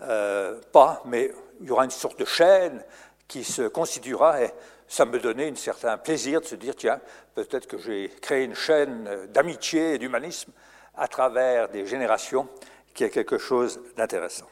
euh, 0.00 0.60
pas, 0.72 1.02
mais 1.06 1.32
il 1.60 1.66
y 1.66 1.70
aura 1.70 1.84
une 1.84 1.90
sorte 1.90 2.18
de 2.18 2.24
chaîne 2.24 2.84
qui 3.26 3.44
se 3.44 3.62
constituera 3.62 4.42
et 4.42 4.50
ça 4.88 5.04
me 5.04 5.18
donnait 5.18 5.50
un 5.50 5.56
certain 5.56 5.98
plaisir 5.98 6.40
de 6.40 6.46
se 6.46 6.54
dire, 6.54 6.76
tiens, 6.76 7.00
peut-être 7.34 7.66
que 7.66 7.78
j'ai 7.78 8.08
créé 8.20 8.44
une 8.44 8.54
chaîne 8.54 9.26
d'amitié 9.32 9.94
et 9.94 9.98
d'humanisme 9.98 10.52
à 10.94 11.08
travers 11.08 11.68
des 11.68 11.86
générations 11.86 12.48
qui 12.94 13.04
est 13.04 13.10
quelque 13.10 13.38
chose 13.38 13.80
d'intéressant. 13.96 14.46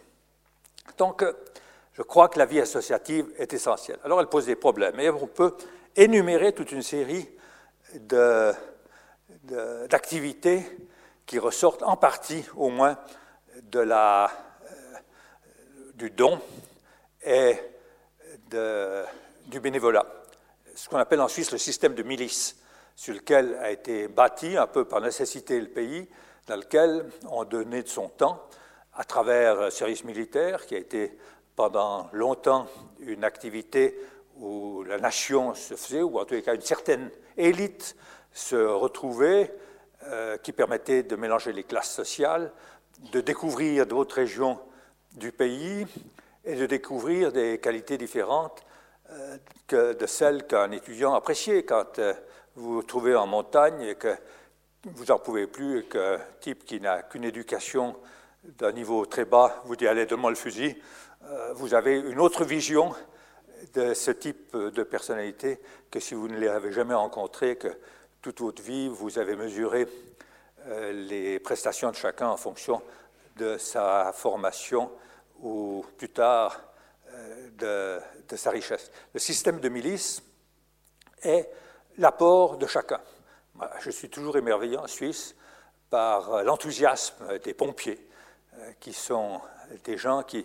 Donc, 0.98 1.22
euh, 1.22 1.32
je 1.94 2.02
crois 2.02 2.28
que 2.28 2.38
la 2.38 2.46
vie 2.46 2.60
associative 2.60 3.26
est 3.38 3.52
essentielle. 3.52 3.98
Alors, 4.04 4.20
elle 4.20 4.26
pose 4.26 4.46
des 4.46 4.56
problèmes, 4.56 4.98
et 4.98 5.08
on 5.08 5.26
peut 5.26 5.54
énumérer 5.96 6.52
toute 6.52 6.72
une 6.72 6.82
série 6.82 7.28
d'activités 9.44 10.62
qui 11.26 11.38
ressortent 11.38 11.82
en 11.82 11.96
partie, 11.96 12.44
au 12.56 12.68
moins, 12.68 12.98
de 13.62 13.80
la 13.80 14.30
du 15.94 16.10
don 16.10 16.40
et 17.24 17.56
du 18.50 19.60
bénévolat, 19.60 20.06
ce 20.74 20.88
qu'on 20.88 20.98
appelle 20.98 21.20
en 21.20 21.28
Suisse 21.28 21.52
le 21.52 21.58
système 21.58 21.94
de 21.94 22.02
milice, 22.02 22.56
sur 22.96 23.14
lequel 23.14 23.54
a 23.60 23.70
été 23.70 24.08
bâti 24.08 24.56
un 24.56 24.66
peu 24.66 24.84
par 24.84 25.00
nécessité 25.00 25.60
le 25.60 25.68
pays, 25.68 26.08
dans 26.46 26.56
lequel 26.56 27.08
on 27.28 27.44
donnait 27.44 27.82
de 27.82 27.88
son 27.88 28.08
temps 28.08 28.42
à 28.94 29.04
travers 29.04 29.62
le 29.62 29.70
service 29.70 30.04
militaire, 30.04 30.66
qui 30.66 30.74
a 30.74 30.78
été 30.78 31.18
pendant 31.56 32.08
longtemps 32.12 32.66
une 33.00 33.24
activité 33.24 33.98
où 34.36 34.82
la 34.84 34.98
nation 34.98 35.54
se 35.54 35.74
faisait, 35.74 36.02
ou 36.02 36.18
en 36.18 36.24
tous 36.24 36.34
les 36.34 36.42
cas 36.42 36.54
une 36.54 36.60
certaine 36.60 37.10
élite 37.36 37.96
se 38.32 38.56
retrouvait, 38.56 39.54
euh, 40.04 40.36
qui 40.38 40.52
permettait 40.52 41.02
de 41.02 41.16
mélanger 41.16 41.52
les 41.52 41.64
classes 41.64 41.92
sociales, 41.92 42.52
de 43.12 43.20
découvrir 43.20 43.86
d'autres 43.86 44.16
régions 44.16 44.58
du 45.12 45.32
pays 45.32 45.86
et 46.44 46.56
de 46.56 46.66
découvrir 46.66 47.32
des 47.32 47.58
qualités 47.58 47.96
différentes 47.96 48.64
euh, 49.10 49.36
que 49.66 49.92
de 49.92 50.06
celles 50.06 50.46
qu'un 50.46 50.70
étudiant 50.70 51.14
appréciait 51.14 51.62
quand 51.64 51.98
euh, 51.98 52.14
vous 52.56 52.74
vous 52.74 52.82
trouvez 52.82 53.14
en 53.14 53.26
montagne 53.26 53.82
et 53.82 53.94
que 53.94 54.14
vous 54.84 55.06
n'en 55.06 55.18
pouvez 55.18 55.46
plus 55.46 55.80
et 55.80 55.82
qu'un 55.84 56.18
type 56.40 56.64
qui 56.64 56.80
n'a 56.80 57.02
qu'une 57.02 57.24
éducation 57.24 57.96
d'un 58.44 58.72
niveau 58.72 59.06
très 59.06 59.24
bas 59.24 59.62
vous 59.64 59.76
dit 59.76 59.86
allez, 59.86 60.06
donne-moi 60.06 60.30
le 60.30 60.36
fusil. 60.36 60.76
Euh, 61.24 61.52
vous 61.54 61.74
avez 61.74 61.98
une 61.98 62.20
autre 62.20 62.44
vision 62.44 62.94
de 63.72 63.94
ce 63.94 64.10
type 64.10 64.56
de 64.56 64.82
personnalité 64.82 65.58
que 65.90 66.00
si 66.00 66.14
vous 66.14 66.28
ne 66.28 66.38
l'avez 66.38 66.72
jamais 66.72 66.94
rencontré, 66.94 67.56
que 67.56 67.68
toute 68.22 68.40
votre 68.40 68.62
vie 68.62 68.88
vous 68.88 69.18
avez 69.18 69.36
mesuré 69.36 69.86
les 70.66 71.38
prestations 71.40 71.90
de 71.90 71.96
chacun 71.96 72.28
en 72.28 72.36
fonction 72.36 72.82
de 73.36 73.58
sa 73.58 74.12
formation 74.12 74.90
ou 75.40 75.84
plus 75.98 76.10
tard 76.10 76.60
euh, 77.12 78.00
de, 78.28 78.36
sa 78.36 78.50
richesse. 78.50 78.90
Le 79.12 79.20
système 79.20 79.60
de 79.60 79.68
milice 79.68 80.22
est 81.22 81.48
l'apport 81.98 82.56
de 82.56 82.66
chacun. 82.66 83.00
Je 83.80 83.90
suis 83.90 84.10
toujours 84.10 84.36
émerveillé 84.36 84.76
en 84.76 84.88
Suisse 84.88 85.36
par 85.90 86.42
l'enthousiasme 86.42 87.38
des 87.38 87.54
pompiers, 87.54 88.08
euh, 88.54 88.72
qui 88.80 88.92
sont 88.92 89.40
des 89.84 89.96
gens 89.96 90.22
qui 90.24 90.44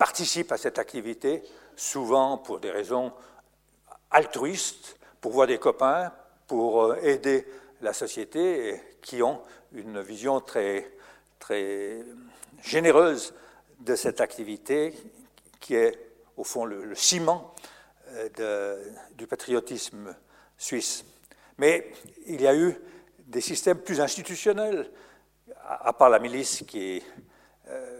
participent 0.00 0.50
à 0.52 0.56
cette 0.56 0.78
activité, 0.78 1.42
souvent 1.76 2.38
pour 2.38 2.58
des 2.58 2.70
raisons 2.70 3.12
altruistes, 4.10 4.96
pour 5.20 5.32
voir 5.32 5.46
des 5.46 5.58
copains, 5.58 6.10
pour 6.46 6.84
euh, 6.84 6.96
aider 7.02 7.46
la 7.82 7.92
société, 7.92 8.80
qui 9.02 9.22
ont 9.22 9.42
une 9.74 10.00
vision 10.00 10.40
très, 10.40 10.90
très 11.38 12.02
généreuse 12.62 13.34
de 13.80 13.94
cette 13.94 14.22
activité 14.22 14.94
qui 15.60 15.74
est 15.74 15.98
au 16.38 16.44
fond 16.44 16.64
le, 16.64 16.94
ciment 16.94 17.54
euh, 18.08 18.82
du 19.16 19.26
patriotisme 19.26 20.16
suisse. 20.56 21.04
Mais 21.58 21.92
il 22.26 22.40
y 22.40 22.46
a 22.46 22.56
eu 22.56 22.74
des 23.18 23.42
systèmes 23.42 23.80
plus 23.80 24.00
institutionnels, 24.00 24.90
à, 25.62 25.92
part 25.92 26.08
la 26.08 26.18
milice 26.20 26.64
qui 26.66 27.02
euh, 27.68 27.99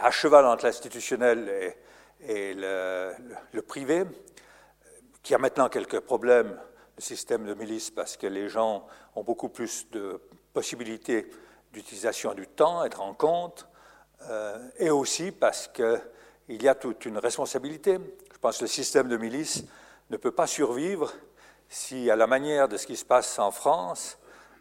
à, 0.00 0.10
cheval 0.10 0.44
entre 0.46 0.64
l'institutionnel 0.64 1.74
et, 2.26 2.54
le, 2.54 3.60
privé, 3.60 4.04
qui 5.22 5.34
a 5.34 5.38
maintenant 5.38 5.68
quelques 5.68 6.00
problèmes, 6.00 6.58
le 6.96 7.02
système 7.02 7.44
de 7.44 7.54
milice, 7.54 7.90
parce 7.90 8.16
que 8.16 8.26
les 8.26 8.48
gens 8.48 8.86
ont 9.14 9.22
beaucoup 9.22 9.48
plus 9.48 9.90
de 9.90 10.20
possibilités 10.52 11.30
d'utilisation 11.72 12.32
du 12.32 12.46
temps 12.46 12.84
et 12.84 12.88
de 12.88 12.96
rencontres, 12.96 13.68
euh, 14.30 14.56
et 14.78 14.90
aussi 14.90 15.30
parce 15.30 15.68
qu'il 15.68 16.62
y 16.62 16.68
a 16.68 16.74
toute 16.74 17.04
une 17.04 17.18
responsabilité. 17.18 17.98
Je 18.32 18.38
pense 18.38 18.58
que 18.58 18.64
le 18.64 18.68
système 18.68 19.08
de 19.08 19.16
milice 19.16 19.64
ne 20.10 20.16
peut 20.16 20.30
pas 20.30 20.46
survivre 20.46 21.12
si, 21.68 22.10
à 22.10 22.16
la 22.16 22.26
manière 22.26 22.68
de 22.68 22.76
ce 22.76 22.86
qui 22.86 22.96
se 22.96 23.04
passe 23.04 23.38
en 23.38 23.50
France, 23.50 24.18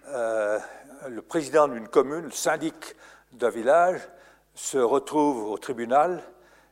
euh, 0.08 0.60
le 1.08 1.22
président 1.22 1.68
d'une 1.68 1.88
commune, 1.88 2.26
le 2.26 2.32
syndic 2.32 2.96
d'un 3.32 3.50
village, 3.50 4.02
se 4.56 4.78
retrouve 4.78 5.52
au 5.52 5.58
tribunal 5.58 6.24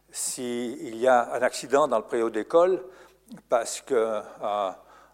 s'il 0.10 0.96
y 0.96 1.08
a 1.08 1.34
un 1.34 1.42
accident 1.42 1.88
dans 1.88 1.98
le 1.98 2.06
préau 2.06 2.30
d'école 2.30 2.84
parce 3.50 3.82
qu'un 3.82 4.24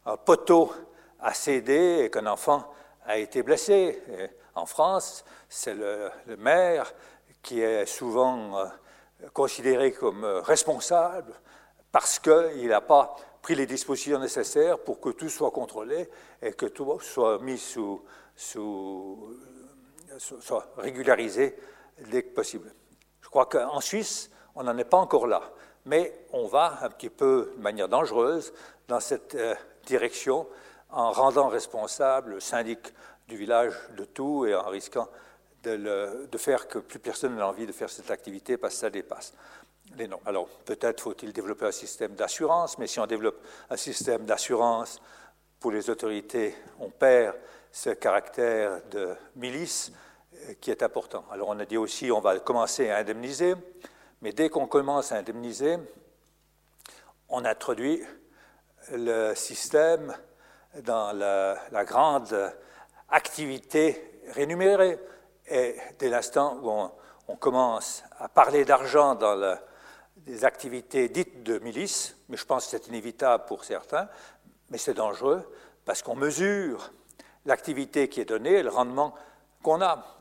un 0.06 0.18
poteau 0.18 0.72
a 1.20 1.34
cédé 1.34 2.04
et 2.04 2.10
qu'un 2.10 2.28
enfant 2.28 2.72
a 3.06 3.18
été 3.18 3.44
blessé. 3.44 4.02
En 4.56 4.66
France, 4.66 5.26
c'est 5.48 5.74
le, 5.74 6.12
maire 6.38 6.94
qui 7.42 7.62
est 7.62 7.86
souvent 7.86 8.60
euh, 8.60 8.66
considéré 9.34 9.94
comme 9.94 10.24
euh, 10.24 10.42
responsable 10.42 11.34
parce 11.92 12.20
qu'il 12.20 12.68
n'a 12.68 12.82
pas 12.82 13.16
pris 13.42 13.56
les 13.56 13.66
dispositions 13.66 14.20
nécessaires 14.20 14.78
pour 14.80 15.00
que 15.00 15.10
tout 15.10 15.30
soit 15.30 15.52
contrôlé 15.52 16.10
et 16.42 16.52
que 16.54 16.66
tout 16.66 17.00
soit 17.00 17.40
mis 17.40 17.58
sous 17.58 18.04
soit 20.40 20.68
régularisé 20.78 21.56
dès 22.10 22.24
que 22.24 22.34
possible. 22.34 22.74
Je 23.22 23.30
crois 23.30 23.46
qu'en 23.46 23.82
Suisse, 23.82 24.32
on 24.56 24.64
n'en 24.64 24.78
est 24.78 24.86
pas 24.86 24.98
encore 24.98 25.28
là, 25.28 25.42
mais 25.86 26.26
on 26.34 26.48
va 26.48 26.80
un 26.82 26.90
petit 26.90 27.10
peu 27.10 27.54
de 27.56 27.62
manière 27.62 27.88
dangereuse 27.88 28.54
dans 28.88 29.00
cette 29.00 29.36
euh, 29.36 29.56
direction 29.86 30.48
en 30.90 31.12
rendant 31.12 31.48
responsable 31.48 32.32
le 32.32 32.40
syndic 32.40 32.94
du 33.28 33.38
village 33.38 33.74
de 33.96 34.06
tout 34.06 34.46
et 34.46 34.56
en 34.56 34.68
risquant 34.68 35.08
de, 35.64 36.38
faire 36.38 36.68
que 36.68 36.80
plus 36.80 37.00
personne 37.00 37.36
n'a 37.36 37.48
envie 37.48 37.68
de 37.68 37.72
faire 37.72 37.90
cette 37.90 38.12
activité 38.12 38.58
parce 38.58 38.74
que 38.76 38.80
ça 38.80 38.90
dépasse 38.90 39.34
les 39.98 40.08
normes. 40.08 40.24
Alors 40.26 40.48
peut-être 40.66 41.02
faut-il 41.02 41.34
développer 41.34 41.66
un 41.66 41.72
système 41.72 42.16
d'assurance, 42.16 42.78
mais 42.78 42.88
si 42.88 43.00
on 43.00 43.06
développe 43.06 43.40
un 43.70 43.78
système 43.78 44.26
d'assurance 44.26 45.02
pour 45.60 45.72
les 45.72 45.90
autorités, 45.90 46.56
on 46.80 46.90
perd 46.90 47.36
ce 47.72 47.92
caractère 47.92 48.82
de 48.90 49.16
milice 49.36 49.92
qui 50.62 50.72
est 50.72 50.84
important. 50.84 51.26
Alors 51.32 51.50
on 51.50 51.60
a 51.60 51.66
dit 51.66 51.78
aussi 51.78 52.12
on 52.12 52.22
va 52.22 52.40
commencer 52.40 52.90
à 52.90 52.98
indemniser, 52.98 53.56
mais 54.22 54.34
dès 54.34 54.50
qu'on 54.50 54.68
commence 54.68 55.12
à 55.12 55.18
indemniser, 55.18 55.78
on 57.30 57.46
introduit 57.46 58.02
le 58.92 59.34
système 59.36 60.16
dans 60.84 61.12
la, 61.12 61.86
grande 61.86 62.54
activité 63.10 64.22
rémunérée. 64.34 65.00
Et 65.50 65.76
dès 65.98 66.10
l'instant 66.10 66.60
où 66.62 66.70
on, 67.28 67.36
commence 67.38 68.04
à 68.18 68.28
parler 68.28 68.66
d'argent 68.66 69.16
dans 69.16 69.58
les 70.26 70.46
activités 70.46 71.10
dites 71.10 71.44
de 71.44 71.60
milice, 71.60 72.16
mais 72.28 72.38
je 72.38 72.46
pense 72.46 72.66
que 72.66 72.72
c'est 72.72 72.88
inévitable 72.88 73.46
pour 73.46 73.64
certains, 73.64 74.10
mais 74.70 74.78
c'est 74.78 74.96
dangereux 74.96 75.44
parce 75.86 76.02
qu'on 76.02 76.16
mesure 76.16 76.92
l'activité 77.46 78.10
qui 78.10 78.22
est 78.22 78.26
donnée 78.26 78.56
et 78.56 78.64
le 78.64 78.70
rendement 78.70 79.14
qu'on 79.62 79.82
a. 79.82 80.19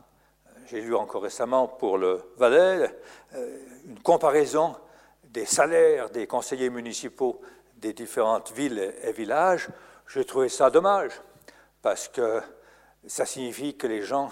J'ai 0.69 0.81
lu 0.81 0.93
encore 0.93 1.23
récemment 1.23 1.67
pour 1.67 1.97
le 1.97 2.21
Valais 2.37 2.95
euh, 3.33 3.57
une 3.87 3.99
comparaison 4.01 4.75
des 5.23 5.47
salaires 5.47 6.11
des 6.11 6.27
conseillers 6.27 6.69
municipaux 6.69 7.41
des 7.77 7.91
différentes 7.91 8.51
villes 8.51 8.93
et 9.01 9.11
villages. 9.11 9.69
J'ai 10.07 10.23
trouvé 10.25 10.47
ça 10.47 10.69
dommage 10.69 11.13
parce 11.81 12.07
que 12.07 12.39
ça 13.07 13.25
signifie 13.25 13.77
que 13.77 13.87
les 13.87 14.03
gens 14.03 14.29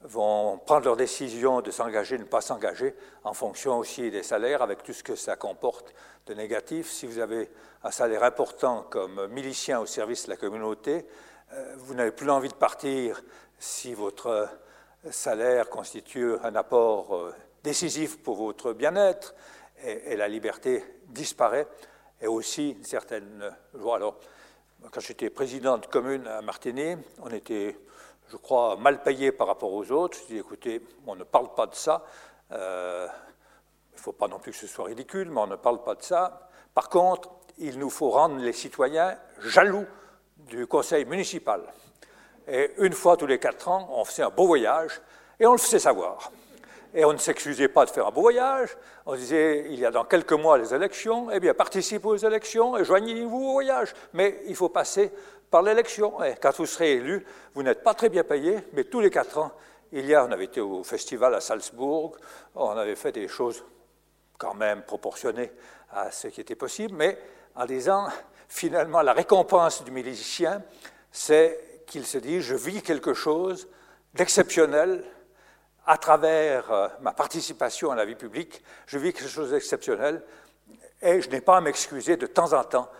vont 0.00 0.56
prendre 0.56 0.86
leur 0.86 0.96
décision 0.96 1.60
de 1.60 1.70
s'engager, 1.70 2.16
de 2.16 2.22
ne 2.22 2.28
pas 2.28 2.40
s'engager, 2.40 2.94
en 3.22 3.34
fonction 3.34 3.76
aussi 3.76 4.10
des 4.10 4.22
salaires, 4.22 4.62
avec 4.62 4.84
tout 4.84 4.94
ce 4.94 5.02
que 5.02 5.16
ça 5.16 5.36
comporte 5.36 5.92
de 6.24 6.32
négatif. 6.32 6.90
Si 6.90 7.06
vous 7.06 7.18
avez 7.18 7.50
un 7.82 7.90
salaire 7.90 8.24
important 8.24 8.86
comme 8.88 9.26
milicien 9.26 9.80
au 9.80 9.86
service 9.86 10.24
de 10.24 10.30
la 10.30 10.38
communauté, 10.38 11.04
euh, 11.52 11.74
vous 11.76 11.92
n'avez 11.92 12.12
plus 12.12 12.30
envie 12.30 12.48
de 12.48 12.54
partir 12.54 13.22
si 13.58 13.92
votre 13.92 14.48
salaire 15.10 15.68
constitue 15.68 16.34
un 16.42 16.54
apport 16.54 17.14
euh, 17.14 17.34
décisif 17.62 18.22
pour 18.22 18.36
votre 18.36 18.72
bien-être 18.72 19.34
et, 19.82 20.16
la 20.16 20.28
liberté 20.28 20.84
disparaît 21.08 21.66
et 22.20 22.26
aussi 22.26 22.70
une 22.70 22.84
certaine 22.84 23.54
joie. 23.74 23.96
Alors, 23.96 24.18
quand 24.90 25.00
j'étais 25.00 25.30
président 25.30 25.78
de 25.78 25.86
commune 25.86 26.26
à 26.26 26.40
Martigny, 26.42 26.96
on 27.20 27.28
était, 27.30 27.76
je 28.28 28.36
crois, 28.36 28.76
mal 28.76 29.02
payé 29.02 29.32
par 29.32 29.46
rapport 29.46 29.72
aux 29.72 29.90
autres. 29.90 30.18
Je 30.22 30.34
dis, 30.34 30.38
écoutez, 30.38 30.82
on 31.06 31.16
ne 31.16 31.24
parle 31.24 31.54
pas 31.54 31.66
de 31.66 31.74
ça. 31.74 32.04
Euh, 32.52 33.06
il 33.92 33.96
ne 33.96 34.00
faut 34.00 34.12
pas 34.12 34.28
non 34.28 34.38
plus 34.38 34.52
que 34.52 34.58
ce 34.58 34.66
soit 34.66 34.86
ridicule, 34.86 35.30
mais 35.30 35.40
on 35.40 35.46
ne 35.46 35.56
parle 35.56 35.82
pas 35.82 35.94
de 35.94 36.02
ça. 36.02 36.48
Par 36.72 36.88
contre, 36.88 37.30
il 37.58 37.78
nous 37.78 37.90
faut 37.90 38.10
rendre 38.10 38.38
les 38.38 38.52
citoyens 38.52 39.16
jaloux 39.40 39.86
du 40.36 40.66
conseil 40.66 41.04
municipal. 41.04 41.62
Et 42.48 42.72
une 42.78 42.92
fois 42.92 43.16
tous 43.16 43.26
les 43.26 43.38
quatre 43.38 43.68
ans, 43.68 43.88
on 43.92 44.04
faisait 44.04 44.22
un 44.22 44.30
beau 44.30 44.46
voyage 44.46 45.00
et 45.40 45.46
on 45.46 45.52
le 45.52 45.58
faisait 45.58 45.78
savoir. 45.78 46.30
Et 46.94 47.04
on 47.04 47.12
ne 47.12 47.18
s'excusait 47.18 47.68
pas 47.68 47.84
de 47.86 47.90
faire 47.90 48.06
un 48.06 48.10
beau 48.10 48.20
voyage. 48.20 48.76
On 49.06 49.16
disait, 49.16 49.66
il 49.68 49.80
y 49.80 49.86
a 49.86 49.90
dans 49.90 50.04
quelques 50.04 50.32
mois 50.32 50.58
les 50.58 50.72
élections, 50.72 51.30
eh 51.32 51.40
bien, 51.40 51.52
participez 51.52 52.06
aux 52.06 52.16
élections 52.16 52.76
et 52.76 52.84
joignez-vous 52.84 53.48
au 53.48 53.52
voyage. 53.52 53.92
Mais 54.12 54.42
il 54.46 54.54
faut 54.54 54.68
passer 54.68 55.10
par 55.50 55.62
l'élection. 55.62 56.22
Et 56.22 56.36
quand 56.40 56.56
vous 56.56 56.66
serez 56.66 56.92
élu, 56.92 57.26
vous 57.54 57.62
n'êtes 57.62 57.82
pas 57.82 57.94
très 57.94 58.08
bien 58.08 58.22
payé, 58.22 58.58
mais 58.74 58.84
tous 58.84 59.00
les 59.00 59.10
quatre 59.10 59.38
ans, 59.38 59.50
il 59.92 60.06
y 60.06 60.14
a, 60.14 60.24
on 60.24 60.30
avait 60.30 60.44
été 60.44 60.60
au 60.60 60.84
festival 60.84 61.34
à 61.34 61.40
Salzbourg, 61.40 62.16
on 62.54 62.70
avait 62.70 62.96
fait 62.96 63.12
des 63.12 63.28
choses 63.28 63.64
quand 64.38 64.54
même 64.54 64.82
proportionnées 64.82 65.52
à 65.92 66.10
ce 66.10 66.28
qui 66.28 66.40
était 66.40 66.56
possible, 66.56 66.94
mais 66.96 67.18
en 67.54 67.66
disant, 67.66 68.08
finalement, 68.48 69.02
la 69.02 69.12
récompense 69.12 69.84
du 69.84 69.90
milicien, 69.90 70.62
c'est 71.12 71.73
qu'il 71.86 72.06
se 72.06 72.18
dit, 72.18 72.40
je 72.40 72.54
vis 72.54 72.82
quelque 72.82 73.14
chose 73.14 73.68
d'exceptionnel 74.14 75.04
à 75.86 75.98
travers 75.98 76.70
euh, 76.70 76.88
ma 77.00 77.12
participation 77.12 77.90
à 77.90 77.94
la 77.94 78.04
vie 78.04 78.14
publique, 78.14 78.62
je 78.86 78.98
vis 78.98 79.12
quelque 79.12 79.28
chose 79.28 79.50
d'exceptionnel 79.50 80.22
et 81.02 81.20
je 81.20 81.28
n'ai 81.28 81.40
pas 81.40 81.58
à 81.58 81.60
m'excuser 81.60 82.16
de 82.16 82.26
temps 82.26 82.52
en 82.52 82.64
temps 82.64 82.90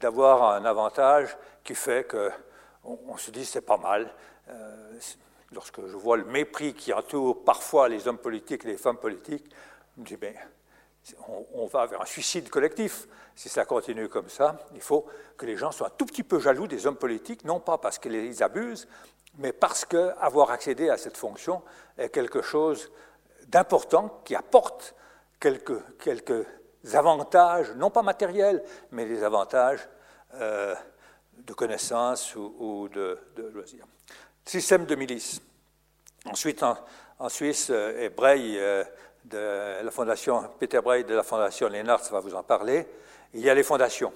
d'avoir 0.00 0.54
un 0.54 0.64
avantage 0.64 1.36
qui 1.62 1.74
fait 1.74 2.08
qu'on 2.08 2.98
on 3.06 3.16
se 3.16 3.30
dit 3.30 3.44
c'est 3.44 3.60
pas 3.60 3.76
mal. 3.76 4.12
Euh, 4.48 4.98
lorsque 5.52 5.86
je 5.86 5.96
vois 5.96 6.16
le 6.16 6.24
mépris 6.24 6.74
qui 6.74 6.92
entoure 6.92 7.44
parfois 7.44 7.88
les 7.88 8.08
hommes 8.08 8.18
politiques 8.18 8.64
et 8.64 8.68
les 8.68 8.76
femmes 8.76 8.96
politiques, 8.96 9.44
je 9.96 10.00
me 10.00 10.06
dis 10.06 10.16
ben, 10.16 10.34
on, 11.54 11.66
va 11.66 11.86
vers 11.86 12.02
un 12.02 12.06
suicide 12.06 12.48
collectif. 12.48 13.06
Si 13.34 13.48
ça 13.48 13.64
continue 13.64 14.08
comme 14.08 14.28
ça, 14.28 14.58
il 14.74 14.80
faut 14.80 15.06
que 15.36 15.46
les 15.46 15.56
gens 15.56 15.72
soient 15.72 15.88
un 15.88 15.96
tout 15.96 16.06
petit 16.06 16.22
peu 16.22 16.38
jaloux 16.38 16.66
des 16.66 16.86
hommes 16.86 16.96
politiques, 16.96 17.44
non 17.44 17.60
pas 17.60 17.78
parce 17.78 17.98
qu'ils 17.98 18.42
abusent, 18.42 18.86
mais 19.38 19.52
parce 19.52 19.84
qu'avoir 19.84 20.50
accédé 20.50 20.90
à 20.90 20.96
cette 20.96 21.16
fonction 21.16 21.62
est 21.96 22.10
quelque 22.10 22.42
chose 22.42 22.90
d'important 23.48 24.20
qui 24.24 24.34
apporte 24.34 24.94
quelques, 25.40 25.98
quelques, 25.98 26.46
avantages, 26.94 27.70
non 27.76 27.90
pas 27.90 28.02
matériels, 28.02 28.62
mais 28.90 29.06
des 29.06 29.22
avantages 29.22 29.88
euh, 30.34 30.74
de 31.36 31.52
connaissances 31.52 32.34
ou, 32.34 32.88
de, 32.88 33.18
loisirs. 33.52 33.86
Système 34.44 34.84
de 34.84 34.96
milice. 34.96 35.40
Ensuite, 36.24 36.62
en, 36.62 37.28
Suisse, 37.28 37.70
euh, 37.70 38.08
euh, 38.20 38.84
de 39.24 39.82
la 39.82 39.90
fondation, 39.90 40.42
Peter 40.58 40.80
Breil 40.80 41.04
de 41.04 41.14
la 41.14 41.22
fondation 41.22 41.68
Lennart 41.68 42.02
va 42.10 42.20
vous 42.20 42.34
en 42.34 42.42
parler, 42.42 42.86
il 43.34 43.40
y 43.40 43.48
a 43.48 43.54
les 43.54 43.62
fondations. 43.62 44.12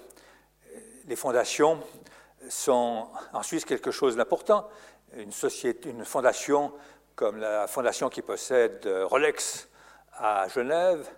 Les 1.06 1.16
fondations 1.16 1.80
sont 2.48 3.08
en 3.32 3.42
Suisse 3.42 3.64
quelque 3.64 3.90
chose 3.90 4.16
d'important. 4.16 4.68
Une, 5.14 5.32
fondation 6.04 6.72
comme 7.14 7.38
la 7.38 7.66
fondation 7.66 8.08
qui 8.08 8.20
possède 8.20 8.84
euh, 8.86 9.06
Rolex 9.06 9.68
à 10.12 10.48
Genève, 10.48 11.08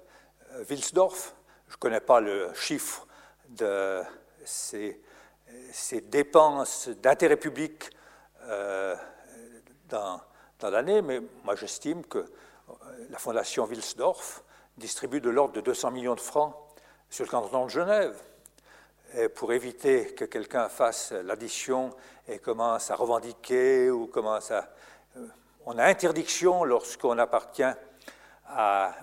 euh, 0.52 0.64
Wilsdorf, 0.68 1.34
je 1.68 1.74
ne 1.74 1.78
connais 1.78 2.00
pas 2.00 2.20
le 2.20 2.52
chiffre 2.54 3.06
de 3.48 4.02
ces, 4.44 5.00
dépenses 6.02 6.88
d'intérêt 6.88 7.36
public 7.36 7.90
euh, 8.44 8.94
dans 9.88 10.20
l'année, 10.62 11.02
mais 11.02 11.20
moi 11.44 11.56
j'estime 11.56 12.04
que 12.04 12.24
la 13.10 13.18
fondation 13.18 13.64
Wilsdorf 13.64 14.42
distribue 14.76 15.20
de 15.20 15.30
l'ordre 15.30 15.54
de 15.54 15.60
200 15.60 15.90
millions 15.90 16.14
de 16.14 16.20
francs 16.20 16.54
sur 17.10 17.24
le 17.24 17.30
canton 17.30 17.64
de 17.64 17.70
Genève 17.70 18.20
pour 19.34 19.52
éviter 19.52 20.14
que 20.14 20.26
quelqu'un 20.26 20.68
fasse 20.68 21.12
l'addition 21.12 21.94
et 22.28 22.38
commence 22.38 22.90
à 22.90 22.94
revendiquer 22.94 23.90
ou 23.90 24.06
commence 24.06 24.50
à... 24.50 24.68
Euh, 25.16 25.26
on 25.64 25.78
a 25.78 25.84
interdiction 25.84 26.64
lorsqu'on 26.64 27.18
appartient 27.18 27.62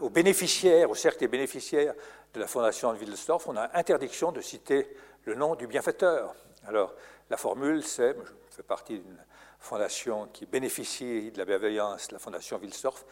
aux 0.01 0.09
bénéficiaires, 0.09 0.89
au 0.89 0.95
cercle 0.95 1.19
des 1.19 1.27
bénéficiaires 1.27 1.93
de 2.33 2.39
la 2.39 2.47
fondation 2.47 2.89
Wilsdorf, 2.91 3.47
on 3.47 3.55
a 3.55 3.77
interdiction 3.77 4.31
de 4.31 4.41
citer 4.41 4.95
le 5.25 5.35
nom 5.35 5.55
du 5.55 5.67
bienfaiteur. 5.67 6.33
Alors, 6.67 6.95
la 7.29 7.37
formule, 7.37 7.83
c'est, 7.83 8.15
je 8.49 8.55
fais 8.55 8.63
partie 8.63 8.99
d'une 8.99 9.23
fondation 9.59 10.27
qui 10.33 10.47
bénéficie 10.47 11.31
de 11.31 11.37
la 11.37 11.45
bienveillance 11.45 12.11
la 12.11 12.17
fondation 12.17 12.57
Wilsdorf, 12.57 13.03
euh, 13.03 13.05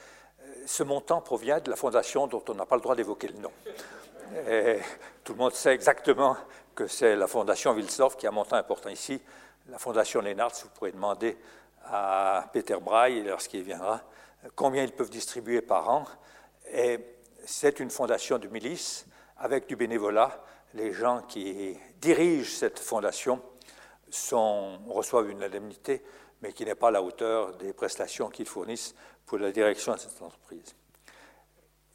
ce 0.66 0.84
montant 0.84 1.22
provient 1.22 1.60
de 1.60 1.70
la 1.70 1.76
fondation 1.76 2.28
dont 2.28 2.44
on 2.48 2.54
n'a 2.54 2.66
pas 2.66 2.76
le 2.76 2.82
droit 2.82 2.96
d'évoquer 2.96 3.28
le 3.28 3.40
nom. 3.40 3.52
Et 4.50 4.80
tout 5.24 5.34
le 5.34 5.40
monde 5.40 5.54
sait 5.54 5.74
exactement 5.74 6.36
que 6.76 6.88
c'est 6.88 7.16
la 7.16 7.28
fondation 7.28 7.72
Wilsdorf 7.74 8.18
qui 8.18 8.26
a 8.26 8.30
un 8.30 8.34
montant 8.34 8.56
important 8.56 8.90
ici. 8.90 9.22
La 9.70 9.78
fondation 9.78 10.22
Lennart, 10.22 10.52
vous 10.64 10.70
pourrez 10.70 10.92
demander 10.92 11.38
à 11.86 12.50
Peter 12.52 12.78
Braille, 12.82 13.24
lorsqu'il 13.24 13.64
viendra, 13.64 14.02
combien 14.56 14.84
ils 14.84 14.92
peuvent 14.92 15.10
distribuer 15.10 15.62
par 15.62 15.90
an. 15.90 16.06
C'est 17.46 17.80
une 17.80 17.90
fondation 17.90 18.40
de 18.40 18.48
milice 18.48 19.06
avec 19.38 19.68
du 19.68 19.76
bénévolat. 19.76 20.44
Les 20.74 20.92
gens 20.94 21.22
qui 21.22 21.78
dirigent 22.00 22.50
cette 22.50 22.80
fondation 22.80 23.42
reçoivent 24.88 25.30
une 25.30 25.44
indemnité, 25.44 26.04
mais 26.42 26.54
qui 26.54 26.66
n'est 26.66 26.76
pas 26.76 26.88
à 26.88 26.92
la 26.92 27.04
hauteur 27.04 27.54
des 27.56 27.74
prestations 27.74 28.30
qu'ils 28.30 28.48
fournissent 28.48 28.96
pour 29.26 29.38
la 29.38 29.52
direction 29.52 29.94
de 29.94 30.00
cette 30.00 30.22
entreprise. 30.22 30.76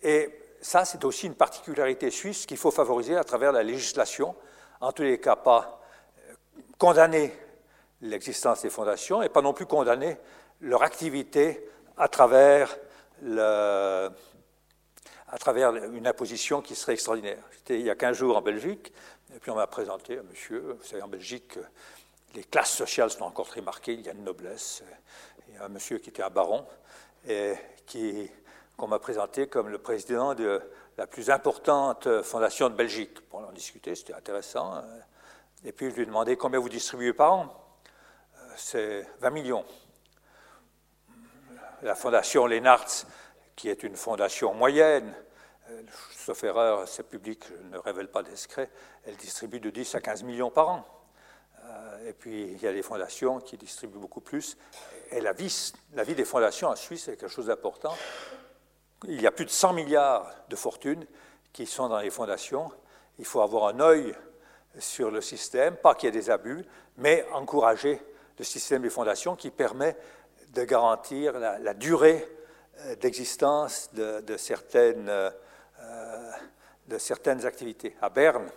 Et 0.03 0.31
ça, 0.61 0.85
c'est 0.85 1.05
aussi 1.05 1.26
une 1.26 1.35
particularité 1.35 2.11
suisse 2.11 2.47
qu'il 2.47 2.57
faut 2.57 2.70
favoriser 2.70 3.16
à 3.16 3.24
travers 3.24 3.53
la 3.53 3.62
législation. 3.62 4.35
En 4.81 4.93
tous 4.93 5.03
les 5.03 5.18
cas, 5.20 5.37
pas 5.37 5.81
euh, 6.29 6.35
condamner 6.79 7.33
l'existence 8.01 8.62
des 8.62 8.70
fondations 8.70 9.22
et 9.22 9.29
pas 9.29 9.43
non 9.43 9.53
plus 9.53 9.66
condamner 9.66 10.16
leur 10.61 10.83
activité 10.83 11.68
à 11.97 12.09
travers, 12.09 12.76
une 13.22 13.66
imposition 16.07 16.62
qui 16.62 16.74
serait 16.74 16.95
extraordinaire. 16.95 17.43
J'étais 17.53 17.81
il 17.81 17.87
y 17.87 17.91
a 17.91 17.97
15 17.97 18.16
jours 18.16 18.37
en 18.37 18.43
Belgique, 18.43 18.93
et 19.35 19.39
puis 19.41 19.51
on 19.51 19.57
m'a 19.57 19.66
présenté 19.66 20.18
un 20.18 20.22
monsieur, 20.22 20.76
vous 20.79 20.85
savez, 20.85 21.03
en 21.03 21.09
Belgique, 21.09 21.59
les 22.35 22.45
classes 22.45 22.72
sociales 22.72 23.11
sont 23.11 23.24
encore 23.24 23.49
très 23.49 23.61
marquées, 23.61 23.95
il 23.95 24.03
y 24.03 24.09
a 24.09 24.12
une 24.12 24.24
noblesse. 24.24 24.83
Il 25.49 25.55
y 25.55 25.59
a 25.59 25.64
un 25.64 25.68
monsieur 25.68 25.99
qui 25.99 26.11
était 26.11 26.22
un 26.22 26.31
baron 26.31 26.66
et 27.27 27.55
qui, 27.87 28.31
qu'on 28.77 28.87
m'a 28.87 28.99
présenté 28.99 29.49
comme 29.49 29.69
le 29.69 29.79
président 29.79 30.35
de 30.35 30.61
la 30.97 31.07
plus 31.07 31.31
importante 31.31 32.23
fondation 32.23 32.69
de 32.69 32.75
Belgique. 32.75 33.21
Pour 33.29 33.41
en 33.41 33.53
discuter, 33.53 33.95
c'était 33.95 34.14
intéressant. 34.14 34.83
Et 35.64 35.73
puis 35.73 35.91
je 35.91 35.95
lui 35.97 36.03
ai 36.03 36.07
demandé 36.07 36.37
combien 36.37 36.61
vous 36.61 36.69
distribuez 36.69 37.12
par 37.12 37.33
an. 37.33 37.75
C'est 38.57 39.07
20 39.21 39.31
millions. 39.31 39.64
La 41.83 41.95
fondation 41.95 42.47
Lennartz, 42.47 43.07
qui 43.55 43.69
est 43.69 43.83
une 43.85 43.97
fondation 43.97 44.55
moyenne, 44.55 45.14
sauf 46.11 46.43
erreur, 46.45 46.89
c'est 46.89 47.09
public, 47.09 47.45
je 47.49 47.69
ne 47.69 47.79
révèle 47.79 48.09
pas 48.09 48.23
discret, 48.23 48.71
elle 49.05 49.16
distribue 49.16 49.61
de 49.61 49.71
10 49.71 49.95
à 49.95 50.01
15 50.01 50.23
millions 50.25 50.51
par 50.51 50.69
an. 50.69 50.97
Euh, 51.69 52.09
et 52.09 52.12
puis, 52.12 52.53
il 52.53 52.62
y 52.62 52.66
a 52.66 52.73
des 52.73 52.83
fondations 52.83 53.41
qui 53.41 53.57
distribuent 53.57 53.99
beaucoup 53.99 54.21
plus. 54.21 54.57
Et 55.11 55.21
la 55.21 55.33
vie, 55.33 55.73
la 55.95 56.05
vie 56.05 56.14
des 56.14 56.25
fondations 56.25 56.69
en 56.69 56.77
Suisse 56.77 57.09
est 57.09 57.16
quelque 57.16 57.33
chose 57.33 57.47
d'important. 57.47 57.97
Il 59.05 59.21
y 59.21 59.27
a 59.27 59.31
plus 59.31 59.45
de 59.45 59.51
100 59.51 59.73
milliards 59.75 60.31
de 60.49 60.57
fortunes 60.57 61.07
qui 61.53 61.66
sont 61.66 61.89
dans 61.89 61.99
les 61.99 62.11
fondations. 62.11 62.71
Il 63.19 63.25
faut 63.25 63.41
avoir 63.41 63.69
un 63.69 63.81
œil 63.81 64.14
sur 64.79 65.11
le 65.11 65.21
système, 65.21 65.77
pas 65.77 65.95
qu'il 65.95 66.07
y 66.07 66.11
ait 66.11 66.21
des 66.21 66.31
abus, 66.31 66.64
mais 66.97 67.27
encourager 67.33 68.01
le 68.39 68.45
système 68.45 68.83
des 68.83 68.91
fondations 68.91 69.37
qui 69.37 69.51
permet 69.51 69.97
de 70.51 70.64
garantir 70.64 71.39
la, 71.39 71.75
durée 71.75 72.27
euh, 72.81 72.95
d'existence 72.97 73.91
de, 73.93 74.37
certaines, 74.37 75.09
euh, 75.09 75.31
de 76.87 76.99
certaines 76.99 77.45
activités. 77.45 77.97
À 78.01 78.09
Berne, 78.09 78.49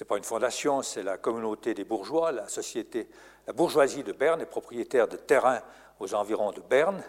n'est 0.00 0.06
pas 0.06 0.16
une 0.16 0.24
fondation, 0.24 0.82
c'est 0.82 1.02
la 1.02 1.18
communauté 1.18 1.74
des 1.74 1.84
bourgeois, 1.84 2.32
la 2.32 2.48
société, 2.48 3.08
la 3.46 3.52
bourgeoisie 3.52 4.02
de 4.02 4.12
Berne 4.12 4.40
est 4.40 4.46
propriétaire 4.46 5.06
de 5.06 5.16
terrains 5.16 5.60
aux 6.00 6.14
environs 6.14 6.50
de 6.50 6.60
Berne, 6.60 7.02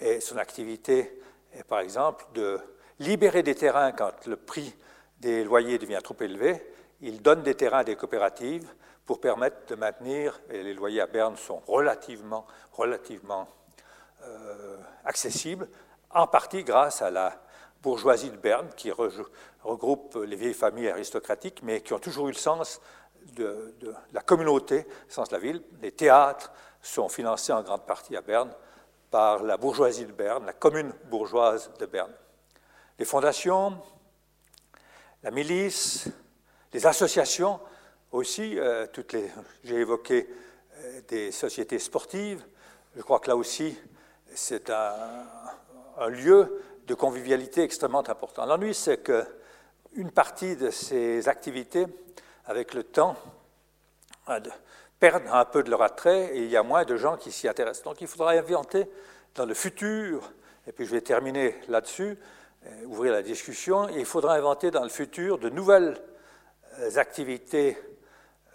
et 0.00 0.20
son 0.20 0.38
activité 0.38 1.20
est 1.52 1.64
par 1.64 1.80
exemple 1.80 2.24
de 2.34 2.58
libérer 2.98 3.42
des 3.42 3.54
terrains 3.54 3.92
quand 3.92 4.26
le 4.26 4.36
prix 4.36 4.74
des 5.20 5.44
loyers 5.44 5.78
devient 5.78 6.00
trop 6.02 6.16
élevé. 6.20 6.64
Il 7.00 7.20
donne 7.20 7.42
des 7.42 7.54
terrains 7.54 7.80
à 7.80 7.84
des 7.84 7.96
coopératives 7.96 8.68
pour 9.04 9.20
permettre 9.20 9.66
de 9.68 9.74
maintenir, 9.74 10.40
et 10.50 10.62
les 10.62 10.74
loyers 10.74 11.00
à 11.00 11.06
Berne 11.06 11.36
sont 11.36 11.60
relativement, 11.66 12.46
relativement 12.72 13.48
euh, 14.22 14.76
accessibles, 15.04 15.68
en 16.10 16.26
partie 16.26 16.64
grâce 16.64 17.02
à 17.02 17.10
la 17.10 17.42
bourgeoisie 17.82 18.30
de 18.30 18.36
Berne, 18.36 18.68
qui 18.76 18.90
regroupe 18.92 20.16
les 20.24 20.36
vieilles 20.36 20.54
familles 20.54 20.88
aristocratiques, 20.88 21.62
mais 21.62 21.80
qui 21.80 21.92
ont 21.92 21.98
toujours 21.98 22.28
eu 22.28 22.32
le 22.32 22.36
sens 22.36 22.80
de, 23.34 23.74
la 24.12 24.20
communauté, 24.20 24.86
le 25.06 25.12
sens 25.12 25.28
de 25.28 25.34
la 25.34 25.40
ville. 25.40 25.62
Les 25.80 25.92
théâtres 25.92 26.52
sont 26.80 27.08
financés 27.08 27.52
en 27.52 27.62
grande 27.62 27.86
partie 27.86 28.16
à 28.16 28.20
Berne 28.20 28.52
par 29.10 29.42
la 29.42 29.56
bourgeoisie 29.56 30.06
de 30.06 30.12
Berne, 30.12 30.46
la 30.46 30.52
commune 30.52 30.92
bourgeoise 31.10 31.70
de 31.78 31.86
Berne. 31.86 32.12
Les 32.98 33.04
fondations, 33.04 33.76
la 35.22 35.30
milice, 35.30 36.08
les 36.72 36.86
associations 36.86 37.60
aussi, 38.12 38.58
euh, 38.58 38.86
toutes 38.92 39.12
les, 39.12 39.30
j'ai 39.64 39.76
évoqué 39.76 40.28
euh, 40.76 41.00
des 41.08 41.32
sociétés 41.32 41.78
sportives. 41.78 42.44
Je 42.96 43.02
crois 43.02 43.20
que 43.20 43.28
là 43.28 43.36
aussi, 43.36 43.76
c'est 44.34 44.70
un, 44.70 45.26
un 45.98 46.08
lieu 46.08 46.62
de 46.86 46.94
convivialité 46.94 47.62
extrêmement 47.62 48.08
important. 48.08 48.46
L'ennui, 48.46 48.74
c'est 48.74 49.02
qu'une 49.02 50.10
partie 50.10 50.56
de 50.56 50.70
ces 50.70 51.28
activités, 51.28 51.86
avec 52.46 52.74
le 52.74 52.82
temps, 52.82 53.16
perdent 54.98 55.28
un 55.32 55.44
peu 55.44 55.62
de 55.62 55.70
leur 55.70 55.82
attrait 55.82 56.36
et 56.36 56.44
il 56.44 56.50
y 56.50 56.56
a 56.56 56.62
moins 56.62 56.84
de 56.84 56.96
gens 56.96 57.16
qui 57.16 57.32
s'y 57.32 57.48
intéressent. 57.48 57.84
Donc 57.84 58.00
il 58.00 58.06
faudra 58.06 58.32
inventer 58.32 58.88
dans 59.34 59.46
le 59.46 59.54
futur, 59.54 60.32
et 60.66 60.72
puis 60.72 60.86
je 60.86 60.92
vais 60.92 61.00
terminer 61.00 61.56
là-dessus, 61.68 62.16
euh, 62.66 62.84
ouvrir 62.84 63.12
la 63.12 63.22
discussion, 63.22 63.88
il 63.88 64.04
faudra 64.04 64.34
inventer 64.34 64.70
dans 64.70 64.84
le 64.84 64.88
futur 64.88 65.38
de 65.38 65.48
nouvelles 65.48 65.96
euh, 66.78 66.96
activités, 66.96 67.76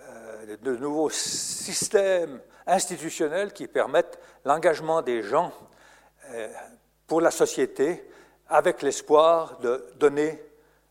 euh, 0.01 0.55
de 0.61 0.75
nouveaux 0.77 1.09
systèmes 1.09 2.39
institutionnels 2.65 3.51
qui 3.51 3.67
permettent 3.67 4.19
l'engagement 4.45 5.01
des 5.01 5.23
gens 5.23 5.51
pour 7.07 7.21
la 7.21 7.31
société 7.31 8.03
avec 8.49 8.81
l'espoir 8.81 9.57
de 9.59 9.85
donner, 9.95 10.41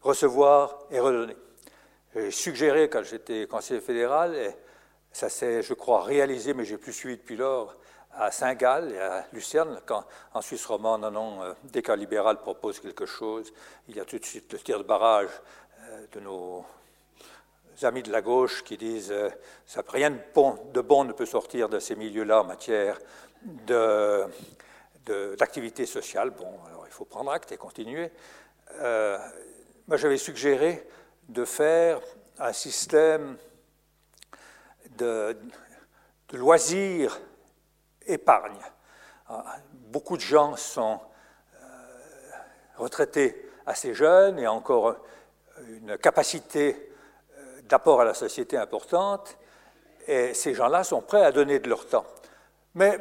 recevoir 0.03 0.79
et 0.91 1.01
redonner. 1.01 1.37
J'ai 2.15 2.31
suggéré 2.31 2.89
quand 2.89 3.03
j'étais 3.03 3.47
conseiller 3.47 3.81
fédéral, 3.81 4.35
et 4.35 4.51
ça 5.13 5.29
s'est, 5.29 5.63
je 5.63 5.75
crois, 5.75 6.03
réalisé, 6.03 6.55
mais 6.55 6.65
j'ai 6.65 6.79
plus 6.79 6.93
suivi 6.93 7.17
depuis 7.17 7.37
lors, 7.37 7.75
à 8.19 8.31
Saint-Gall 8.31 8.93
et 8.93 8.99
à 8.99 9.27
Lucerne, 9.33 9.81
quand 9.85 10.05
en 10.33 10.41
Suisse 10.41 10.65
romande, 10.67 11.03
non, 11.03 11.11
non, 11.11 11.43
euh, 11.43 11.53
dès 11.65 11.83
qu'un 11.83 11.97
libéral 11.97 12.39
propose 12.39 12.81
quelque 12.81 13.07
chose, 13.07 13.53
il 13.89 13.97
y 13.97 14.01
a 14.01 14.05
tout 14.05 14.19
de 14.19 14.25
suite 14.25 14.53
le 14.53 14.59
tir 14.59 14.79
de 14.79 14.85
barrage 14.85 15.29
euh, 15.83 16.07
de 16.13 16.21
nos 16.21 16.65
amis 17.83 18.03
de 18.03 18.11
la 18.11 18.23
gauche 18.23 18.65
qui 18.65 18.79
disent 18.79 19.13
euh, 19.13 19.29
rien 19.89 20.11
de 20.11 20.81
bon, 20.81 21.05
ne 21.05 21.13
peut 21.13 21.27
sortir 21.27 21.69
de 21.69 21.79
ces 21.79 21.95
milieux-là 21.95 22.41
en 22.41 22.45
matière 22.45 22.99
d'activité 25.07 25.85
sociale. 25.85 26.31
Bon, 26.31 26.49
faut 26.97 27.05
prendre 27.05 27.31
acte 27.31 27.53
et 27.53 27.59
continuer. 27.59 28.11
Euh, 28.81 29.19
moi, 29.87 29.99
j'avais 29.99 30.17
suggéré 30.17 30.89
de 31.29 31.45
faire 31.45 32.01
un 32.39 32.55
système 32.55 33.37
de, 34.97 35.37
loisirs 36.33 37.21
épargne. 38.07 38.59
Ah, 39.29 39.57
beaucoup 39.73 40.17
de 40.17 40.23
gens 40.23 40.57
sont 40.57 40.99
euh, 41.61 41.67
retraités 42.79 43.51
assez 43.67 43.93
jeunes 43.93 44.39
et 44.39 44.47
encore 44.47 44.97
une 45.69 45.99
capacité 45.99 46.93
euh, 47.37 47.61
d'apport 47.65 48.01
à 48.01 48.05
la 48.07 48.15
société 48.15 48.57
importante, 48.57 49.37
et 50.07 50.33
ces 50.33 50.55
gens-là 50.55 50.83
sont 50.83 51.03
prêts 51.03 51.25
à 51.25 51.33
donner 51.33 51.59
de 51.59 51.69
leur 51.69 51.87
temps. 51.87 52.07
Mais 52.75 52.99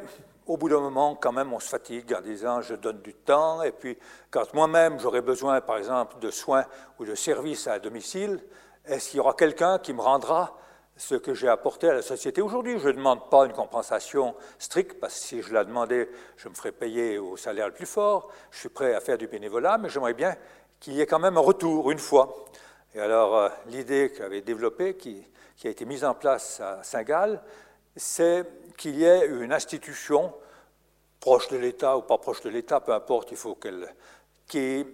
au 0.48 0.58
bout 0.58 0.70
d'un 0.70 0.80
moment, 0.80 1.16
quand 1.16 1.32
même, 1.32 1.54
on 1.54 1.60
se 1.60 1.70
fatigue 1.70 2.14
en 2.14 2.22
disant 2.22 2.62
je 2.62 2.76
donne 2.76 3.02
du 3.02 3.14
temps, 3.14 3.64
et 3.64 3.72
puis 3.72 3.98
quand 4.30 4.54
moi-même 4.54 5.00
j'aurai 5.00 5.22
besoin, 5.22 5.62
par 5.62 5.78
exemple, 5.78 6.20
de 6.20 6.30
soins 6.32 6.66
ou 7.00 7.06
de 7.06 7.16
services 7.16 7.68
à 7.68 7.80
domicile, 7.80 8.40
est-ce 8.86 9.10
qu'il 9.10 9.18
y 9.18 9.20
aura 9.20 9.34
quelqu'un 9.34 9.80
qui 9.80 9.94
me 9.94 10.02
rendra 10.02 10.58
ce 10.98 11.16
que 11.16 11.34
j'ai 11.34 11.50
apporté 11.50 11.90
à 11.90 11.94
la 11.94 12.02
société 12.02 12.42
aujourd'hui? 12.42 12.80
Je 12.80 12.88
ne 12.88 12.94
demande 12.94 13.30
pas 13.30 13.46
une 13.46 13.54
compensation 13.54 14.36
stricte, 14.60 15.00
parce 15.00 15.20
que 15.20 15.26
si 15.26 15.42
je 15.42 15.54
la 15.54 15.64
demandais, 15.64 16.10
je 16.38 16.48
me 16.48 16.54
ferais 16.54 16.72
payer 16.72 17.18
au 17.18 17.38
salaire 17.38 17.68
le 17.68 17.74
plus 17.74 17.88
fort, 17.88 18.30
je 18.52 18.60
suis 18.60 18.70
prêt 18.70 18.94
à 18.94 19.00
faire 19.00 19.18
du 19.18 19.28
bénévolat, 19.28 19.78
mais 19.78 19.90
j'aimerais 19.90 20.14
bien 20.14 20.36
qu'il 20.80 20.94
y 20.94 21.02
ait 21.02 21.08
quand 21.08 21.20
même 21.20 21.38
un 21.38 21.42
retour, 21.42 21.90
une 21.92 22.00
fois. 22.00 22.46
Et 22.94 23.00
alors, 23.00 23.36
euh, 23.36 23.50
l'idée 23.68 24.12
que 24.12 24.20
j'avais 24.20 24.42
développée, 24.42 24.96
qui, 24.96 25.28
qui 25.58 25.68
a 25.68 25.72
été 25.72 25.86
mise 25.86 26.06
en 26.06 26.14
place 26.14 26.60
à 26.60 26.84
Saint-Gall, 26.84 27.42
c'est 27.96 28.46
qu'il 28.78 28.98
y 28.98 29.06
ait 29.06 29.28
une 29.28 29.54
institution 29.54 30.34
proche 31.20 31.48
de 31.50 31.58
l'État 31.58 31.98
ou 31.98 32.02
pas 32.02 32.18
proche 32.18 32.42
de 32.42 32.50
l'État, 32.50 32.80
peu 32.80 32.94
importe, 32.94 33.32
il 33.32 33.38
faut 33.38 33.56
qu'elle 33.56 33.94
qui 34.48 34.86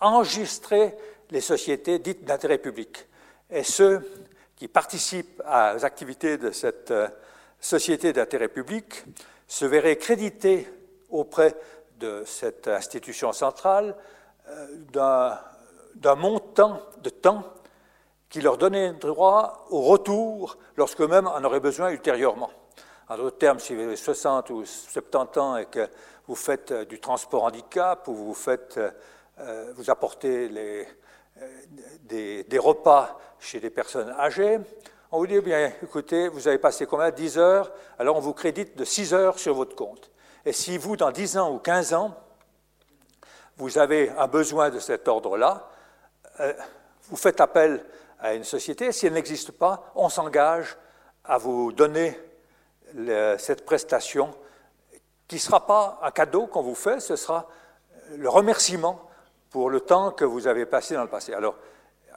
enregistrait 0.00 0.96
les 1.30 1.40
sociétés 1.40 1.98
dites 1.98 2.24
d'intérêt 2.24 2.58
public. 2.58 3.06
Et 3.50 3.62
ceux 3.62 4.06
qui 4.56 4.68
participent 4.68 5.40
aux 5.40 5.84
activités 5.84 6.36
de 6.36 6.50
cette 6.50 6.90
euh, 6.90 7.08
société 7.58 8.12
d'intérêt 8.12 8.48
public 8.48 9.04
se 9.46 9.64
verraient 9.64 9.96
crédités 9.96 10.68
auprès 11.10 11.54
de 11.98 12.22
cette 12.26 12.68
institution 12.68 13.32
centrale 13.32 13.96
euh, 14.48 15.36
d'un 15.94 16.14
montant 16.16 16.82
de 17.02 17.10
temps 17.10 17.44
qui 18.28 18.40
leur 18.40 18.56
donnait 18.56 18.92
droit 18.94 19.66
au 19.70 19.82
retour 19.82 20.56
lorsque-même 20.76 21.26
en 21.26 21.44
aurait 21.44 21.60
besoin 21.60 21.90
ultérieurement. 21.90 22.50
En 23.12 23.16
d'autres 23.18 23.36
termes, 23.36 23.58
si 23.58 23.74
vous 23.74 23.82
avez 23.82 23.96
60 23.96 24.48
ou 24.48 24.64
70 24.64 25.38
ans 25.38 25.58
et 25.58 25.66
que 25.66 25.86
vous 26.26 26.34
faites 26.34 26.70
euh, 26.70 26.86
du 26.86 26.98
transport 26.98 27.44
handicap 27.44 28.08
ou 28.08 28.14
vous, 28.14 28.32
faites, 28.32 28.78
euh, 28.78 28.90
euh, 29.40 29.70
vous 29.76 29.90
apportez 29.90 30.48
des, 30.48 30.86
repas 32.58 33.20
chez 33.38 33.60
des 33.60 33.68
personnes 33.68 34.08
âgées, 34.18 34.58
on 35.10 35.18
vous 35.18 35.26
dit, 35.26 35.34
eh 35.34 35.42
bien, 35.42 35.74
écoutez, 35.82 36.28
vous 36.28 36.48
avez 36.48 36.56
passé 36.56 36.86
combien? 36.86 37.10
10 37.10 37.36
heures, 37.36 37.70
alors 37.98 38.16
on 38.16 38.20
vous 38.20 38.32
crédite 38.32 38.78
de 38.78 38.84
6 38.86 39.12
heures 39.12 39.38
sur 39.38 39.52
votre 39.52 39.76
compte. 39.76 40.10
Et 40.46 40.54
si 40.54 40.78
vous, 40.78 40.96
dans 40.96 41.10
10 41.10 41.36
ans 41.36 41.52
ou 41.52 41.58
15 41.58 41.92
ans, 41.92 42.16
vous 43.58 43.76
avez 43.76 44.08
un 44.08 44.26
besoin 44.26 44.70
de 44.70 44.78
cet 44.78 45.06
ordre-là, 45.06 45.68
vous 47.10 47.16
faites 47.18 47.42
appel 47.42 47.84
à 48.20 48.32
une 48.32 48.44
société. 48.44 48.90
Si 48.90 49.06
elle 49.06 49.12
n'existe 49.12 49.52
pas, 49.52 49.92
on 49.96 50.08
s'engage 50.08 50.78
à 51.24 51.36
vous 51.36 51.72
donner 51.72 52.18
cette 53.38 53.64
prestation 53.64 54.34
qui 55.28 55.36
ne 55.36 55.40
sera 55.40 55.66
pas 55.66 55.98
un 56.02 56.10
cadeau 56.10 56.46
qu'on 56.46 56.62
vous 56.62 56.74
fait, 56.74 57.00
ce 57.00 57.16
sera 57.16 57.48
le 58.16 58.28
remerciement 58.28 59.08
pour 59.50 59.70
le 59.70 59.80
temps 59.80 60.10
que 60.10 60.24
vous 60.24 60.46
avez 60.46 60.66
passé 60.66 60.94
dans 60.94 61.02
le 61.02 61.08
passé. 61.08 61.32
Alors, 61.32 61.56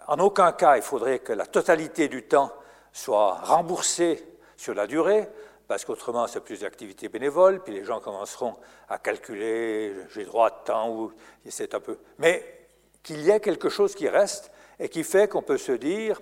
en 0.07 0.19
aucun 0.19 0.51
cas, 0.51 0.77
il 0.77 0.83
faudrait 0.83 1.19
que 1.19 1.33
la 1.33 1.45
totalité 1.45 2.07
du 2.07 2.23
temps 2.23 2.51
soit 2.91 3.35
remboursée 3.41 4.25
sur 4.55 4.73
la 4.73 4.87
durée, 4.87 5.27
parce 5.67 5.83
qu'autrement, 5.83 6.27
c'est 6.27 6.41
plus 6.41 6.61
d'activités 6.61 7.09
bénévoles, 7.09 7.61
puis 7.61 7.73
les 7.73 7.83
gens 7.83 7.99
commenceront 7.99 8.55
à 8.87 8.99
calculer, 8.99 9.95
j'ai 10.09 10.25
droit 10.25 10.49
de 10.49 10.63
temps, 10.63 10.89
ou 10.91 11.11
c'est 11.49 11.73
un 11.73 11.79
peu. 11.79 11.97
Mais 12.19 12.67
qu'il 13.01 13.21
y 13.21 13.31
ait 13.31 13.39
quelque 13.39 13.69
chose 13.69 13.95
qui 13.95 14.07
reste 14.07 14.51
et 14.79 14.89
qui 14.89 15.03
fait 15.03 15.27
qu'on 15.27 15.41
peut 15.41 15.57
se 15.57 15.71
dire, 15.71 16.21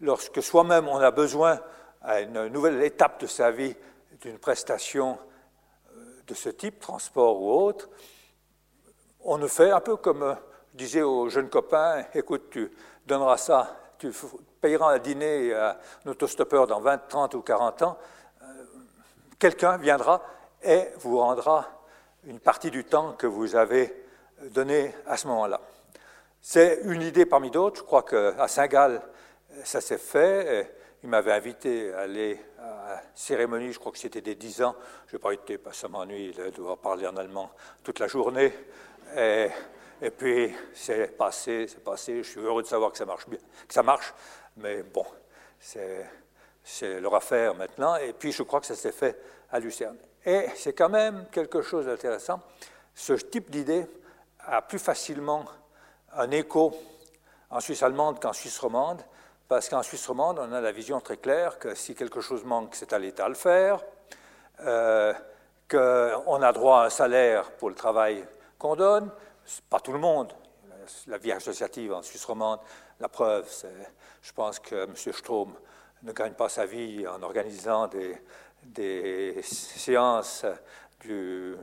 lorsque 0.00 0.42
soi-même 0.42 0.88
on 0.88 0.98
a 0.98 1.10
besoin 1.10 1.60
à 2.06 2.20
une 2.20 2.46
nouvelle 2.46 2.82
étape 2.84 3.20
de 3.20 3.26
sa 3.26 3.50
vie 3.50 3.74
d'une 4.20 4.38
prestation 4.38 5.18
euh, 5.90 6.22
de 6.26 6.34
ce 6.34 6.48
type, 6.48 6.78
transport 6.78 7.42
ou 7.42 7.50
autre, 7.50 7.90
on 9.20 9.38
ne 9.38 9.48
fait 9.48 9.72
un 9.72 9.80
peu 9.80 9.96
comme 9.96 10.22
euh, 10.22 10.34
je 10.72 10.78
disais 10.78 11.02
aux 11.02 11.28
jeunes 11.28 11.48
copains, 11.48 12.04
écoute, 12.14 12.50
tu 12.50 12.70
donneras 13.06 13.38
ça, 13.38 13.76
tu 13.98 14.12
payeras 14.60 14.94
un 14.94 14.98
dîner 14.98 15.52
à 15.52 15.80
un 16.04 16.10
autostoppeur 16.10 16.66
dans 16.68 16.80
20, 16.80 17.08
30 17.08 17.34
ou 17.34 17.42
40 17.42 17.82
ans, 17.82 17.98
euh, 18.42 18.46
quelqu'un 19.38 19.76
viendra 19.76 20.22
et 20.62 20.88
vous 20.98 21.18
rendra 21.18 21.66
une 22.24 22.38
partie 22.38 22.70
du 22.70 22.84
temps 22.84 23.14
que 23.14 23.26
vous 23.26 23.56
avez 23.56 24.04
donné 24.50 24.94
à 25.06 25.16
ce 25.16 25.26
moment-là. 25.26 25.60
C'est 26.40 26.80
une 26.84 27.02
idée 27.02 27.26
parmi 27.26 27.50
d'autres. 27.50 27.78
Je 27.80 27.84
crois 27.84 28.02
qu'à 28.02 28.46
Saint-Gall, 28.46 29.02
ça 29.64 29.80
s'est 29.80 29.98
fait. 29.98 30.76
Il 31.06 31.10
m'avait 31.10 31.34
invité 31.34 31.94
à 31.94 32.00
aller 32.00 32.36
à 32.58 32.64
la 32.64 33.02
cérémonie, 33.14 33.72
je 33.72 33.78
crois 33.78 33.92
que 33.92 33.98
c'était 33.98 34.22
des 34.22 34.34
10 34.34 34.62
ans. 34.62 34.74
Je 35.06 35.14
n'ai 35.14 35.20
pas 35.20 35.30
été, 35.30 35.56
parce 35.56 35.76
que 35.76 35.82
ça 35.82 35.86
m'ennuie 35.86 36.32
de 36.32 36.50
devoir 36.50 36.78
parler 36.78 37.06
en 37.06 37.16
allemand 37.16 37.52
toute 37.84 38.00
la 38.00 38.08
journée. 38.08 38.52
Et, 39.16 40.10
puis, 40.10 40.52
c'est 40.74 41.16
passé, 41.16 41.66
c'est 41.68 41.84
passé. 41.84 42.24
Je 42.24 42.28
suis 42.28 42.40
heureux 42.40 42.60
de 42.60 42.66
savoir 42.66 42.90
que 42.90 42.98
ça 42.98 43.06
marche 43.06 43.28
bien, 43.28 43.38
que 43.68 43.72
ça 43.72 43.84
marche. 43.84 44.12
Mais 44.56 44.82
bon, 44.82 45.06
c'est 45.60 47.00
leur 47.00 47.14
affaire 47.14 47.54
maintenant. 47.54 47.94
Et 47.94 48.12
puis, 48.12 48.32
je 48.32 48.42
crois 48.42 48.58
que 48.58 48.66
ça 48.66 48.74
s'est 48.74 48.90
fait 48.90 49.16
à 49.52 49.60
Lucerne. 49.60 49.98
Et 50.24 50.48
c'est 50.56 50.72
quand 50.72 50.88
même 50.88 51.26
quelque 51.30 51.62
chose 51.62 51.86
d'intéressant. 51.86 52.40
Ce 52.96 53.12
type 53.12 53.48
d'idée 53.48 53.86
a 54.40 54.60
plus 54.60 54.80
facilement 54.80 55.44
un 56.14 56.32
écho 56.32 56.74
en 57.48 57.60
Suisse 57.60 57.84
allemande 57.84 58.20
qu'en 58.20 58.32
Suisse 58.32 58.58
romande 58.58 59.04
parce 59.48 59.68
qu'en 59.68 59.82
Suisse 59.82 60.06
romande, 60.06 60.38
on 60.38 60.52
a 60.52 60.60
la 60.60 60.72
vision 60.72 61.00
très 61.00 61.16
claire 61.16 61.58
que 61.58 61.74
si 61.74 61.94
quelque 61.94 62.20
chose 62.20 62.44
manque, 62.44 62.74
c'est 62.74 62.92
à 62.92 62.98
l'État 62.98 63.24
de 63.24 63.30
le 63.30 63.34
faire, 63.34 63.80
euh, 64.60 65.12
qu'on 65.68 66.42
a 66.42 66.52
droit 66.52 66.82
à 66.82 66.86
un 66.86 66.90
salaire 66.90 67.50
pour 67.52 67.68
le 67.68 67.74
travail 67.74 68.24
qu'on 68.58 68.76
donne, 68.76 69.10
pas 69.68 69.80
tout 69.80 69.92
le 69.92 69.98
monde. 69.98 70.32
La 71.06 71.18
vie 71.18 71.32
associative 71.32 71.92
en 71.92 72.02
Suisse 72.02 72.24
romande, 72.24 72.60
la 73.00 73.08
preuve, 73.08 73.46
c'est, 73.48 73.68
je 74.22 74.32
pense 74.32 74.58
que 74.58 74.84
M. 74.84 74.94
Strom 74.94 75.54
ne 76.02 76.12
gagne 76.12 76.34
pas 76.34 76.48
sa 76.48 76.66
vie 76.66 77.06
en 77.06 77.22
organisant 77.22 77.88
des, 77.88 78.16
des 78.62 79.40
séances 79.42 80.44
du 81.00 81.56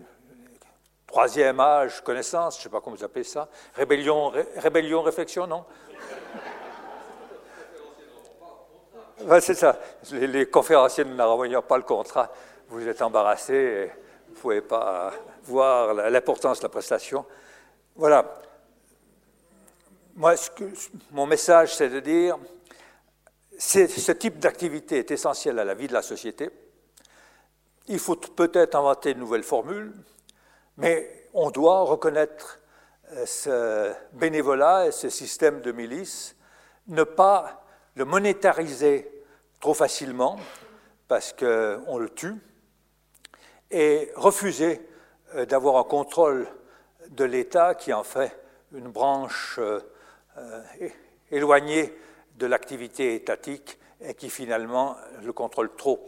troisième 1.07 1.59
âge, 1.59 2.01
connaissance, 2.01 2.55
je 2.55 2.59
ne 2.59 2.63
sais 2.63 2.69
pas 2.69 2.81
comment 2.81 2.95
vous 2.95 3.03
appelez 3.03 3.23
ça, 3.23 3.47
rébellion, 3.75 4.31
rébellion 4.57 5.01
réflexion, 5.01 5.47
non? 5.47 5.65
C'est 9.41 9.55
ça. 9.55 9.79
Les, 10.11 10.47
conférenciers 10.47 11.05
ne 11.05 11.21
renvoyant 11.21 11.61
pas 11.61 11.77
le 11.77 11.83
contrat, 11.83 12.31
vous 12.69 12.87
êtes 12.87 13.01
embarrassé 13.01 13.53
et 13.53 13.85
vous 14.27 14.33
ne 14.35 14.39
pouvez 14.39 14.61
pas 14.61 15.13
voir 15.43 15.93
l'importance 15.93 16.59
de 16.59 16.63
la 16.63 16.69
prestation. 16.69 17.25
Voilà. 17.95 18.41
Moi, 20.15 20.35
mon 21.11 21.25
message, 21.25 21.75
c'est 21.75 21.89
de 21.89 21.99
dire, 21.99 22.37
ce 23.57 24.11
type 24.11 24.39
d'activité 24.39 24.99
est 24.99 25.11
essentiel 25.11 25.59
à 25.59 25.63
la 25.63 25.73
vie 25.73 25.87
de 25.87 25.93
la 25.93 26.01
société. 26.01 26.49
Il 27.87 27.99
faut 27.99 28.15
peut-être 28.15 28.75
inventer 28.75 29.13
de 29.13 29.19
nouvelles 29.19 29.43
formules, 29.43 29.93
mais 30.77 31.27
on 31.33 31.51
doit 31.51 31.81
reconnaître 31.81 32.59
euh, 33.13 33.25
ce 33.25 33.91
bénévolat 34.13 34.87
et 34.87 34.91
ce 34.91 35.09
système 35.09 35.61
de 35.61 35.71
milice, 35.71 36.35
ne 36.87 37.03
pas 37.03 37.62
le 37.95 38.05
monétariser 38.05 39.09
trop 39.59 39.73
facilement 39.73 40.39
parce 41.07 41.33
qu'on 41.33 41.97
le 41.97 42.09
tue, 42.09 42.35
et 43.73 44.11
refuser 44.15 44.81
euh, 45.35 45.45
d'avoir 45.45 45.77
un 45.77 45.83
contrôle 45.83 46.47
de 47.09 47.25
l'État 47.25 47.75
qui 47.75 47.91
en 47.91 48.03
fait 48.03 48.31
une 48.71 48.89
branche 48.89 49.57
euh, 49.59 49.79
euh, 50.37 50.61
éloignée 51.31 51.93
de 52.35 52.45
l'activité 52.45 53.15
étatique 53.15 53.79
et 53.99 54.13
qui 54.13 54.29
finalement 54.29 54.95
le 55.23 55.33
contrôle 55.33 55.75
trop. 55.75 56.07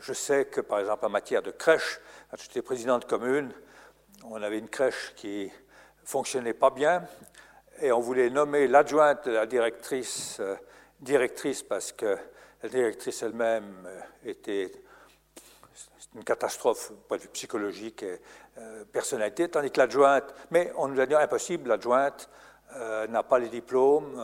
Je 0.00 0.12
sais 0.12 0.46
que 0.46 0.60
par 0.60 0.80
exemple 0.80 1.06
en 1.06 1.08
matière 1.08 1.42
de 1.42 1.52
crèche, 1.52 2.00
quand 2.30 2.36
j'étais 2.36 2.60
président 2.60 2.98
de 2.98 3.04
commune, 3.04 3.52
on 4.24 4.42
avait 4.42 4.58
une 4.58 4.68
crèche 4.68 5.12
qui 5.14 5.50
fonctionnait 6.04 6.54
pas 6.54 6.70
bien 6.70 7.04
et 7.80 7.92
on 7.92 8.00
voulait 8.00 8.30
nommer 8.30 8.66
l'adjointe 8.66 9.26
de 9.26 9.32
la 9.32 9.46
directrice 9.46 10.40
directrice 11.02 11.62
parce 11.62 11.92
que 11.92 12.16
la 12.62 12.68
directrice 12.68 13.22
elle-même 13.22 13.84
euh, 13.86 14.00
était 14.24 14.72
une 16.14 16.24
catastrophe 16.24 16.92
point 17.08 17.16
de 17.16 17.22
vue 17.22 17.28
psychologique 17.28 18.02
et 18.02 18.20
euh, 18.58 18.84
personnalité, 18.84 19.48
tandis 19.48 19.70
que 19.70 19.80
l'adjointe, 19.80 20.32
mais 20.50 20.72
on 20.76 20.88
nous 20.88 21.00
a 21.00 21.06
dit 21.06 21.14
impossible, 21.14 21.68
l'adjointe 21.68 22.28
euh, 22.76 23.06
n'a 23.08 23.22
pas 23.22 23.38
les 23.38 23.48
diplômes, 23.48 24.22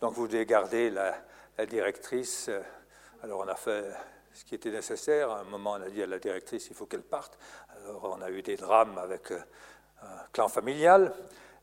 donc 0.00 0.14
vous 0.14 0.26
devez 0.26 0.46
garder 0.46 0.90
la, 0.90 1.14
directrice. 1.66 2.50
Alors 3.22 3.40
on 3.40 3.48
a 3.48 3.54
fait 3.54 3.84
ce 4.34 4.44
qui 4.44 4.54
était 4.54 4.70
nécessaire. 4.70 5.30
À 5.30 5.40
un 5.40 5.44
moment, 5.44 5.72
on 5.72 5.82
a 5.82 5.88
dit 5.88 6.02
à 6.02 6.06
la 6.06 6.18
directrice, 6.18 6.68
il 6.68 6.76
faut 6.76 6.84
qu'elle 6.84 7.02
parte. 7.02 7.38
Alors 7.74 8.16
on 8.18 8.20
a 8.20 8.30
eu 8.30 8.42
des 8.42 8.56
drames 8.56 8.98
avec 8.98 9.30
un 9.30 10.26
clan 10.32 10.48
familial. 10.48 11.14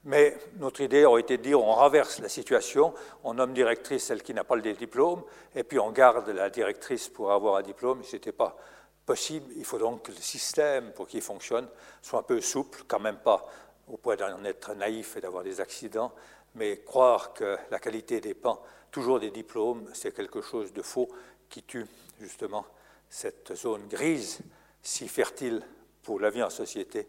Mais 0.06 0.38
notre 0.58 0.82
idée 0.82 1.06
aurait 1.06 1.22
été 1.22 1.38
de 1.38 1.44
dire 1.44 1.62
on 1.62 1.74
renverse 1.74 2.20
la 2.20 2.28
situation, 2.28 2.94
on 3.24 3.36
nomme 3.36 3.54
directrice 3.54 4.04
celle 4.04 4.22
qui 4.22 4.34
n'a 4.34 4.44
pas 4.44 4.56
le 4.56 4.74
diplôme, 4.74 5.24
et 5.56 5.64
puis 5.64 5.80
on 5.80 5.92
garde 5.92 6.28
la 6.30 6.50
directrice 6.50 7.08
pour 7.08 7.32
avoir 7.32 7.56
un 7.56 7.62
diplôme. 7.62 8.04
Ce 8.04 8.16
n'était 8.16 8.34
pas 8.34 8.58
possible. 9.06 9.52
Il 9.56 9.66
faut 9.66 9.78
donc 9.78 10.04
que 10.04 10.12
le 10.12 10.18
système, 10.18 10.92
pour 10.92 11.08
qu'il 11.08 11.22
fonctionne, 11.22 11.68
soit 12.02 12.20
un 12.20 12.24
peu 12.24 12.42
souple, 12.42 12.84
quand 12.88 13.00
même 13.00 13.18
pas 13.18 13.46
au 13.88 13.98
point 13.98 14.16
d'en 14.16 14.44
être 14.44 14.74
naïf 14.74 15.18
et 15.18 15.22
d'avoir 15.22 15.44
des 15.44 15.62
accidents, 15.62 16.12
mais 16.56 16.82
croire 16.82 17.34
que 17.34 17.58
la 17.72 17.80
qualité 17.80 18.22
dépend 18.22 18.62
toujours 18.92 19.20
des 19.20 19.32
diplômes, 19.32 19.90
c'est 19.94 20.14
quelque 20.14 20.42
chose 20.42 20.72
de 20.72 20.82
faux 20.82 21.10
qui 21.50 21.64
tue 21.64 21.86
justement 22.20 22.66
cette 23.10 23.56
zone 23.56 23.88
grise 23.88 24.40
si 24.82 25.08
fertile 25.08 25.62
pour 26.04 26.20
la 26.20 26.30
vie 26.30 26.44
en 26.44 26.50
société 26.50 27.08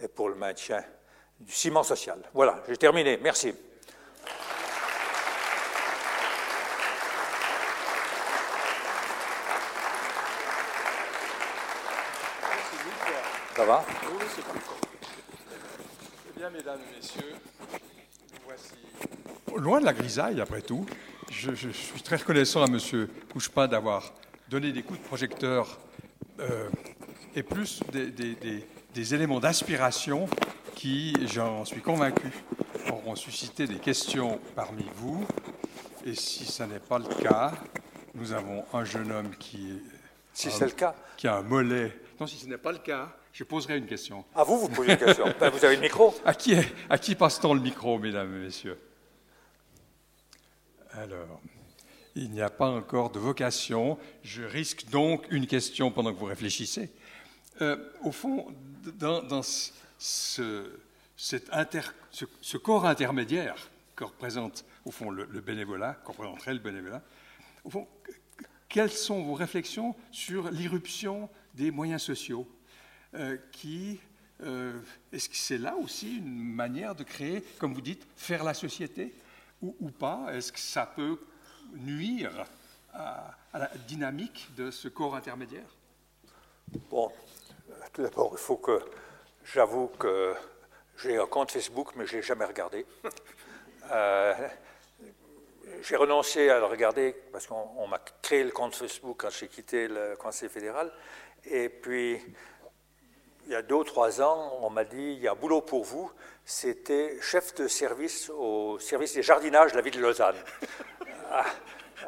et 0.00 0.08
pour 0.08 0.28
le 0.28 0.34
maintien 0.34 0.82
du 1.40 1.52
ciment 1.52 1.82
social. 1.82 2.18
Voilà, 2.34 2.62
j'ai 2.68 2.76
terminé. 2.76 3.18
Merci. 3.22 3.54
Ça 13.54 13.64
va? 13.64 13.84
Oui, 14.02 14.26
c'est 14.34 14.42
Eh 16.28 16.38
bien, 16.38 16.50
mesdames 16.50 16.78
et 16.92 16.96
messieurs, 16.96 17.34
voici. 18.44 18.74
Loin 19.56 19.80
de 19.80 19.86
la 19.86 19.94
grisaille, 19.94 20.42
après 20.42 20.60
tout, 20.60 20.84
je, 21.30 21.70
suis 21.70 22.02
très 22.02 22.16
reconnaissant 22.16 22.62
à 22.62 22.66
M. 22.66 23.08
Couchepin 23.32 23.66
d'avoir 23.66 24.12
donné 24.50 24.72
des 24.72 24.82
coups 24.82 25.00
de 25.00 25.04
projecteur 25.06 25.78
euh, 26.38 26.68
et 27.34 27.42
plus 27.42 27.80
des 27.90 29.14
éléments 29.14 29.40
d'inspiration 29.40 30.28
qui, 30.76 31.14
j'en 31.26 31.64
suis 31.64 31.80
convaincu, 31.80 32.30
auront 32.92 33.16
suscité 33.16 33.66
des 33.66 33.78
questions 33.78 34.38
parmi 34.54 34.84
vous. 34.94 35.26
Et 36.04 36.14
si 36.14 36.44
ce 36.44 36.62
n'est 36.62 36.78
pas 36.78 36.98
le 36.98 37.12
cas, 37.22 37.52
nous 38.14 38.32
avons 38.32 38.64
un 38.72 38.84
jeune 38.84 39.10
homme 39.10 39.34
qui, 39.36 39.80
si 40.32 40.50
c'est 40.50 40.66
le 40.66 40.72
cas. 40.72 40.94
qui 41.16 41.26
a 41.26 41.36
un 41.36 41.42
mollet. 41.42 41.98
Non, 42.20 42.26
si 42.26 42.36
ce 42.36 42.46
n'est 42.46 42.58
pas 42.58 42.72
le 42.72 42.78
cas, 42.78 43.16
je 43.32 43.42
poserai 43.42 43.78
une 43.78 43.86
question. 43.86 44.24
À 44.34 44.44
vous, 44.44 44.58
vous 44.58 44.68
posez 44.68 44.92
une 44.92 44.98
question. 44.98 45.24
Ben, 45.40 45.48
vous 45.48 45.64
avez 45.64 45.76
le 45.76 45.82
micro. 45.82 46.14
À 46.24 46.34
qui, 46.34 46.54
à 46.88 46.98
qui 46.98 47.14
passe-t-on 47.14 47.54
le 47.54 47.60
micro, 47.60 47.98
mesdames 47.98 48.34
et 48.36 48.44
messieurs? 48.44 48.78
Alors, 50.92 51.40
il 52.14 52.30
n'y 52.30 52.42
a 52.42 52.50
pas 52.50 52.68
encore 52.68 53.10
de 53.10 53.18
vocation. 53.18 53.98
Je 54.22 54.42
risque 54.42 54.88
donc 54.90 55.24
une 55.30 55.46
question 55.46 55.90
pendant 55.90 56.12
que 56.12 56.18
vous 56.18 56.26
réfléchissez. 56.26 56.90
Euh, 57.62 57.76
au 58.02 58.12
fond, 58.12 58.46
dans, 58.98 59.22
dans 59.22 59.42
ce, 59.98 60.70
corps 62.62 62.86
intermédiaire 62.86 63.70
que 63.94 64.04
représente 64.04 64.64
au 64.84 64.90
fond 64.90 65.10
le, 65.10 65.26
bénévolat, 65.40 65.96
représenterait 66.04 66.54
le 66.54 66.60
bénévolat, 66.60 67.02
au 67.64 67.70
fond, 67.70 67.88
quelles 68.68 68.92
sont 68.92 69.22
vos 69.22 69.34
réflexions 69.34 69.94
sur 70.10 70.50
l'irruption 70.50 71.30
des 71.54 71.70
moyens 71.70 72.02
sociaux 72.02 72.46
euh, 73.14 73.38
qui 73.52 74.00
euh, 74.42 74.78
est-ce 75.12 75.28
que 75.28 75.36
c'est 75.36 75.58
là 75.58 75.76
aussi 75.76 76.18
une 76.18 76.42
manière 76.42 76.94
de 76.94 77.04
créer, 77.04 77.42
comme 77.58 77.72
vous 77.72 77.80
dites, 77.80 78.06
faire 78.16 78.44
la 78.44 78.52
société 78.54 79.14
ou, 79.62 79.74
ou 79.80 79.90
pas? 79.90 80.26
Est-ce 80.34 80.52
que 80.52 80.58
ça 80.58 80.84
peut 80.84 81.18
nuire 81.74 82.44
à, 82.92 83.34
la 83.54 83.70
dynamique 83.88 84.48
de 84.56 84.70
ce 84.70 84.88
corps 84.88 85.16
intermédiaire? 85.16 85.74
Bon, 86.90 87.10
tout 87.92 88.02
d'abord, 88.02 88.30
il 88.32 88.38
faut 88.38 88.56
que 88.56 88.78
j'avoue 89.52 89.88
que 89.88 90.34
j'ai 90.98 91.16
un 91.16 91.26
compte 91.26 91.52
Facebook, 91.52 91.90
mais 91.96 92.06
je 92.06 92.12
ne 92.12 92.20
l'ai 92.20 92.26
jamais 92.26 92.44
regardé. 92.44 92.86
Euh, 93.92 94.34
j'ai 95.82 95.94
renoncé 95.94 96.48
à 96.50 96.58
le 96.58 96.64
regarder 96.64 97.14
parce 97.30 97.46
qu'on 97.46 97.86
m'a 97.86 98.00
créé 98.20 98.42
le 98.42 98.50
compte 98.50 98.74
Facebook 98.74 99.18
quand 99.20 99.30
j'ai 99.30 99.46
quitté 99.46 99.86
le 99.86 100.16
Conseil 100.16 100.48
fédéral. 100.48 100.90
Et 101.44 101.68
puis, 101.68 102.20
il 103.44 103.52
y 103.52 103.54
a 103.54 103.62
deux 103.62 103.76
ou 103.76 103.84
trois 103.84 104.20
ans, 104.20 104.58
on 104.62 104.70
m'a 104.70 104.82
dit 104.82 105.12
il 105.12 105.20
y 105.20 105.28
a 105.28 105.32
un 105.32 105.34
boulot 105.36 105.60
pour 105.60 105.84
vous. 105.84 106.10
C'était 106.44 107.16
chef 107.20 107.54
de 107.54 107.68
service 107.68 108.28
au 108.28 108.80
service 108.80 109.14
des 109.14 109.22
jardinages 109.22 109.70
de 109.70 109.76
la 109.76 109.82
ville 109.82 109.94
de 109.94 110.00
Lausanne. 110.00 110.36
Ah, 111.28 111.44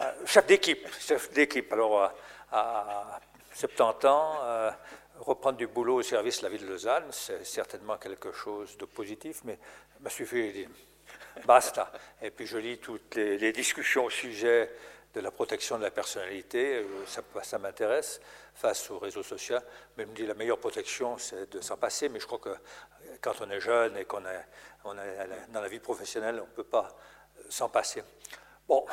ah, 0.00 0.14
chef 0.24 0.46
d'équipe, 0.46 0.88
chef 0.98 1.32
d'équipe. 1.32 1.72
Alors, 1.72 2.12
à, 2.50 3.20
70 3.54 4.06
ans, 4.06 4.36
euh, 4.42 4.70
reprendre 5.18 5.58
du 5.58 5.66
boulot 5.66 5.96
au 5.96 6.02
service 6.02 6.38
de 6.38 6.44
la 6.44 6.48
ville 6.50 6.62
de 6.62 6.72
Lausanne, 6.72 7.06
c'est 7.10 7.44
certainement 7.44 7.96
quelque 7.98 8.32
chose 8.32 8.76
de 8.76 8.84
positif, 8.84 9.42
mais 9.44 9.58
il 9.98 10.02
m'a 10.02 10.10
suffi 10.10 10.48
de 10.48 10.52
dire 10.52 10.68
basta. 11.46 11.92
Et 12.22 12.30
puis 12.30 12.46
je 12.46 12.58
lis 12.58 12.78
toutes 12.78 13.14
les, 13.14 13.52
discussions 13.52 14.04
au 14.04 14.10
sujet 14.10 14.70
de 15.14 15.20
la 15.20 15.30
protection 15.30 15.78
de 15.78 15.84
la 15.84 15.90
personnalité, 15.90 16.84
euh, 16.84 17.06
ça, 17.42 17.58
m'intéresse 17.58 18.20
face 18.54 18.90
aux 18.90 18.98
réseaux 18.98 19.22
sociaux. 19.22 19.58
Mais 19.96 20.04
je 20.04 20.08
me 20.10 20.14
dis 20.14 20.26
la 20.26 20.34
meilleure 20.34 20.58
protection, 20.58 21.16
c'est 21.18 21.50
de 21.50 21.60
s'en 21.60 21.76
passer. 21.76 22.08
Mais 22.08 22.20
je 22.20 22.26
crois 22.26 22.38
que 22.38 22.54
quand 23.20 23.40
on 23.40 23.50
est 23.50 23.60
jeune 23.60 23.96
et 23.96 24.04
qu'on 24.04 24.24
est, 24.26 24.44
dans 24.84 25.60
la 25.60 25.68
vie 25.68 25.80
professionnelle, 25.80 26.40
on 26.40 26.46
ne 26.46 26.54
peut 26.54 26.64
pas 26.64 26.88
s'en 27.48 27.68
passer. 27.68 28.02
Bon, 28.68 28.84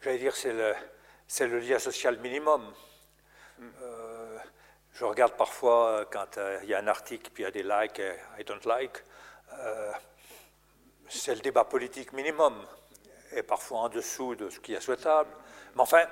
j'allais 0.00 0.18
dire, 0.18 0.36
c'est 0.36 0.52
le, 0.52 0.74
c'est 1.26 1.46
le 1.46 1.58
lien 1.58 1.78
social 1.78 2.18
minimum. 2.18 2.72
Euh, 3.60 3.95
je 4.98 5.04
regarde 5.04 5.34
parfois 5.34 5.88
euh, 5.88 6.04
quand 6.10 6.38
euh, 6.38 6.58
il 6.62 6.70
y 6.70 6.74
a 6.74 6.78
un 6.78 6.86
article, 6.88 7.30
puis 7.32 7.42
il 7.42 7.46
y 7.46 7.48
a 7.48 7.50
des 7.50 7.62
likes 7.62 7.98
et 7.98 8.14
I 8.38 8.44
don't 8.44 8.64
like. 8.64 9.04
c'est 11.08 11.34
le 11.34 11.40
débat 11.40 11.64
politique 11.64 12.12
minimum, 12.12 12.54
et 13.32 13.42
parfois 13.42 13.80
en 13.80 13.88
dessous 13.88 14.34
de 14.34 14.48
ce 14.48 14.58
qui 14.58 14.72
est 14.74 14.80
souhaitable. 14.80 15.30
Mais 15.74 15.82
enfin, 15.82 16.04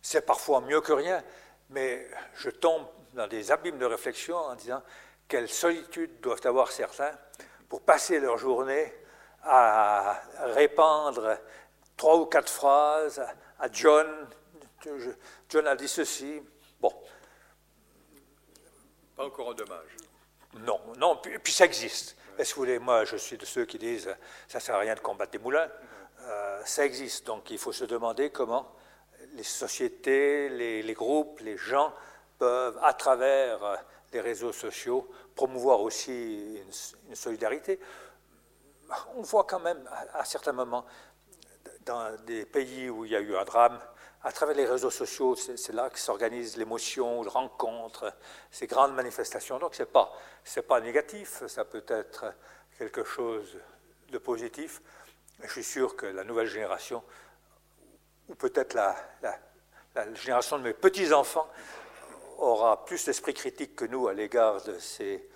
c'est 0.00 0.24
parfois 0.24 0.60
mieux 0.62 0.80
que 0.80 0.92
rien. 0.92 1.22
Mais 1.70 2.08
je 2.34 2.50
tombe 2.50 2.86
dans 3.12 3.26
des 3.26 3.52
abîmes 3.52 3.78
de 3.78 3.84
réflexion 3.84 4.36
en 4.36 4.54
disant 4.54 4.82
quelle 5.28 5.48
solitude 5.48 6.20
doivent 6.20 6.46
avoir 6.46 6.70
certains 6.70 7.12
pour 7.68 7.82
passer 7.82 8.18
leur 8.18 8.38
journée 8.38 8.94
à 9.42 10.20
répandre 10.54 11.36
trois 11.96 12.16
ou 12.16 12.26
quatre 12.26 12.50
phrases 12.50 13.22
à 13.58 13.68
John. 13.70 14.28
John 15.48 15.66
a 15.66 15.74
dit 15.74 15.88
ceci. 15.88 16.40
Bon. 16.80 16.92
Pas 19.16 19.24
encore 19.24 19.50
un 19.50 19.54
dommage. 19.54 19.96
Non, 20.58 20.80
non, 20.98 21.16
puis, 21.16 21.38
puis 21.38 21.52
ça 21.52 21.64
existe. 21.64 22.16
Est-ce 22.38 22.50
que 22.50 22.56
vous 22.56 22.62
voulez, 22.62 22.78
moi 22.78 23.04
je 23.04 23.16
suis 23.16 23.38
de 23.38 23.46
ceux 23.46 23.64
qui 23.64 23.78
disent 23.78 24.14
ça 24.46 24.58
ne 24.58 24.62
sert 24.62 24.74
à 24.74 24.80
rien 24.80 24.94
de 24.94 25.00
combattre 25.00 25.32
des 25.32 25.38
moulins. 25.38 25.70
Euh, 26.20 26.62
ça 26.64 26.84
existe, 26.84 27.26
donc 27.26 27.50
il 27.50 27.58
faut 27.58 27.72
se 27.72 27.84
demander 27.84 28.30
comment 28.30 28.70
les 29.32 29.42
sociétés, 29.42 30.48
les, 30.48 30.94
groupes, 30.94 31.40
les 31.40 31.56
gens 31.56 31.92
peuvent, 32.38 32.78
à 32.82 32.92
travers 32.92 33.62
euh, 33.64 33.76
les 34.12 34.20
réseaux 34.20 34.52
sociaux, 34.52 35.08
promouvoir 35.34 35.80
aussi 35.80 36.58
une, 37.08 37.14
solidarité. 37.14 37.78
On 39.16 39.22
voit 39.22 39.44
quand 39.44 39.60
même 39.60 39.88
à, 40.14 40.24
certains 40.24 40.52
moments, 40.52 40.84
dans 41.84 42.16
des 42.24 42.44
pays 42.44 42.88
où 42.88 43.04
il 43.04 43.12
y 43.12 43.16
a 43.16 43.20
eu 43.20 43.36
un 43.36 43.44
drame, 43.44 43.78
à 44.26 44.32
travers 44.32 44.56
les 44.56 44.66
réseaux 44.66 44.90
sociaux, 44.90 45.36
c'est 45.36 45.72
là 45.72 45.88
que 45.88 46.00
s'organisent 46.00 46.56
l'émotion, 46.56 47.22
les 47.22 47.28
rencontres, 47.28 48.12
ces 48.50 48.66
grandes 48.66 48.92
manifestations. 48.92 49.60
Donc 49.60 49.76
ce 49.76 49.82
n'est 49.82 49.86
pas, 49.86 50.12
pas 50.66 50.80
négatif, 50.80 51.46
ça 51.46 51.64
peut 51.64 51.84
être 51.86 52.34
quelque 52.76 53.04
chose 53.04 53.56
de 54.10 54.18
positif. 54.18 54.82
Je 55.44 55.52
suis 55.52 55.62
sûr 55.62 55.94
que 55.94 56.06
la 56.06 56.24
nouvelle 56.24 56.48
génération 56.48 57.04
ou 58.28 58.34
peut-être 58.34 58.74
la, 58.74 58.96
génération 60.14 60.58
de 60.58 60.64
mes 60.64 60.74
petits-enfants 60.74 61.48
aura 62.38 62.84
plus 62.84 63.04
d'esprit 63.04 63.32
critique 63.32 63.76
que 63.76 63.84
nous 63.84 64.08
à 64.08 64.12
l'égard 64.12 64.60
de 64.64 64.76
ces, 64.80 65.30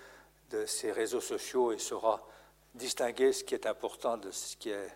de 0.50 0.66
ces 0.66 0.90
réseaux 0.90 1.20
sociaux 1.20 1.70
et 1.70 1.78
saura 1.78 2.26
distinguer 2.74 3.32
ce 3.32 3.44
qui 3.44 3.54
est 3.54 3.66
important 3.66 4.16
de 4.16 4.32
ce 4.32 4.56
qui 4.56 4.70
est 4.70 4.92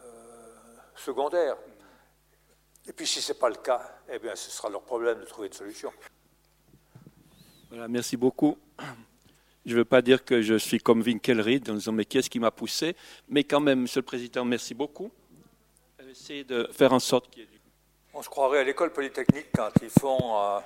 euh, 0.00 0.76
secondaire. 0.94 1.58
Et 2.88 2.92
puis 2.92 3.06
si 3.06 3.20
ce 3.20 3.32
n'est 3.32 3.38
pas 3.38 3.48
le 3.48 3.56
cas, 3.56 4.00
eh 4.12 4.18
bien 4.18 4.34
ce 4.36 4.50
sera 4.50 4.68
leur 4.68 4.82
problème 4.82 5.20
de 5.20 5.24
trouver 5.24 5.48
une 5.48 5.54
solution. 5.54 5.92
Voilà, 7.70 7.88
merci 7.88 8.16
beaucoup. 8.16 8.56
Je 9.64 9.72
ne 9.72 9.78
veux 9.78 9.84
pas 9.84 10.00
dire 10.00 10.24
que 10.24 10.42
je 10.42 10.54
suis 10.54 10.78
comme 10.78 11.00
Winkelried 11.02 11.68
en 11.68 11.74
disant 11.74 11.92
mais 11.92 12.04
qu'est-ce 12.04 12.30
qui 12.30 12.38
m'a 12.38 12.52
poussé, 12.52 12.94
mais 13.28 13.42
quand 13.42 13.60
même, 13.60 13.80
Monsieur 13.80 14.00
le 14.00 14.06
Président, 14.06 14.44
merci 14.44 14.74
beaucoup 14.74 15.10
essayer 16.16 16.44
de 16.44 16.68
faire 16.72 16.92
en 16.92 16.98
sorte 16.98 17.30
qu'il 17.30 17.42
y 17.42 17.46
ait 17.46 17.48
du... 17.48 17.60
On 18.14 18.22
se 18.22 18.28
croirait 18.28 18.60
à 18.60 18.64
l'école 18.64 18.92
polytechnique 18.92 19.48
quand 19.54 19.70
ils 19.82 19.90
font 19.90 20.40
euh, 20.40 20.58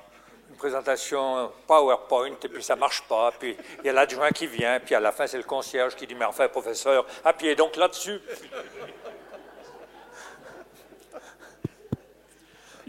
une 0.49 0.57
présentation 0.57 1.51
PowerPoint 1.67 2.37
et 2.43 2.49
puis 2.49 2.63
ça 2.63 2.77
marche 2.77 3.03
pas, 3.09 3.33
puis 3.33 3.57
il 3.81 3.87
y 3.87 3.89
a 3.89 3.93
l'adjoint 3.93 4.31
qui 4.31 4.47
vient, 4.47 4.79
puis 4.79 4.95
à 4.95 5.01
la 5.01 5.11
fin 5.11 5.27
c'est 5.27 5.39
le 5.39 5.45
concierge 5.45 5.97
qui 5.97 6.07
dit 6.07 6.15
mais 6.15 6.25
enfin 6.25 6.49
professeur, 6.49 7.05
appuyez 7.25 7.57
donc 7.57 7.77
là-dessus. 7.77 8.21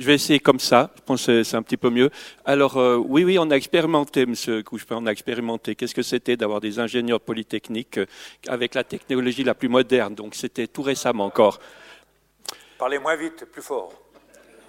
Je 0.02 0.08
vais 0.08 0.16
essayer 0.16 0.39
comme 0.39 0.60
ça, 0.60 0.89
je 0.95 1.02
pense 1.04 1.28
que 1.28 1.43
c'est 1.43 1.56
un 1.56 1.62
petit 1.62 1.78
peu 1.78 1.91
mieux. 1.91 2.10
Alors 2.43 2.78
euh, 2.78 2.97
oui, 2.97 3.24
oui, 3.24 3.38
on 3.38 3.52
a 3.52 3.56
expérimenté, 3.56 4.26
Monsieur 4.26 4.64
Couchepin, 4.64 4.95
on 4.97 5.06
a 5.06 5.12
expérimenté. 5.12 5.76
Qu'est-ce 5.76 5.93
que 5.93 6.02
c'était 6.02 6.36
d'avoir 6.36 6.60
des 6.60 6.80
ingénieurs 6.80 7.22
polytechniques 7.22 7.99
euh, 7.99 8.08
avec 8.47 8.74
la 8.74 8.84
technologie 8.84 9.43
la 9.43 9.54
plus 9.54 9.70
moderne? 9.70 10.16
Donc 10.16 10.34
c'était 10.34 10.66
tout 10.66 10.82
récemment 10.82 11.26
encore. 11.26 11.60
Parlez 12.80 12.97
moins 12.97 13.16
vite, 13.16 13.45
plus 13.45 13.62
fort. 13.62 13.93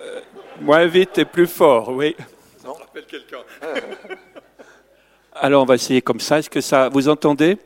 Euh, 0.03 0.21
moins 0.61 0.85
vite 0.85 1.17
et 1.17 1.25
plus 1.25 1.47
fort, 1.47 1.89
oui. 1.89 2.15
Non 2.63 2.75
rappelle 2.75 3.07
quelqu'un. 3.07 3.41
Alors 5.33 5.63
on 5.63 5.67
va 5.67 5.77
essayer 5.77 6.03
comme 6.03 6.21
ça. 6.21 6.41
Est-ce 6.41 6.51
que 6.51 6.61
ça, 6.61 6.91
vous 6.91 7.09
entendez? 7.09 7.57